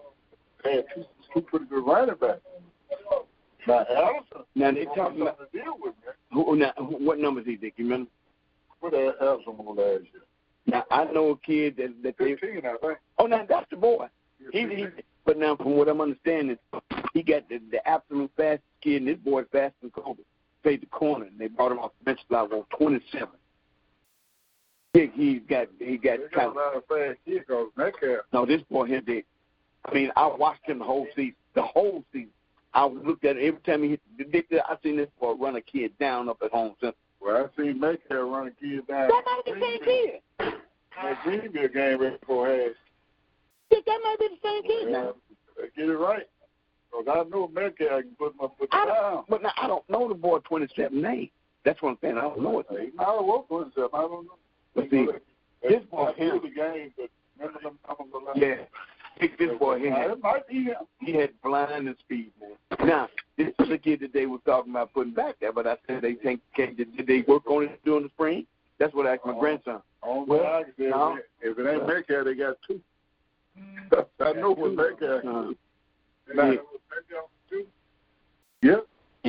had 0.65 0.85
two, 0.95 1.05
two 1.33 1.41
pretty 1.41 1.65
good 1.65 1.87
running 1.87 2.15
backs. 2.17 2.41
Now, 3.67 3.87
Allison, 3.91 4.45
Now 4.55 4.71
they 4.73 4.85
talking 4.85 5.23
about 5.23 5.39
to 5.39 5.47
deal 5.59 5.77
with, 5.81 5.95
man. 6.05 6.15
who, 6.31 6.57
now, 6.57 6.73
who- 6.77 7.03
what 7.03 7.19
numbers 7.19 7.47
he 7.47 7.57
Dick? 7.57 7.73
You 7.79 7.87
remember? 7.87 8.11
What 8.81 8.93
the 8.93 9.15
Allison 9.19 9.55
on 9.59 9.77
last 9.77 10.03
year? 10.13 10.23
Now 10.67 10.85
I 10.91 11.05
know 11.05 11.31
a 11.31 11.39
kid 11.39 11.79
that 11.79 11.95
that 12.03 12.19
they. 12.19 12.37
Fifteen, 12.37 12.67
I 12.67 12.77
think. 12.87 12.99
Oh, 13.19 13.25
now 13.27 13.47
that's 13.49 13.71
the 13.71 13.77
boy. 13.77 14.09
He, 14.53 14.61
he 14.61 14.87
but 15.25 15.39
now 15.39 15.57
from 15.57 15.75
what 15.77 15.89
I'm 15.89 16.03
understanding, 16.03 16.59
he 17.15 17.23
got 17.23 17.49
the 17.49 17.61
the 17.71 17.89
absolute 17.89 18.31
fastest 18.37 18.65
kid, 18.83 18.97
and 18.97 19.09
this 19.09 19.17
boy 19.25 19.45
faster 19.51 19.75
than 19.81 19.91
Kobe. 19.91 20.23
Played 20.67 20.83
the 20.83 20.87
corner, 20.87 21.27
and 21.27 21.39
they 21.39 21.47
brought 21.47 21.71
him 21.71 21.79
off 21.79 21.93
the 22.01 22.07
bench 22.07 22.19
like 22.29 22.51
on 22.51 22.65
27. 22.77 23.29
Big, 24.93 25.13
he 25.13 25.39
got 25.39 25.69
he 25.79 25.97
got 25.97 26.19
They 26.19 26.25
got 26.25 26.33
kind 26.33 26.47
a 26.47 26.49
of 26.49 26.57
lot 26.57 26.77
of 26.77 26.85
fast 26.87 27.19
kids 27.25 27.45
because 27.47 27.69
Metcalf. 27.77 28.25
No, 28.33 28.45
this 28.45 28.63
boy 28.63 28.87
here 28.87 29.01
did. 29.01 29.23
I 29.85 29.95
mean, 29.95 30.11
I 30.17 30.27
watched 30.27 30.69
him 30.69 30.81
the 30.81 30.85
whole 30.85 31.07
season. 31.15 31.37
The 31.55 31.63
whole 31.63 32.03
season. 32.13 32.31
I 32.75 32.85
looked 32.85 33.25
at 33.25 33.37
it 33.37 33.45
every 33.47 33.61
time 33.61 33.85
he 33.85 33.91
hit 33.91 34.01
the. 34.51 34.61
I 34.69 34.77
seen 34.83 34.97
this 34.97 35.09
boy 35.21 35.35
run 35.35 35.55
a 35.55 35.61
kid 35.61 35.97
down 36.01 36.29
up 36.29 36.39
at 36.43 36.51
home 36.51 36.75
center. 36.81 36.97
Well, 37.21 37.49
I 37.49 37.63
seen 37.63 37.79
Metcalf 37.79 38.29
run 38.29 38.49
a 38.49 38.51
kid 38.51 38.89
down. 38.89 39.07
That 39.07 39.23
might 39.25 39.43
be 39.45 39.53
the 39.53 39.61
same 39.61 39.85
kid. 39.85 40.21
That 41.01 41.23
Greenville 41.23 41.69
game 41.69 42.01
right 42.01 42.21
before 42.21 42.49
half. 42.49 42.73
Dick, 43.71 43.85
That 43.87 44.01
might 44.03 44.17
be 44.19 44.29
the 44.31 44.49
same 44.49 44.63
kid 44.65 44.89
now. 44.89 45.13
Get 45.77 45.89
it 45.89 45.93
right. 45.93 46.27
Because 46.99 47.27
I 47.27 47.29
know 47.31 47.49
Metcalf 47.49 48.03
can 48.03 48.11
put 48.19 48.35
my 48.41 48.47
foot 48.59 48.69
I 48.73 48.87
down. 48.87 49.25
but 49.29 49.43
now 49.43 49.53
I 49.61 49.67
don't 49.67 49.89
know 49.91 50.09
the 50.09 50.15
boy 50.15 50.39
27 50.41 51.01
name. 51.01 51.29
That's 51.65 51.81
what 51.83 51.91
I'm 51.91 51.99
saying. 52.01 52.17
I 52.19 52.23
don't 52.23 52.41
know. 52.43 52.63
He 52.71 52.91
might 52.95 53.07
have 53.07 53.25
worked 53.25 53.49
for 53.49 53.63
himself. 53.65 53.93
I 53.95 54.03
don't 54.03 54.25
know. 54.27 54.39
But 54.75 54.91
see, 54.91 55.07
this 55.69 55.83
boy 55.91 56.05
I 56.07 56.13
here, 56.17 56.41
the 56.41 56.49
game, 56.51 56.93
but 56.97 57.11
them 57.39 57.79
numbers 57.89 58.07
a 58.15 58.19
lot. 58.25 58.37
yeah, 58.37 58.55
Dick, 59.21 59.39
this 59.39 59.51
boy 59.59 59.79
here, 59.81 59.91
Now, 59.91 59.97
had, 59.97 60.11
it 60.13 60.23
might 60.23 60.47
be 60.49 60.65
him. 60.65 60.75
he 61.01 61.13
had 61.15 61.31
blind 61.43 61.89
and 61.89 61.97
speed, 61.99 62.31
man. 62.41 62.87
Now, 62.87 63.09
this 63.37 63.49
is 63.59 63.69
the 63.69 63.79
kid 63.79 64.01
that 64.01 64.13
they 64.13 64.27
were 64.27 64.39
talking 64.47 64.71
about 64.73 64.93
putting 64.95 65.13
back 65.15 65.37
there, 65.41 65.53
but 65.53 65.67
I 65.67 65.77
said 65.87 66.03
they 66.03 66.15
think, 66.15 66.41
can, 66.55 66.75
did 66.77 67.07
they 67.07 67.23
work 67.27 67.47
on 67.51 67.65
it 67.65 67.81
during 67.85 68.05
the 68.05 68.09
spring? 68.11 68.47
That's 68.79 68.95
what 68.95 69.07
I 69.07 69.15
asked 69.15 69.25
my 69.27 69.33
Oh. 69.33 69.41
grandson. 69.41 69.81
On 70.03 70.27
Well, 70.27 70.45
I 70.47 70.63
no. 70.79 71.19
if 71.41 71.59
it 71.59 71.67
ain't 71.69 71.87
Metcalf, 71.87 72.25
they 72.27 72.35
got 72.35 72.57
two. 72.67 72.81
I 74.21 74.33
know 74.35 74.53
what 74.53 74.99
can 74.99 75.09
Uh, 75.09 75.21
do. 75.23 75.57
Now, 76.35 76.51
Yep. 76.53 76.65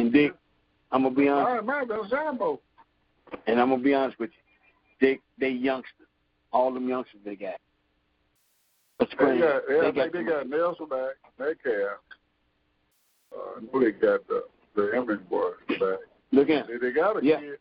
And 0.07 0.13
Dick, 0.13 0.33
I'm 0.91 1.03
gonna 1.03 1.13
be 1.15 1.27
honest, 1.27 1.67
right, 1.67 1.87
man, 1.87 1.87
that's 1.87 2.09
Sambo. 2.09 2.59
and 3.45 3.59
I'm 3.59 3.69
gonna 3.69 3.83
be 3.83 3.93
honest 3.93 4.17
with 4.19 4.29
you. 4.31 5.05
Dick, 5.07 5.21
they 5.37 5.49
youngsters, 5.49 6.07
all 6.53 6.73
them 6.73 6.87
youngsters 6.87 7.19
they 7.25 7.35
got. 7.35 7.55
But 8.97 9.09
They 9.09 9.15
spring, 9.15 9.39
got, 9.41 9.61
yeah, 9.69 9.77
I 9.79 9.91
they 9.91 9.99
think 10.01 10.13
they 10.13 10.23
got 10.23 10.47
Nelson 10.49 10.87
back, 10.87 11.15
Metcalf. 11.37 11.99
Uh, 13.35 13.37
I 13.57 13.59
know 13.61 13.83
they 13.83 13.91
got 13.91 14.25
the 14.27 14.45
the 14.75 14.91
Emmons 14.95 15.21
boy 15.29 15.49
back. 15.79 15.99
Look 16.31 16.49
at 16.49 16.67
They, 16.67 16.77
they 16.77 16.91
got 16.93 17.21
a 17.21 17.25
Yeah. 17.25 17.39
kid. 17.39 17.57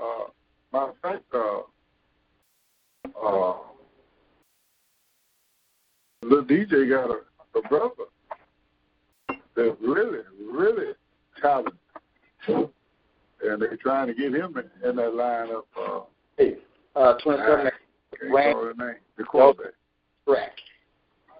Uh, 0.00 0.24
matter 0.72 0.90
of 0.92 0.96
fact, 1.02 1.24
uh, 1.34 1.60
uh, 3.26 3.56
little 6.22 6.44
DJ 6.44 6.88
got 6.88 7.10
a, 7.10 7.58
a 7.58 7.62
brother 7.68 8.04
that's 9.56 9.76
really, 9.80 10.20
really 10.40 10.92
talented, 11.40 11.74
and 12.48 12.68
they're 13.62 13.76
trying 13.76 14.06
to 14.08 14.14
get 14.14 14.34
him 14.34 14.56
in, 14.56 14.88
in 14.88 14.96
that 14.96 15.12
lineup. 15.12 15.62
Uh, 15.78 16.00
Hey, 16.38 16.56
uh, 16.94 17.14
27 17.24 17.70
can't 18.20 18.30
Rand- 18.32 18.78
name. 18.78 18.94
The 19.16 19.24
quarterback. 19.24 19.72
track. 20.28 20.52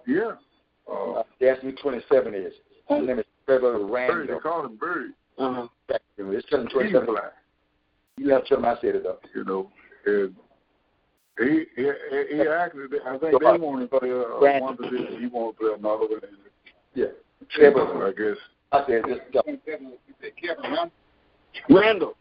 Yeah. 0.07 0.31
Uh, 0.89 1.11
Uh, 1.19 1.23
that's 1.39 1.61
who 1.61 1.71
27 1.73 2.33
is. 2.33 2.53
His 2.89 3.07
name 3.07 3.19
is 3.19 3.25
Trevor 3.45 3.73
Bird, 3.77 3.87
they 3.87 3.93
Randall. 3.93 4.39
call 4.39 4.65
him 4.65 4.75
Bird. 4.77 5.11
uh-huh. 5.37 5.67
It's 6.17 6.49
telling 6.49 6.65
He's 6.65 6.73
27. 6.73 7.05
black. 7.05 7.33
You 8.17 8.29
have 8.31 8.41
to 8.43 8.49
tell 8.49 8.57
him 8.57 8.65
I 8.65 8.75
said 8.81 8.95
it 8.95 9.03
though. 9.03 9.19
you 9.35 9.43
know, 9.43 9.69
and 10.07 10.35
he 11.37 11.65
he 11.75 11.83
he 11.83 12.41
actually 12.41 12.87
I 13.05 13.17
think 13.19 13.39
they 13.39 13.57
want 13.59 13.87
to 13.91 13.99
play 13.99 14.09
uh, 14.11 14.39
Brandon. 14.39 14.63
one 14.63 14.77
position, 14.77 15.19
he 15.19 15.27
want 15.27 15.55
to 15.55 15.63
play 15.63 15.73
another 15.77 16.07
one. 16.07 16.21
Yeah. 16.95 17.05
So 17.55 18.01
I 18.07 18.11
guess. 18.13 18.37
I 18.71 18.85
said 18.87 19.03
just 19.07 19.21
go. 19.33 19.41
Randall. 21.69 22.15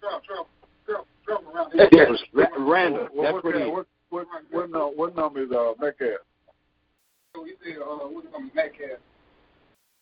Yes, 1.93 2.11
Randall. 2.59 3.09
What, 3.13 3.23
That's 3.23 3.35
what, 3.35 3.45
what 3.45 3.55
he 3.55 3.71
what, 3.71 3.87
what, 4.11 4.27
what, 4.51 4.71
no, 4.71 4.93
what 4.95 5.17
number 5.17 5.43
is 5.43 5.51
uh, 5.51 5.73
Metcalf? 5.81 6.21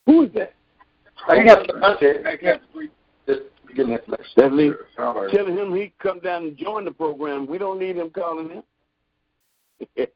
Who 0.07 0.23
is 0.25 0.33
that? 0.35 0.53
Now, 1.29 1.35
you 1.35 1.49
have 1.49 1.67
to 1.67 1.75
I 1.83 1.97
said 1.99 2.61
just 3.27 3.41
get 3.75 3.87
that 3.89 4.05
flesh. 4.07 4.21
That's 4.37 4.53
Lee. 4.53 4.73
Sound 4.97 5.31
Telling 5.33 5.57
him 5.57 5.75
he 5.75 5.93
come 5.99 6.21
down 6.21 6.45
and 6.45 6.57
join 6.57 6.85
the 6.85 6.91
program. 6.91 7.47
We 7.47 7.59
don't 7.59 7.79
need 7.79 7.97
him 7.97 8.11
calling 8.11 8.51
him. 8.51 8.63
I 9.81 10.07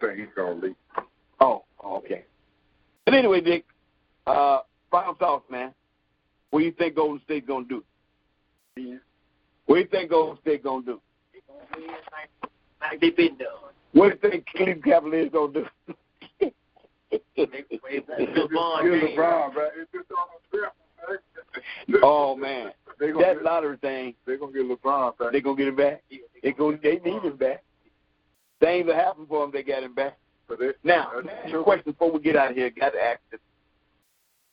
think 0.00 0.18
he's 0.18 0.26
gonna 0.34 0.54
leave. 0.54 0.74
oh, 1.40 1.64
okay. 1.84 2.24
But 3.04 3.14
anyway, 3.14 3.40
Dick, 3.40 3.64
uh, 4.26 4.60
final 4.96 5.14
thoughts, 5.14 5.44
man. 5.50 5.74
What 6.50 6.60
do 6.60 6.64
you 6.64 6.72
think 6.72 6.94
Golden 6.94 7.20
State 7.24 7.46
gonna 7.46 7.66
do? 7.66 7.84
What 9.66 9.74
do 9.74 9.80
you 9.80 9.86
think 9.88 10.10
Golden 10.10 10.40
State 10.40 10.64
gonna 10.64 10.86
do? 10.86 11.00
Like 12.80 13.00
they 13.00 13.10
been 13.10 13.36
done. 13.36 13.48
What 13.92 14.08
do 14.08 14.28
you 14.28 14.30
think 14.30 14.46
Cleveland 14.46 14.84
Cavaliers 14.84 15.30
gonna 15.32 15.52
do? 15.52 15.66
LeBron 17.38 18.82
Here's 18.82 19.02
James. 19.02 19.18
LeBron, 19.18 19.54
man. 19.54 19.68
It's 19.76 19.92
just 19.92 20.10
on 20.12 20.26
the 20.32 20.58
trip. 20.58 20.72
oh 22.02 22.34
man, 22.34 22.72
they 22.98 23.08
gonna 23.08 23.24
that 23.24 23.34
get, 23.34 23.44
lottery 23.44 23.76
thing. 23.76 24.14
They're 24.24 24.38
gonna 24.38 24.52
get 24.52 24.66
LeBron 24.66 25.18
back. 25.18 25.32
they 25.32 25.40
gonna 25.42 25.56
get 25.56 25.68
him 25.68 25.76
back. 25.76 26.02
They 26.42 26.52
go, 26.52 26.72
they 26.72 27.00
need 27.04 27.22
him 27.22 27.36
back. 27.36 27.62
Things 28.60 28.86
will 28.86 28.94
happen 28.94 29.26
for 29.26 29.44
him. 29.44 29.50
They 29.52 29.62
got 29.62 29.82
him 29.82 29.94
back. 29.94 30.16
they, 30.48 30.72
Now, 30.82 31.10
that's 31.22 31.44
the 31.44 31.50
true. 31.50 31.62
question 31.64 31.92
before 31.92 32.10
we 32.10 32.20
get 32.20 32.36
out 32.36 32.52
of 32.52 32.56
here, 32.56 32.70
got 32.70 32.90
to 32.90 33.02
ask 33.02 33.20
this: 33.30 33.40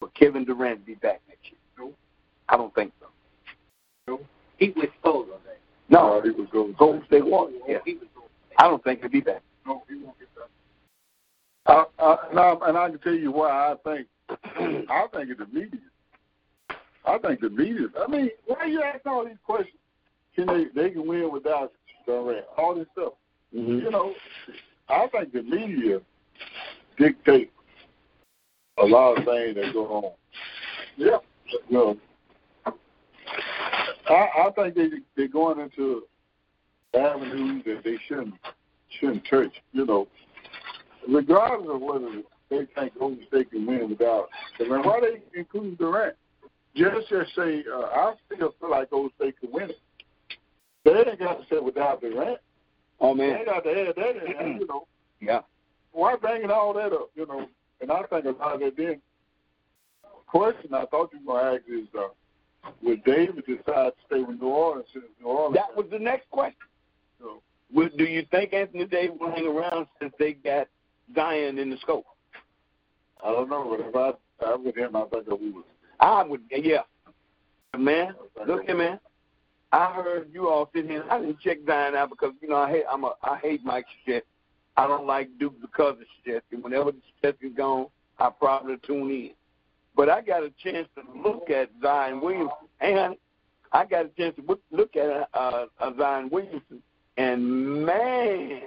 Will 0.03 0.11
Kevin 0.19 0.43
Durant 0.43 0.85
be 0.85 0.95
back 0.95 1.21
next 1.29 1.45
year? 1.45 1.57
No. 1.77 1.93
I 2.49 2.57
don't 2.57 2.75
think 2.75 2.91
so. 2.99 3.07
No. 4.05 4.19
He 4.57 4.71
was 4.71 4.89
told 5.01 5.29
on 5.29 5.39
that. 5.45 5.59
No, 5.87 6.17
Uh, 6.17 6.21
he 6.21 6.31
was 6.31 6.49
going. 6.51 6.73
Golden 6.73 7.05
State 7.05 7.25
Warriors. 7.25 7.61
Yeah, 7.65 7.77
He 7.85 7.93
was 7.93 8.07
told. 8.13 8.27
I 8.57 8.67
don't 8.67 8.83
think 8.83 8.99
he'll 8.99 9.09
be 9.09 9.21
back. 9.21 9.41
No, 9.65 9.81
he 9.87 9.95
won't 9.95 10.19
get 10.19 10.27
that. 10.35 10.49
I, 11.71 11.85
I, 12.03 12.17
and, 12.31 12.39
I, 12.39 12.67
and 12.67 12.77
I 12.77 12.89
can 12.89 12.99
tell 12.99 13.13
you 13.13 13.31
why 13.31 13.49
I 13.49 13.75
think. 13.85 14.07
I 14.29 15.07
think 15.13 15.29
it's 15.29 15.39
the 15.39 15.47
media. 15.53 15.79
I 17.05 17.17
think 17.19 17.39
the 17.39 17.49
media. 17.49 17.87
I 17.97 18.07
mean, 18.11 18.29
why 18.45 18.65
you 18.65 18.81
asking 18.81 19.09
all 19.09 19.25
these 19.25 19.37
questions? 19.45 19.77
Can 20.35 20.47
they 20.47 20.65
they 20.75 20.89
can 20.89 21.07
win 21.07 21.31
without 21.31 21.71
Durant? 22.05 22.45
All 22.57 22.75
this 22.75 22.87
stuff. 22.91 23.13
Mm-hmm. 23.55 23.85
You 23.85 23.89
know, 23.89 24.13
I 24.89 25.07
think 25.07 25.31
the 25.31 25.43
media 25.43 26.01
dictate 26.97 27.53
a 28.77 28.85
lot 28.85 29.17
of 29.17 29.25
things 29.25 29.55
that 29.55 29.73
go 29.73 29.85
on. 29.87 30.11
Yeah. 30.97 31.17
You 31.69 31.77
know, 31.77 31.97
I, 34.09 34.13
I 34.13 34.49
think 34.55 34.75
they 34.75 34.89
they're 35.15 35.27
going 35.27 35.59
into 35.59 36.03
avenues 36.93 37.63
that 37.65 37.81
they 37.83 37.97
shouldn't 38.07 38.33
shouldn't 38.99 39.23
touch. 39.29 39.53
You 39.71 39.85
know, 39.85 40.07
regardless 41.07 41.69
of 41.75 41.81
whether 41.81 42.21
they 42.49 42.67
think 42.75 42.97
Golden 42.97 43.25
State 43.27 43.51
can 43.51 43.65
win 43.65 43.89
without 43.89 44.29
Durant. 44.57 44.85
Why 44.85 44.99
they 45.01 45.39
include 45.39 45.77
Durant? 45.77 46.15
Just 46.75 47.09
just 47.09 47.35
say 47.35 47.63
uh, 47.71 47.79
I 47.79 48.13
still 48.25 48.53
feel 48.59 48.71
like 48.71 48.89
Golden 48.89 49.11
State 49.17 49.39
can 49.39 49.51
win 49.51 49.69
it. 49.69 49.77
They 50.85 50.91
ain't 50.91 51.19
got 51.19 51.39
to 51.39 51.45
say 51.49 51.59
without 51.59 52.01
Durant. 52.01 52.39
Oh 52.99 53.13
man, 53.13 53.37
ain't 53.37 53.45
got 53.45 53.63
to 53.63 53.69
add 53.69 53.95
that 53.95 54.45
in. 54.45 54.57
You 54.59 54.67
know, 54.67 54.87
yeah. 55.21 55.41
why 55.91 56.15
bringing 56.15 56.51
all 56.51 56.73
that 56.73 56.93
up? 56.93 57.09
You 57.15 57.25
know, 57.27 57.47
and 57.81 57.91
I 57.91 58.03
think 58.03 58.25
a 58.25 58.29
lot 58.31 58.55
of 58.55 58.59
that. 58.61 58.77
Then 58.77 59.01
question 60.27 60.73
I 60.73 60.85
thought 60.85 61.11
you 61.13 61.19
were 61.25 61.33
going 61.33 61.45
to 61.45 61.59
ask 61.59 61.69
is, 61.69 61.87
uh, 61.97 62.07
would 62.81 63.03
David 63.03 63.43
decide 63.45 63.63
to 63.65 63.93
stay 64.07 64.23
with 64.23 64.39
New 64.41 64.47
Orleans 64.47 64.87
since 64.91 65.05
New 65.21 65.27
Orleans? 65.27 65.55
That 65.55 65.75
was 65.75 65.85
the 65.91 65.99
next 65.99 66.29
question. 66.31 66.55
So, 67.19 67.41
Would, 67.73 67.97
do 67.97 68.05
you 68.05 68.25
think 68.31 68.53
Anthony 68.53 68.85
Davis 68.85 69.17
will 69.19 69.31
hang 69.31 69.47
around 69.47 69.87
since 70.01 70.13
they 70.17 70.33
got 70.33 70.67
Zion 71.15 71.59
in 71.59 71.69
the 71.69 71.77
scope? 71.77 72.05
I 73.23 73.31
don't 73.31 73.49
know, 73.49 73.67
but 73.69 73.87
if 73.87 73.95
I 73.95 74.45
I 74.45 74.55
with 74.55 74.75
him, 74.75 74.95
I 74.95 75.03
think 75.05 75.27
I 75.29 75.33
would. 75.33 75.63
I 75.99 76.23
would, 76.23 76.41
yeah. 76.51 76.81
Man, 77.77 78.13
look 78.47 78.65
here, 78.65 78.77
man. 78.77 78.99
I 79.71 79.91
heard 79.93 80.29
you 80.31 80.49
all 80.49 80.69
sit 80.75 80.85
here. 80.85 81.03
I 81.09 81.19
didn't 81.19 81.39
check 81.39 81.57
Zion 81.65 81.95
out 81.95 82.09
because 82.09 82.33
you 82.41 82.49
know 82.49 82.57
I 82.57 82.69
hate 82.69 82.83
I'm 82.91 83.03
a 83.03 83.13
I 83.23 83.37
hate 83.37 83.63
Mike 83.63 83.85
shit. 84.05 84.27
I 84.75 84.87
don't 84.87 85.05
like 85.05 85.29
Duke 85.39 85.59
because 85.61 85.95
of 85.99 86.05
shit. 86.25 86.43
Whenever 86.61 86.91
the 86.91 87.01
shit 87.21 87.37
is 87.41 87.53
gone, 87.55 87.87
I 88.19 88.29
probably 88.29 88.77
tune 88.85 89.09
in. 89.11 89.31
But 89.95 90.09
I 90.09 90.21
got 90.21 90.43
a 90.43 90.51
chance 90.63 90.87
to 90.95 91.03
look 91.21 91.49
at 91.49 91.69
Zion 91.81 92.21
Williamson. 92.21 92.67
Hey, 92.79 92.93
honey, 92.95 93.19
I 93.71 93.85
got 93.85 94.05
a 94.05 94.09
chance 94.09 94.35
to 94.37 94.41
look- 94.41 94.63
look 94.71 94.95
at 94.95 95.29
uh, 95.33 95.67
uh, 95.79 95.93
Zion 95.97 96.29
Williamson, 96.29 96.81
and 97.17 97.85
man, 97.85 98.61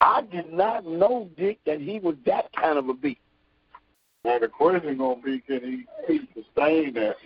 I 0.00 0.22
did 0.22 0.52
not 0.52 0.84
know 0.84 1.30
Dick 1.36 1.58
that 1.64 1.80
he 1.80 2.00
was 2.00 2.16
that 2.26 2.52
kind 2.52 2.78
of 2.78 2.88
a 2.88 2.94
beast. 2.94 3.20
Well, 4.24 4.40
the 4.40 4.48
question 4.48 4.98
gonna 4.98 5.22
be, 5.22 5.38
can 5.40 5.60
he, 5.60 6.12
he 6.12 6.18
sustain 6.34 6.94
that 6.94 7.16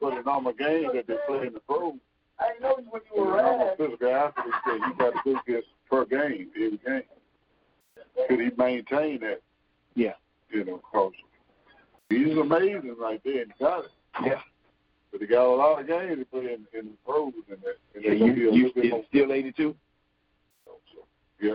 for 0.00 0.10
the 0.10 0.22
normal 0.26 0.52
game 0.52 0.90
that 0.92 1.06
they 1.06 1.14
play 1.28 1.46
in 1.46 1.54
the 1.54 1.60
pros? 1.60 1.94
I 2.40 2.50
know 2.60 2.74
when 2.74 2.84
you 2.84 2.90
The 2.90 2.90
normal 2.90 3.05
physical 3.76 4.08
athletes 4.08 4.56
that 4.66 4.74
you 4.86 4.94
got 4.98 5.10
to 5.12 5.20
do 5.24 5.38
this 5.46 5.64
per 5.90 6.04
game, 6.04 6.48
every 6.56 6.78
game. 6.84 7.02
Could 8.28 8.40
he 8.40 8.50
maintain 8.56 9.20
that? 9.20 9.40
Yeah. 9.94 10.12
You 10.50 10.64
know, 10.64 10.80
cause 10.92 11.12
he's 12.08 12.36
amazing 12.36 12.94
right 12.98 13.20
there 13.24 13.42
and 13.42 13.52
got 13.60 13.84
it. 13.84 13.90
Yeah. 14.24 14.40
But 15.12 15.20
he 15.20 15.26
got 15.26 15.46
a 15.46 15.54
lot 15.54 15.80
of 15.80 15.86
games 15.86 16.18
to 16.18 16.24
play 16.26 16.54
in, 16.54 16.66
in 16.78 16.86
the 16.86 16.92
pros 17.04 17.32
and 17.50 17.58
that. 17.62 17.76
And 17.94 18.04
Yeah, 18.04 18.12
you, 18.12 18.18
gonna 18.20 18.34
be 18.34 18.48
a 18.48 18.52
you 18.52 18.66
little 18.66 18.72
bit 18.74 18.84
it's 18.84 18.92
more. 18.92 19.04
still 19.08 19.32
82. 19.32 19.74
Yeah. 21.40 21.54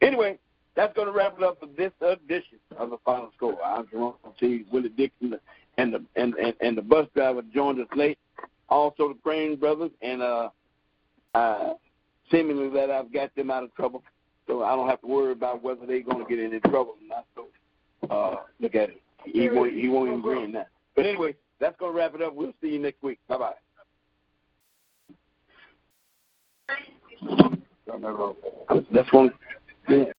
Anyway, 0.00 0.38
that's 0.74 0.94
going 0.94 1.06
to 1.06 1.12
wrap 1.12 1.36
it 1.38 1.42
up 1.44 1.60
for 1.60 1.66
this 1.66 1.92
edition 2.00 2.58
of 2.76 2.90
the 2.90 2.98
Final 3.04 3.30
Score. 3.36 3.56
I'm 3.64 3.86
Jerome 3.90 4.14
T. 4.38 4.64
Willie 4.72 4.88
Dixon 4.90 5.38
and 5.78 5.94
the 5.94 6.04
and, 6.16 6.34
and, 6.34 6.54
and 6.60 6.76
the 6.76 6.82
bus 6.82 7.06
driver 7.14 7.42
joined 7.54 7.80
us 7.80 7.86
late. 7.96 8.18
Also 8.68 9.08
the 9.08 9.14
Crane 9.22 9.56
brothers 9.56 9.90
and 10.02 10.20
uh, 10.22 10.48
uh, 11.34 11.74
seemingly 12.30 12.68
that 12.70 12.90
I've 12.90 13.12
got 13.12 13.34
them 13.34 13.50
out 13.50 13.62
of 13.64 13.74
trouble, 13.74 14.02
so 14.46 14.62
I 14.62 14.74
don't 14.76 14.88
have 14.88 15.00
to 15.00 15.06
worry 15.06 15.32
about 15.32 15.62
whether 15.62 15.86
they're 15.86 16.02
going 16.02 16.24
to 16.24 16.28
get 16.28 16.38
into 16.38 16.60
trouble 16.60 16.96
or 17.00 17.08
not. 17.08 17.26
So 17.34 17.48
uh, 18.10 18.36
look 18.60 18.74
at 18.74 18.90
it. 18.90 19.02
He 19.24 19.48
won't 19.48 19.72
he 19.72 19.88
won't 19.88 20.08
even 20.08 20.20
grin 20.20 20.52
now. 20.52 20.66
But 20.96 21.06
anyway, 21.06 21.36
that's 21.58 21.76
going 21.78 21.92
to 21.92 21.98
wrap 21.98 22.14
it 22.14 22.22
up. 22.22 22.34
We'll 22.34 22.52
see 22.60 22.70
you 22.70 22.78
next 22.78 23.02
week. 23.02 23.18
Bye 23.28 23.38
bye. 23.38 23.54
That's 28.90 29.12
one. 29.12 29.32
Yeah. 29.88 30.12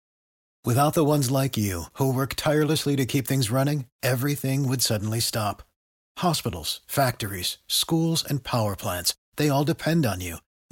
Without 0.65 0.93
the 0.93 1.03
ones 1.03 1.29
like 1.29 1.57
you, 1.57 1.85
who 1.93 2.13
work 2.13 2.35
tirelessly 2.35 2.95
to 2.95 3.05
keep 3.05 3.27
things 3.27 3.51
running, 3.51 3.87
everything 4.01 4.67
would 4.67 4.81
suddenly 4.81 5.19
stop. 5.19 5.61
Hospitals, 6.19 6.79
factories, 6.87 7.57
schools, 7.67 8.23
and 8.23 8.43
power 8.43 8.75
plants, 8.75 9.13
they 9.35 9.49
all 9.49 9.65
depend 9.65 10.05
on 10.05 10.21
you. 10.21 10.37